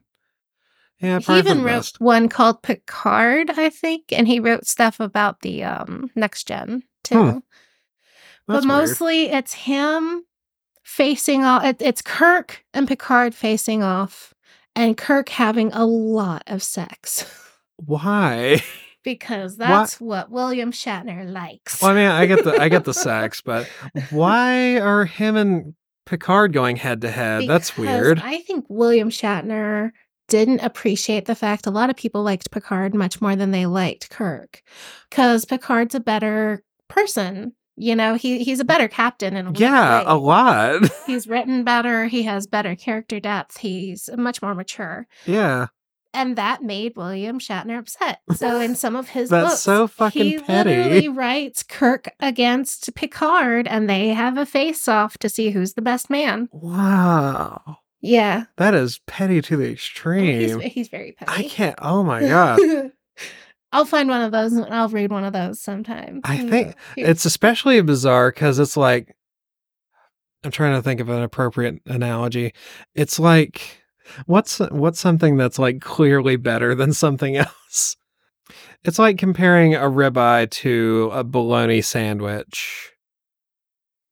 Yeah, 0.99 1.19
he 1.19 1.37
even 1.37 1.63
wrote 1.63 1.77
best. 1.77 2.01
one 2.01 2.27
called 2.29 2.61
Picard, 2.63 3.49
I 3.51 3.69
think, 3.69 4.11
and 4.11 4.27
he 4.27 4.39
wrote 4.39 4.67
stuff 4.67 4.99
about 4.99 5.41
the 5.41 5.63
um 5.63 6.11
next 6.15 6.47
gen 6.47 6.83
too. 7.03 7.15
Hmm. 7.31 7.37
But 8.47 8.55
That's 8.55 8.65
weird. 8.65 8.79
mostly 8.79 9.29
it's 9.29 9.53
him 9.53 10.23
facing 10.83 11.43
off. 11.43 11.63
It, 11.63 11.81
it's 11.81 12.01
Kirk 12.01 12.63
and 12.73 12.87
Picard 12.87 13.33
facing 13.35 13.83
off, 13.83 14.33
and 14.75 14.97
Kirk 14.97 15.29
having 15.29 15.71
a 15.73 15.85
lot 15.85 16.43
of 16.47 16.61
sex 16.63 17.25
Why? 17.77 18.61
because 19.03 19.57
Why- 19.57 19.67
that's 19.67 19.99
what 19.99 20.29
William 20.31 20.71
Shatner 20.71 21.29
likes. 21.31 21.81
Well, 21.81 21.91
I 21.91 21.95
mean, 21.95 22.07
I 22.07 22.25
get 22.25 22.43
the 22.43 22.59
I 22.61 22.69
get 22.69 22.83
the 22.85 22.93
sex, 23.09 23.41
but 23.41 23.67
why 24.09 24.79
are 24.79 25.05
him 25.05 25.35
and 25.35 25.73
Picard 26.05 26.53
going 26.53 26.75
head 26.75 27.01
to 27.01 27.11
head? 27.11 27.47
That's 27.47 27.77
weird. 27.77 28.21
I 28.23 28.39
think 28.39 28.65
William 28.67 29.09
Shatner 29.09 29.91
didn't 30.29 30.61
appreciate 30.61 31.25
the 31.25 31.35
fact 31.35 31.67
a 31.67 31.71
lot 31.71 31.89
of 31.89 31.95
people 31.95 32.23
liked 32.23 32.49
Picard 32.51 32.95
much 32.95 33.21
more 33.21 33.35
than 33.35 33.51
they 33.51 33.65
liked 33.65 34.09
Kirk 34.09 34.61
because 35.09 35.45
Picard's 35.45 35.95
a 35.95 35.99
better 35.99 36.63
person. 36.89 37.53
You 37.75 37.95
know, 37.95 38.13
he 38.15 38.43
he's 38.43 38.59
a 38.59 38.65
better 38.65 38.87
captain 38.87 39.35
in 39.35 39.45
a 39.45 39.49
lot 39.49 39.55
of 39.55 39.59
Yeah, 39.61 40.03
a 40.05 40.15
lot. 40.17 40.81
He's 41.07 41.27
written 41.27 41.63
better. 41.63 42.05
He 42.05 42.23
has 42.23 42.45
better 42.45 42.75
character 42.75 43.19
depth. 43.19 43.57
He's 43.57 44.09
much 44.15 44.41
more 44.43 44.53
mature. 44.53 45.07
yeah. 45.25 45.67
and 46.13 46.35
that 46.35 46.61
made 46.61 46.95
William 46.95 47.39
Shatner 47.39 47.79
upset. 47.79 48.19
So 48.35 48.59
in 48.61 48.75
some 48.83 48.95
of 48.95 49.09
his 49.09 49.29
That's 49.31 49.49
books, 49.49 49.61
so 49.61 49.87
fucking 49.87 50.23
he 50.23 50.37
petty. 50.39 50.69
literally 50.75 51.07
writes 51.07 51.63
Kirk 51.63 52.09
against 52.19 52.93
Picard, 52.93 53.67
and 53.67 53.89
they 53.89 54.09
have 54.09 54.37
a 54.37 54.45
face-off 54.45 55.17
to 55.17 55.27
see 55.27 55.49
who's 55.49 55.73
the 55.73 55.81
best 55.81 56.11
man. 56.11 56.49
Wow. 56.51 57.77
Yeah, 58.01 58.43
That 58.57 58.75
is 58.75 58.99
petty 59.07 59.41
to 59.41 59.55
the 59.57 59.63
he's, 59.69 59.73
extreme. 59.73 60.59
he's 60.59 60.89
very 60.89 61.13
petty. 61.13 61.45
I 61.45 61.47
can't. 61.49 61.79
Oh 61.81 62.03
my 62.03 62.19
god. 62.27 62.59
I'll 63.73 63.85
find 63.85 64.07
one 64.07 64.21
of 64.21 64.31
those 64.31 64.53
and 64.53 64.73
I'll 64.73 64.87
read 64.89 65.11
one 65.11 65.23
of 65.25 65.33
those 65.33 65.59
sometime. 65.61 66.21
I 66.23 66.47
think. 66.47 66.75
It's 66.95 67.25
especially 67.25 67.81
bizarre 67.81 68.31
because 68.31 68.59
it's 68.59 68.77
like 68.77 69.15
I'm 70.43 70.51
trying 70.51 70.75
to 70.75 70.81
think 70.81 70.99
of 70.99 71.09
an 71.09 71.21
appropriate 71.23 71.81
analogy. 71.85 72.53
It's 72.95 73.19
like 73.19 73.81
what's 74.25 74.59
what's 74.59 74.99
something 74.99 75.37
that's 75.37 75.57
like 75.59 75.81
clearly 75.81 76.35
better 76.35 76.75
than 76.75 76.93
something 76.93 77.35
else. 77.37 77.97
It's 78.83 78.99
like 78.99 79.17
comparing 79.17 79.73
a 79.75 79.79
ribeye 79.89 80.49
to 80.51 81.09
a 81.13 81.23
bologna 81.23 81.81
sandwich. 81.81 82.91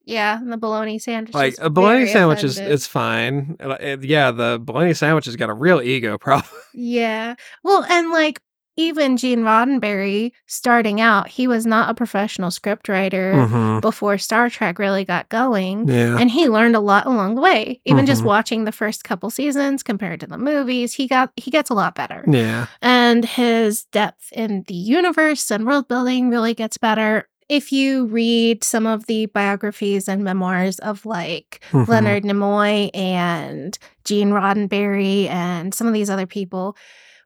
yeah, 0.04 0.40
the 0.44 0.56
bologna 0.56 0.98
sandwich. 0.98 1.34
Like 1.34 1.52
is 1.52 1.58
a 1.60 1.68
bologna 1.70 2.06
sandwich 2.06 2.42
is 2.42 2.58
it's 2.58 2.86
fine. 2.86 3.56
Uh, 3.60 3.76
it- 3.80 4.02
yeah, 4.04 4.30
the 4.30 4.58
bologna 4.60 4.94
sandwich 4.94 5.26
has 5.26 5.36
got 5.36 5.50
a 5.50 5.54
real 5.54 5.80
ego 5.82 6.16
problem. 6.26 6.50
Yeah. 6.74 7.34
Well, 7.62 7.84
and 7.84 8.10
like 8.10 8.40
even 8.76 9.16
Gene 9.16 9.40
Roddenberry 9.42 10.32
starting 10.46 11.00
out, 11.00 11.28
he 11.28 11.46
was 11.46 11.66
not 11.66 11.90
a 11.90 11.94
professional 11.94 12.50
scriptwriter 12.50 13.34
Mhm. 13.48 13.80
before 13.80 14.16
Star 14.18 14.48
Trek 14.48 14.78
really 14.78 15.04
got 15.04 15.28
going. 15.28 15.88
Yeah. 15.88 16.16
And 16.18 16.30
he 16.30 16.48
learned 16.48 16.74
a 16.76 16.80
lot 16.80 17.06
along 17.06 17.34
the 17.34 17.42
way. 17.42 17.80
Even 17.84 18.06
just 18.06 18.22
Mhm. 18.22 18.26
watching 18.26 18.64
the 18.64 18.72
first 18.72 19.04
couple 19.04 19.28
seasons 19.30 19.82
compared 19.82 20.20
to 20.20 20.26
the 20.26 20.38
movies, 20.38 20.94
he 20.94 21.06
got 21.06 21.30
he 21.36 21.50
gets 21.50 21.70
a 21.70 21.74
lot 21.74 21.94
better. 21.94 22.24
Yeah. 22.26 22.66
And 22.80 23.24
his 23.24 23.84
depth 23.92 24.32
in 24.32 24.64
the 24.68 24.74
universe 24.74 25.50
and 25.50 25.66
world 25.66 25.88
building 25.88 26.30
really 26.30 26.54
gets 26.54 26.78
better. 26.78 27.28
If 27.48 27.70
you 27.72 28.06
read 28.06 28.64
some 28.64 28.86
of 28.86 29.04
the 29.06 29.26
biographies 29.26 30.08
and 30.08 30.24
memoirs 30.24 30.78
of 30.78 31.04
like 31.04 31.62
Mhm. 31.72 31.88
Leonard 31.88 32.22
Nimoy 32.24 32.88
and 32.94 33.78
Gene 34.06 34.30
Roddenberry 34.30 35.28
and 35.28 35.74
some 35.74 35.86
of 35.86 35.92
these 35.92 36.08
other 36.08 36.24
people, 36.26 36.76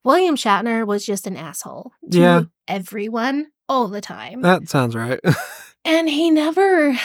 William 0.07 0.37
Shatner 0.37 0.87
was 0.87 1.05
just 1.05 1.27
an 1.27 1.37
asshole 1.37 1.91
to 2.13 2.19
Yeah. 2.19 2.43
everyone 2.69 3.49
all 3.69 3.89
the 3.89 4.01
time. 4.01 4.41
That 4.43 4.69
sounds 4.69 4.95
right. 4.95 5.19
and 5.85 6.09
he 6.09 6.31
never 6.31 6.97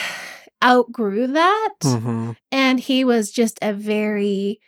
outgrew 0.64 1.26
that. 1.28 1.74
Mhm. 1.82 2.36
And 2.52 2.80
he 2.80 3.04
was 3.04 3.32
just 3.32 3.58
a 3.64 3.74
very, 3.74 4.60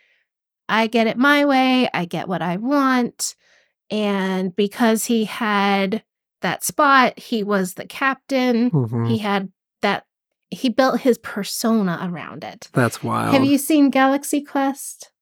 I 0.68 0.88
get 0.88 1.06
it 1.06 1.16
my 1.16 1.44
way, 1.44 1.88
I 1.94 2.06
get 2.06 2.26
what 2.26 2.42
I 2.42 2.56
want. 2.56 3.36
And 3.90 4.54
because 4.56 5.04
he 5.04 5.24
had 5.26 6.02
that 6.40 6.64
spot, 6.64 7.16
he 7.18 7.44
was 7.44 7.74
the 7.74 7.86
captain. 7.86 8.72
Mhm. 8.72 9.08
He 9.08 9.18
had 9.18 9.52
that, 9.82 10.06
he 10.50 10.68
built 10.70 11.00
his 11.02 11.18
persona 11.18 12.00
around 12.02 12.42
it. 12.42 12.68
That's 12.72 13.02
wild. 13.04 13.32
Have 13.34 13.44
you 13.44 13.58
seen 13.58 13.90
Galaxy 13.90 14.40
Quest? 14.42 15.12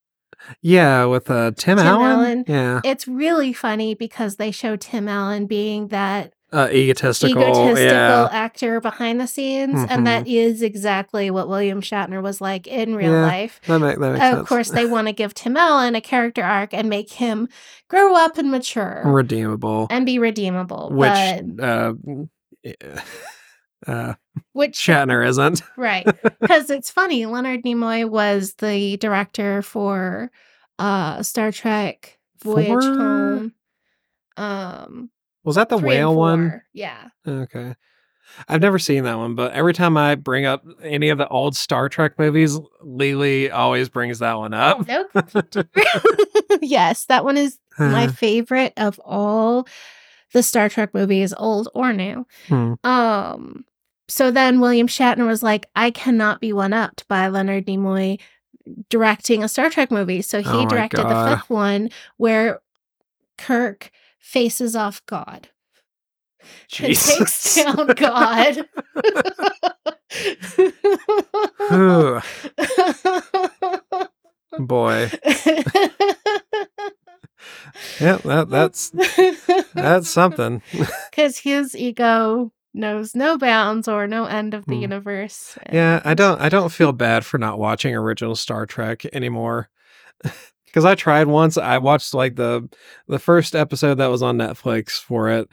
Yeah, 0.60 1.04
with 1.06 1.30
uh, 1.30 1.52
Tim, 1.56 1.78
Tim 1.78 1.86
Allen. 1.86 2.10
Allen. 2.10 2.44
Yeah, 2.48 2.80
It's 2.84 3.06
really 3.08 3.52
funny 3.52 3.94
because 3.94 4.36
they 4.36 4.50
show 4.50 4.76
Tim 4.76 5.08
Allen 5.08 5.46
being 5.46 5.88
that 5.88 6.32
uh, 6.52 6.68
egotistical. 6.70 7.40
egotistical 7.42 7.78
yeah, 7.82 8.28
actor 8.30 8.78
behind 8.80 9.18
the 9.18 9.26
scenes, 9.26 9.86
and 9.88 10.06
that 10.06 10.26
is 10.28 10.60
exactly 10.62 11.30
what 11.30 11.48
William 11.48 11.80
Shatner 11.80 12.22
was 12.22 12.42
like 12.42 12.66
in 12.66 12.94
real 12.94 13.10
Yeah, 13.12 13.22
life. 13.22 13.58
that, 13.68 13.78
make, 13.78 13.98
that 13.98 14.12
makes 14.12 14.24
Of 14.24 14.32
sense. 14.38 14.48
course, 14.48 14.68
they 14.70 14.84
want 14.94 15.06
to 15.06 15.14
give 15.14 15.32
Tim 15.32 15.56
Allen 15.56 15.94
a 15.94 16.00
character 16.02 16.42
arc 16.42 16.74
and 16.74 16.90
make 16.90 17.10
him 17.10 17.48
grow 17.88 18.14
up 18.14 18.36
and 18.36 18.50
mature 18.50 19.02
redeemable. 19.06 19.86
and 19.88 20.04
be 20.04 20.18
redeemable. 20.18 20.90
which 20.92 21.10
but, 21.56 21.64
uh, 21.64 21.94
yeah, 22.62 23.02
uh, 23.86 24.14
which 24.52 24.72
Shatner 24.78 25.26
isn't. 25.26 25.62
right 25.76 26.06
because 26.40 26.70
it's 26.70 26.90
funny. 26.90 27.26
Leonard 27.26 27.62
Nimoy 27.64 28.08
was 28.08 28.54
the 28.54 28.96
director 28.98 29.62
for 29.62 30.30
uh 30.78 31.22
Star 31.22 31.52
Trek 31.52 32.18
Voyage 32.42 32.68
Four? 32.68 32.82
Home. 32.82 33.52
Um, 34.36 35.10
Was 35.44 35.56
that 35.56 35.68
the 35.68 35.78
whale 35.78 36.14
one? 36.14 36.62
Yeah. 36.72 37.08
Okay. 37.26 37.74
I've 38.48 38.62
never 38.62 38.78
seen 38.78 39.04
that 39.04 39.18
one, 39.18 39.34
but 39.34 39.52
every 39.52 39.74
time 39.74 39.96
I 39.96 40.14
bring 40.14 40.46
up 40.46 40.64
any 40.82 41.10
of 41.10 41.18
the 41.18 41.28
old 41.28 41.54
Star 41.54 41.88
Trek 41.88 42.18
movies, 42.18 42.58
Lily 42.82 43.50
always 43.50 43.88
brings 43.90 44.20
that 44.20 44.38
one 44.38 44.54
up. 44.54 44.86
Nope. 44.88 45.08
yes, 46.62 47.04
that 47.06 47.24
one 47.24 47.36
is 47.36 47.58
my 47.78 48.06
favorite 48.06 48.72
of 48.76 48.98
all 49.00 49.66
the 50.32 50.42
Star 50.42 50.68
Trek 50.70 50.94
movies, 50.94 51.34
old 51.36 51.68
or 51.74 51.92
new. 51.92 52.26
Hmm. 52.48 52.74
Um, 52.84 53.64
so 54.08 54.30
then 54.30 54.60
William 54.60 54.86
Shatner 54.86 55.26
was 55.26 55.42
like, 55.42 55.66
I 55.74 55.90
cannot 55.90 56.40
be 56.40 56.52
one 56.52 56.72
upped 56.72 57.06
by 57.08 57.28
Leonard 57.28 57.66
Nimoy 57.66 58.20
directing 58.88 59.42
a 59.42 59.48
Star 59.48 59.70
Trek 59.70 59.90
movie. 59.90 60.22
So 60.22 60.40
he 60.42 60.48
Oh 60.48 60.66
directed 60.66 61.08
the 61.08 61.26
fifth 61.28 61.50
one 61.50 61.90
where 62.16 62.60
Kirk 63.38 63.90
faces 64.18 64.76
off 64.76 65.04
God. 65.06 65.48
And 66.78 66.88
takes 66.88 67.54
Jesus. 67.54 67.54
down 67.64 67.86
God. 67.94 68.66
Boy. 74.58 75.10
Yeah, 78.00 78.16
that, 78.24 78.48
that's 78.50 78.92
that's 79.74 80.08
something. 80.08 80.62
because 81.10 81.38
his 81.38 81.76
ego 81.76 82.52
knows 82.74 83.14
no 83.14 83.36
bounds 83.38 83.86
or 83.88 84.06
no 84.06 84.24
end 84.24 84.54
of 84.54 84.66
the 84.66 84.74
Hmm. 84.76 84.82
universe. 84.82 85.58
Yeah, 85.72 86.00
I 86.04 86.14
don't 86.14 86.40
I 86.40 86.48
don't 86.48 86.70
feel 86.72 86.92
bad 86.92 87.24
for 87.24 87.38
not 87.38 87.58
watching 87.58 87.94
original 87.94 88.34
Star 88.36 88.66
Trek 88.66 89.04
anymore. 89.12 89.68
Cuz 90.72 90.84
I 90.84 90.94
tried 90.94 91.26
once. 91.26 91.58
I 91.58 91.78
watched 91.78 92.14
like 92.14 92.36
the 92.36 92.68
the 93.08 93.18
first 93.18 93.54
episode 93.54 93.96
that 93.96 94.06
was 94.10 94.22
on 94.22 94.38
Netflix 94.38 94.92
for 95.00 95.28
it 95.28 95.48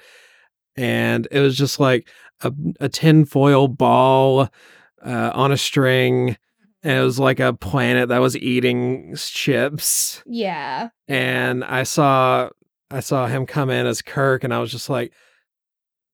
and 0.78 1.28
it 1.32 1.40
was 1.40 1.58
just 1.58 1.80
like 1.80 2.08
a 2.42 2.54
a 2.80 2.88
tinfoil 2.90 3.68
ball 3.68 4.48
uh, 5.06 5.32
on 5.34 5.52
a 5.52 5.58
string 5.58 6.38
and 6.84 6.98
it 6.98 7.04
was 7.04 7.20
like 7.20 7.40
a 7.42 7.52
planet 7.54 8.08
that 8.10 8.20
was 8.20 8.38
eating 8.38 9.14
chips 9.18 10.24
Yeah. 10.26 10.90
and 11.08 11.64
I 11.66 11.84
saw 11.84 12.50
I 12.92 13.02
saw 13.02 13.28
him 13.28 13.46
come 13.46 13.70
in 13.70 13.86
as 13.86 14.02
Kirk 14.02 14.44
and 14.46 14.54
I 14.54 14.60
was 14.60 14.72
just 14.72 14.90
like 14.90 15.12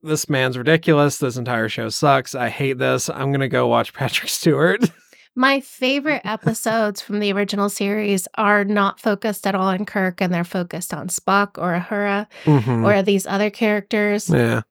this 0.05 0.29
man's 0.29 0.57
ridiculous. 0.57 1.17
This 1.17 1.37
entire 1.37 1.67
show 1.69 1.89
sucks. 1.89 2.35
I 2.35 2.49
hate 2.49 2.77
this. 2.77 3.09
I'm 3.09 3.31
going 3.31 3.39
to 3.41 3.47
go 3.47 3.67
watch 3.67 3.93
Patrick 3.93 4.29
Stewart. 4.29 4.89
My 5.35 5.59
favorite 5.59 6.21
episodes 6.23 7.01
from 7.01 7.19
the 7.19 7.33
original 7.33 7.67
series 7.69 8.25
are 8.35 8.63
not 8.63 8.99
focused 9.01 9.45
at 9.45 9.53
all 9.55 9.67
on 9.67 9.85
Kirk 9.85 10.21
and 10.21 10.33
they're 10.33 10.45
focused 10.45 10.93
on 10.93 11.09
Spock 11.09 11.57
or 11.57 11.77
Uhura 11.77 12.27
Mhm. 12.45 12.85
or 12.85 13.01
these 13.01 13.27
other 13.27 13.49
characters. 13.49 14.29
Yeah. 14.29 14.61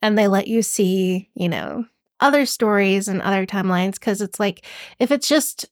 And 0.00 0.16
they 0.16 0.28
let 0.28 0.46
you 0.46 0.62
see, 0.62 1.28
you 1.34 1.48
know, 1.48 1.86
other 2.20 2.46
stories 2.46 3.08
and 3.08 3.20
other 3.20 3.44
timelines 3.46 3.94
because 3.94 4.20
it's 4.20 4.38
like, 4.38 4.64
if 5.00 5.10
it's 5.10 5.26
just 5.26 5.66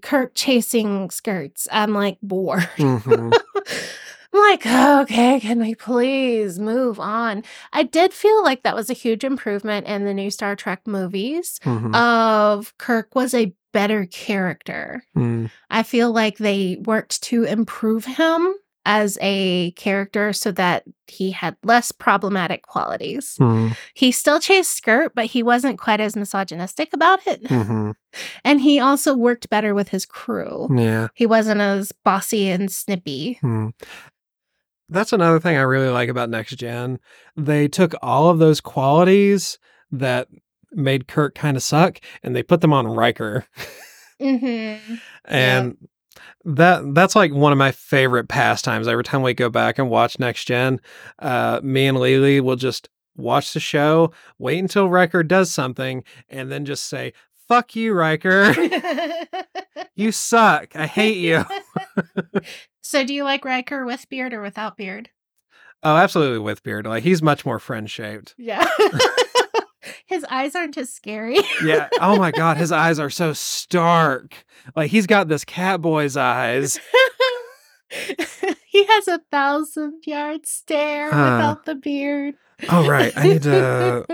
Kirk 0.00 0.32
chasing 0.34 1.10
skirts, 1.10 1.68
I'm 1.70 1.92
like 1.92 2.16
bored. 2.22 2.68
Mhm. 2.78 3.36
I'm 4.32 4.40
like, 4.50 4.66
okay, 4.66 5.40
can 5.40 5.58
we 5.60 5.74
please 5.74 6.58
move 6.58 7.00
on? 7.00 7.42
I 7.72 7.82
did 7.82 8.12
feel 8.12 8.42
like 8.44 8.62
that 8.62 8.76
was 8.76 8.88
a 8.88 8.94
huge 8.94 9.24
improvement 9.24 9.86
in 9.86 10.04
the 10.04 10.14
new 10.14 10.30
Star 10.30 10.54
Trek 10.54 10.82
movies. 10.86 11.58
Mhm. 11.64 11.94
Of 11.94 12.76
Kirk 12.78 13.14
was 13.14 13.34
a 13.34 13.52
better 13.72 14.06
character. 14.06 15.02
Mm. 15.16 15.50
I 15.70 15.82
feel 15.82 16.12
like 16.12 16.38
they 16.38 16.78
worked 16.84 17.22
to 17.24 17.44
improve 17.44 18.04
him 18.04 18.54
as 18.86 19.18
a 19.20 19.72
character 19.72 20.32
so 20.32 20.50
that 20.52 20.84
he 21.06 21.30
had 21.32 21.56
less 21.64 21.92
problematic 21.92 22.62
qualities. 22.62 23.36
Mhm. 23.38 23.76
He 23.94 24.10
still 24.10 24.40
chased 24.40 24.72
skirt, 24.76 25.12
but 25.14 25.26
he 25.26 25.42
wasn't 25.42 25.78
quite 25.78 26.00
as 26.00 26.16
misogynistic 26.16 26.92
about 26.92 27.26
it. 27.26 27.42
Mhm. 27.44 27.94
And 28.44 28.60
he 28.60 28.80
also 28.80 29.14
worked 29.14 29.50
better 29.50 29.72
with 29.74 29.90
his 29.90 30.04
crew. 30.06 30.68
Yeah. 30.76 31.08
He 31.14 31.26
wasn't 31.26 31.60
as 31.60 31.92
bossy 32.04 32.48
and 32.48 32.70
snippy. 32.72 33.38
Hmm. 33.40 33.68
That's 34.90 35.12
another 35.12 35.40
thing 35.40 35.56
I 35.56 35.62
really 35.62 35.88
like 35.88 36.08
about 36.08 36.30
Next 36.30 36.56
Gen. 36.56 36.98
They 37.36 37.68
took 37.68 37.94
all 38.02 38.28
of 38.28 38.38
those 38.38 38.60
qualities 38.60 39.58
that 39.92 40.28
made 40.72 41.08
Kirk 41.08 41.34
kind 41.34 41.56
of 41.56 41.62
suck 41.62 42.00
and 42.22 42.34
they 42.34 42.42
put 42.42 42.60
them 42.60 42.72
on 42.72 42.86
Riker. 42.86 43.46
Mm-hmm. 44.20 44.94
And 45.24 45.76
that 46.44 46.94
that's 46.94 47.14
like 47.14 47.32
one 47.32 47.52
of 47.52 47.58
my 47.58 47.70
favorite 47.70 48.28
pastimes. 48.28 48.88
Every 48.88 49.04
time 49.04 49.22
we 49.22 49.32
go 49.32 49.48
back 49.48 49.78
and 49.78 49.88
watch 49.88 50.18
Next 50.18 50.46
Gen, 50.46 50.80
uh, 51.20 51.60
me 51.62 51.86
and 51.86 51.98
Lily 51.98 52.40
will 52.40 52.56
just 52.56 52.88
watch 53.16 53.52
the 53.52 53.60
show, 53.60 54.12
wait 54.38 54.58
until 54.58 54.88
Riker 54.88 55.22
does 55.22 55.50
something, 55.50 56.02
and 56.28 56.50
then 56.50 56.64
just 56.64 56.86
say, 56.86 57.12
"Fuck 57.50 57.74
you, 57.74 57.92
Riker! 57.92 58.54
you 59.96 60.12
suck! 60.12 60.74
I 60.76 60.86
hate 60.86 61.18
you." 61.18 61.44
So, 62.82 63.04
do 63.04 63.14
you 63.14 63.22
like 63.22 63.44
Riker 63.44 63.84
with 63.84 64.08
beard 64.08 64.32
or 64.32 64.42
without 64.42 64.76
beard? 64.76 65.10
oh, 65.82 65.96
absolutely 65.96 66.40
with 66.40 66.62
beard. 66.64 66.86
Like 66.86 67.04
he's 67.04 67.22
much 67.22 67.46
more 67.46 67.58
friend 67.60 67.88
shaped. 67.88 68.34
Yeah. 68.36 68.68
His 70.06 70.24
eyes 70.24 70.56
aren't 70.56 70.76
as 70.76 70.92
scary. 70.92 71.38
Yeah. 71.64 71.88
Oh 72.00 72.16
my 72.18 72.32
god, 72.32 72.56
his 72.56 72.72
eyes 72.72 72.98
are 72.98 73.08
so 73.10 73.32
stark. 73.32 74.44
Like 74.74 74.90
he's 74.90 75.06
got 75.06 75.28
this 75.28 75.44
cat 75.44 75.80
boy's 75.80 76.16
eyes. 76.16 76.80
he 78.66 78.84
has 78.84 79.06
a 79.06 79.20
thousand 79.30 80.02
yard 80.04 80.46
stare 80.46 81.06
without 81.06 81.64
the 81.64 81.76
beard. 81.76 82.34
Oh 82.68 82.88
right. 82.88 83.12
I 83.16 83.22
need 83.22 83.42
to 83.42 84.04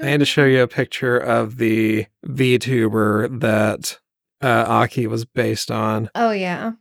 I 0.00 0.06
need 0.12 0.18
to 0.18 0.24
show 0.24 0.44
you 0.44 0.62
a 0.62 0.68
picture 0.68 1.16
of 1.18 1.56
the 1.58 2.06
VTuber 2.26 3.40
that 3.40 3.98
uh, 4.42 4.64
Aki 4.68 5.06
was 5.06 5.24
based 5.24 5.70
on. 5.70 6.10
Oh 6.14 6.30
yeah. 6.30 6.72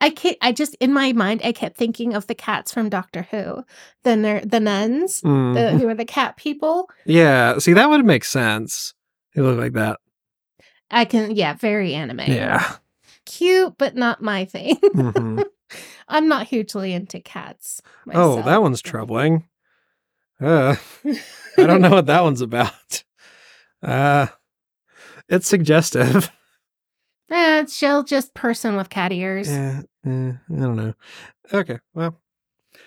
I 0.00 0.10
can't, 0.10 0.36
I 0.42 0.50
just 0.52 0.74
in 0.80 0.92
my 0.92 1.12
mind 1.12 1.42
I 1.44 1.52
kept 1.52 1.76
thinking 1.76 2.14
of 2.14 2.26
the 2.26 2.34
cats 2.34 2.72
from 2.72 2.88
Doctor 2.88 3.22
Who. 3.30 3.62
The 4.04 4.42
the 4.44 4.60
nuns, 4.60 5.20
Mm. 5.22 5.54
the, 5.54 5.78
who 5.78 5.88
are 5.88 5.94
the 5.94 6.04
cat 6.04 6.36
people. 6.36 6.90
yeah. 7.04 7.58
See, 7.58 7.72
that 7.72 7.88
would 7.88 8.04
make 8.04 8.24
sense. 8.24 8.94
They 9.34 9.42
look 9.42 9.58
like 9.58 9.74
that. 9.74 10.00
I 10.90 11.04
can 11.04 11.36
yeah, 11.36 11.54
very 11.54 11.94
anime. 11.94 12.20
Yeah. 12.26 12.76
Cute, 13.26 13.74
but 13.78 13.94
not 13.94 14.20
my 14.22 14.44
thing. 14.44 14.76
Mhm. 14.76 15.44
I'm 16.08 16.26
not 16.26 16.48
hugely 16.48 16.92
into 16.92 17.20
cats. 17.20 17.80
Oh, 18.12 18.42
that 18.42 18.60
one's 18.60 18.82
troubling. 18.82 19.46
Uh, 20.40 20.76
I 21.58 21.66
don't 21.66 21.82
know 21.82 21.90
what 21.90 22.06
that 22.06 22.22
one's 22.22 22.40
about. 22.40 23.04
Uh, 23.82 24.26
it's 25.28 25.48
suggestive. 25.48 26.30
Eh, 27.32 27.64
she'll 27.66 28.02
just 28.02 28.34
person 28.34 28.74
with 28.74 28.90
cat 28.90 29.12
ears. 29.12 29.48
Yeah, 29.48 29.82
eh, 30.04 30.32
I 30.32 30.36
don't 30.48 30.74
know. 30.74 30.94
Okay, 31.54 31.78
well, 31.94 32.20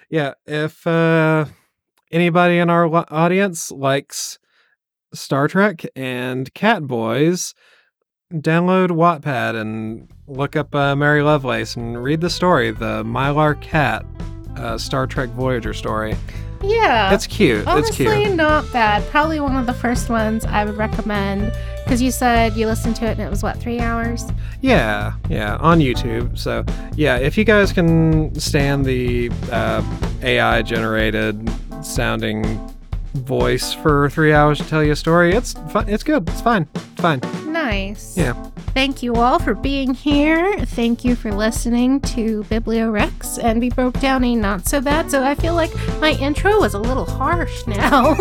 yeah. 0.09 0.33
If 0.45 0.85
uh, 0.85 1.45
anybody 2.11 2.57
in 2.57 2.69
our 2.69 2.85
audience 3.09 3.71
likes 3.71 4.39
Star 5.13 5.47
Trek 5.47 5.85
and 5.95 6.53
Cat 6.53 6.85
Boys, 6.85 7.53
download 8.33 8.89
Wattpad 8.89 9.55
and 9.55 10.11
look 10.27 10.57
up 10.57 10.75
uh, 10.75 10.93
Mary 10.93 11.21
Lovelace 11.21 11.77
and 11.77 12.03
read 12.03 12.19
the 12.19 12.29
story, 12.29 12.71
the 12.71 13.03
Mylar 13.05 13.59
Cat 13.61 14.05
uh, 14.57 14.77
Star 14.77 15.07
Trek 15.07 15.29
Voyager 15.29 15.73
story. 15.73 16.17
Yeah. 16.63 17.09
That's 17.09 17.27
cute. 17.27 17.67
Honestly, 17.67 18.05
it's 18.05 18.23
cute. 18.25 18.35
not 18.35 18.71
bad. 18.71 19.07
Probably 19.09 19.39
one 19.39 19.55
of 19.55 19.65
the 19.65 19.73
first 19.73 20.09
ones 20.09 20.45
I 20.45 20.65
would 20.65 20.77
recommend 20.77 21.53
because 21.83 22.01
you 22.01 22.11
said 22.11 22.55
you 22.55 22.65
listened 22.65 22.95
to 22.97 23.05
it 23.05 23.11
and 23.11 23.21
it 23.21 23.29
was 23.29 23.43
what 23.43 23.57
three 23.57 23.79
hours. 23.79 24.25
Yeah, 24.61 25.13
yeah, 25.29 25.57
on 25.57 25.79
YouTube. 25.79 26.37
So, 26.37 26.63
yeah, 26.95 27.17
if 27.17 27.37
you 27.37 27.43
guys 27.43 27.73
can 27.73 28.33
stand 28.39 28.85
the 28.85 29.29
uh, 29.51 29.83
AI 30.21 30.61
generated 30.61 31.51
sounding 31.81 32.59
voice 33.13 33.73
for 33.73 34.09
three 34.09 34.33
hours 34.33 34.57
to 34.59 34.67
tell 34.67 34.83
you 34.83 34.93
a 34.93 34.95
story, 34.95 35.33
it's 35.33 35.53
fun. 35.69 35.87
It's 35.89 36.03
good. 36.03 36.27
It's 36.29 36.41
fine. 36.41 36.67
It's 36.75 37.01
fine. 37.01 37.19
Nice. 37.73 38.15
Yeah. 38.15 38.33
Thank 38.75 39.01
you 39.01 39.15
all 39.15 39.39
for 39.39 39.55
being 39.55 39.95
here. 39.95 40.59
Thank 40.59 41.03
you 41.03 41.15
for 41.15 41.31
listening 41.31 42.01
to 42.01 42.43
Bibliowrecks, 42.43 43.43
and 43.43 43.59
we 43.59 43.71
broke 43.71 43.99
down 43.99 44.23
a 44.23 44.35
not 44.35 44.67
so 44.67 44.79
bad. 44.79 45.09
So 45.09 45.23
I 45.23 45.33
feel 45.33 45.55
like 45.55 45.71
my 45.99 46.11
intro 46.11 46.59
was 46.59 46.75
a 46.75 46.79
little 46.79 47.05
harsh 47.05 47.65
now. 47.65 48.11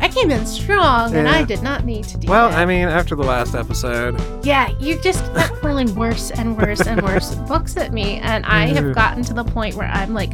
I 0.00 0.10
came 0.12 0.30
in 0.30 0.44
strong, 0.44 1.14
and 1.14 1.26
I 1.26 1.44
did 1.44 1.62
not 1.62 1.86
need 1.86 2.04
to 2.04 2.18
do 2.18 2.28
Well, 2.28 2.50
that. 2.50 2.58
I 2.58 2.66
mean, 2.66 2.88
after 2.88 3.16
the 3.16 3.24
last 3.24 3.54
episode, 3.54 4.20
Yeah, 4.44 4.68
you 4.80 5.00
just 5.00 5.24
kept 5.34 5.54
hurling 5.62 5.94
worse 5.94 6.30
and 6.30 6.58
worse 6.58 6.82
and 6.86 7.00
worse 7.00 7.34
books 7.48 7.78
at 7.78 7.94
me, 7.94 8.18
and 8.18 8.44
I 8.44 8.66
have 8.66 8.94
gotten 8.94 9.22
to 9.24 9.32
the 9.32 9.44
point 9.44 9.76
where 9.76 9.88
I'm 9.88 10.12
like 10.12 10.32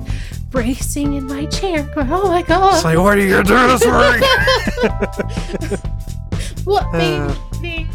bracing 0.50 1.14
in 1.14 1.26
my 1.28 1.46
chair, 1.46 1.88
"Oh 1.96 2.28
my 2.28 2.42
god!" 2.42 2.74
it's 2.74 2.84
like, 2.84 2.98
what 2.98 3.16
are 3.16 3.20
you 3.20 3.30
gonna 3.30 3.44
do 3.44 3.66
this 3.68 3.84
week? 5.80 5.80
What 6.64 6.92
main, 6.92 7.22
Uh. 7.22 7.34
main 7.60 7.88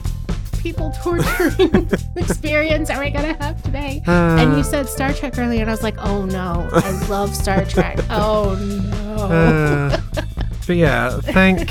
people 0.59 0.91
torturing 1.01 1.89
experience 2.15 2.89
are 2.89 2.99
we 2.99 3.09
gonna 3.09 3.35
have 3.39 3.61
today? 3.63 4.01
and 4.05 4.53
you 4.53 4.59
Uh, 4.59 4.63
said 4.63 4.89
Star 4.89 5.13
Trek 5.13 5.37
earlier, 5.37 5.61
and 5.61 5.69
I 5.69 5.73
was 5.73 5.83
like, 5.83 5.95
"Oh 5.99 6.25
no, 6.25 6.67
I 6.73 7.05
love 7.09 7.35
Star 7.35 7.63
Trek." 7.65 7.99
oh 8.09 8.55
no. 8.59 9.23
uh, 9.23 10.01
but 10.65 10.75
yeah, 10.75 11.19
thank, 11.21 11.69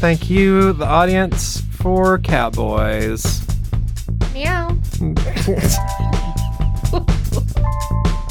thank 0.00 0.28
you, 0.30 0.72
the 0.72 0.86
audience, 0.86 1.60
for 1.70 2.18
Catboys. 2.18 3.42
Meow. 4.34 4.76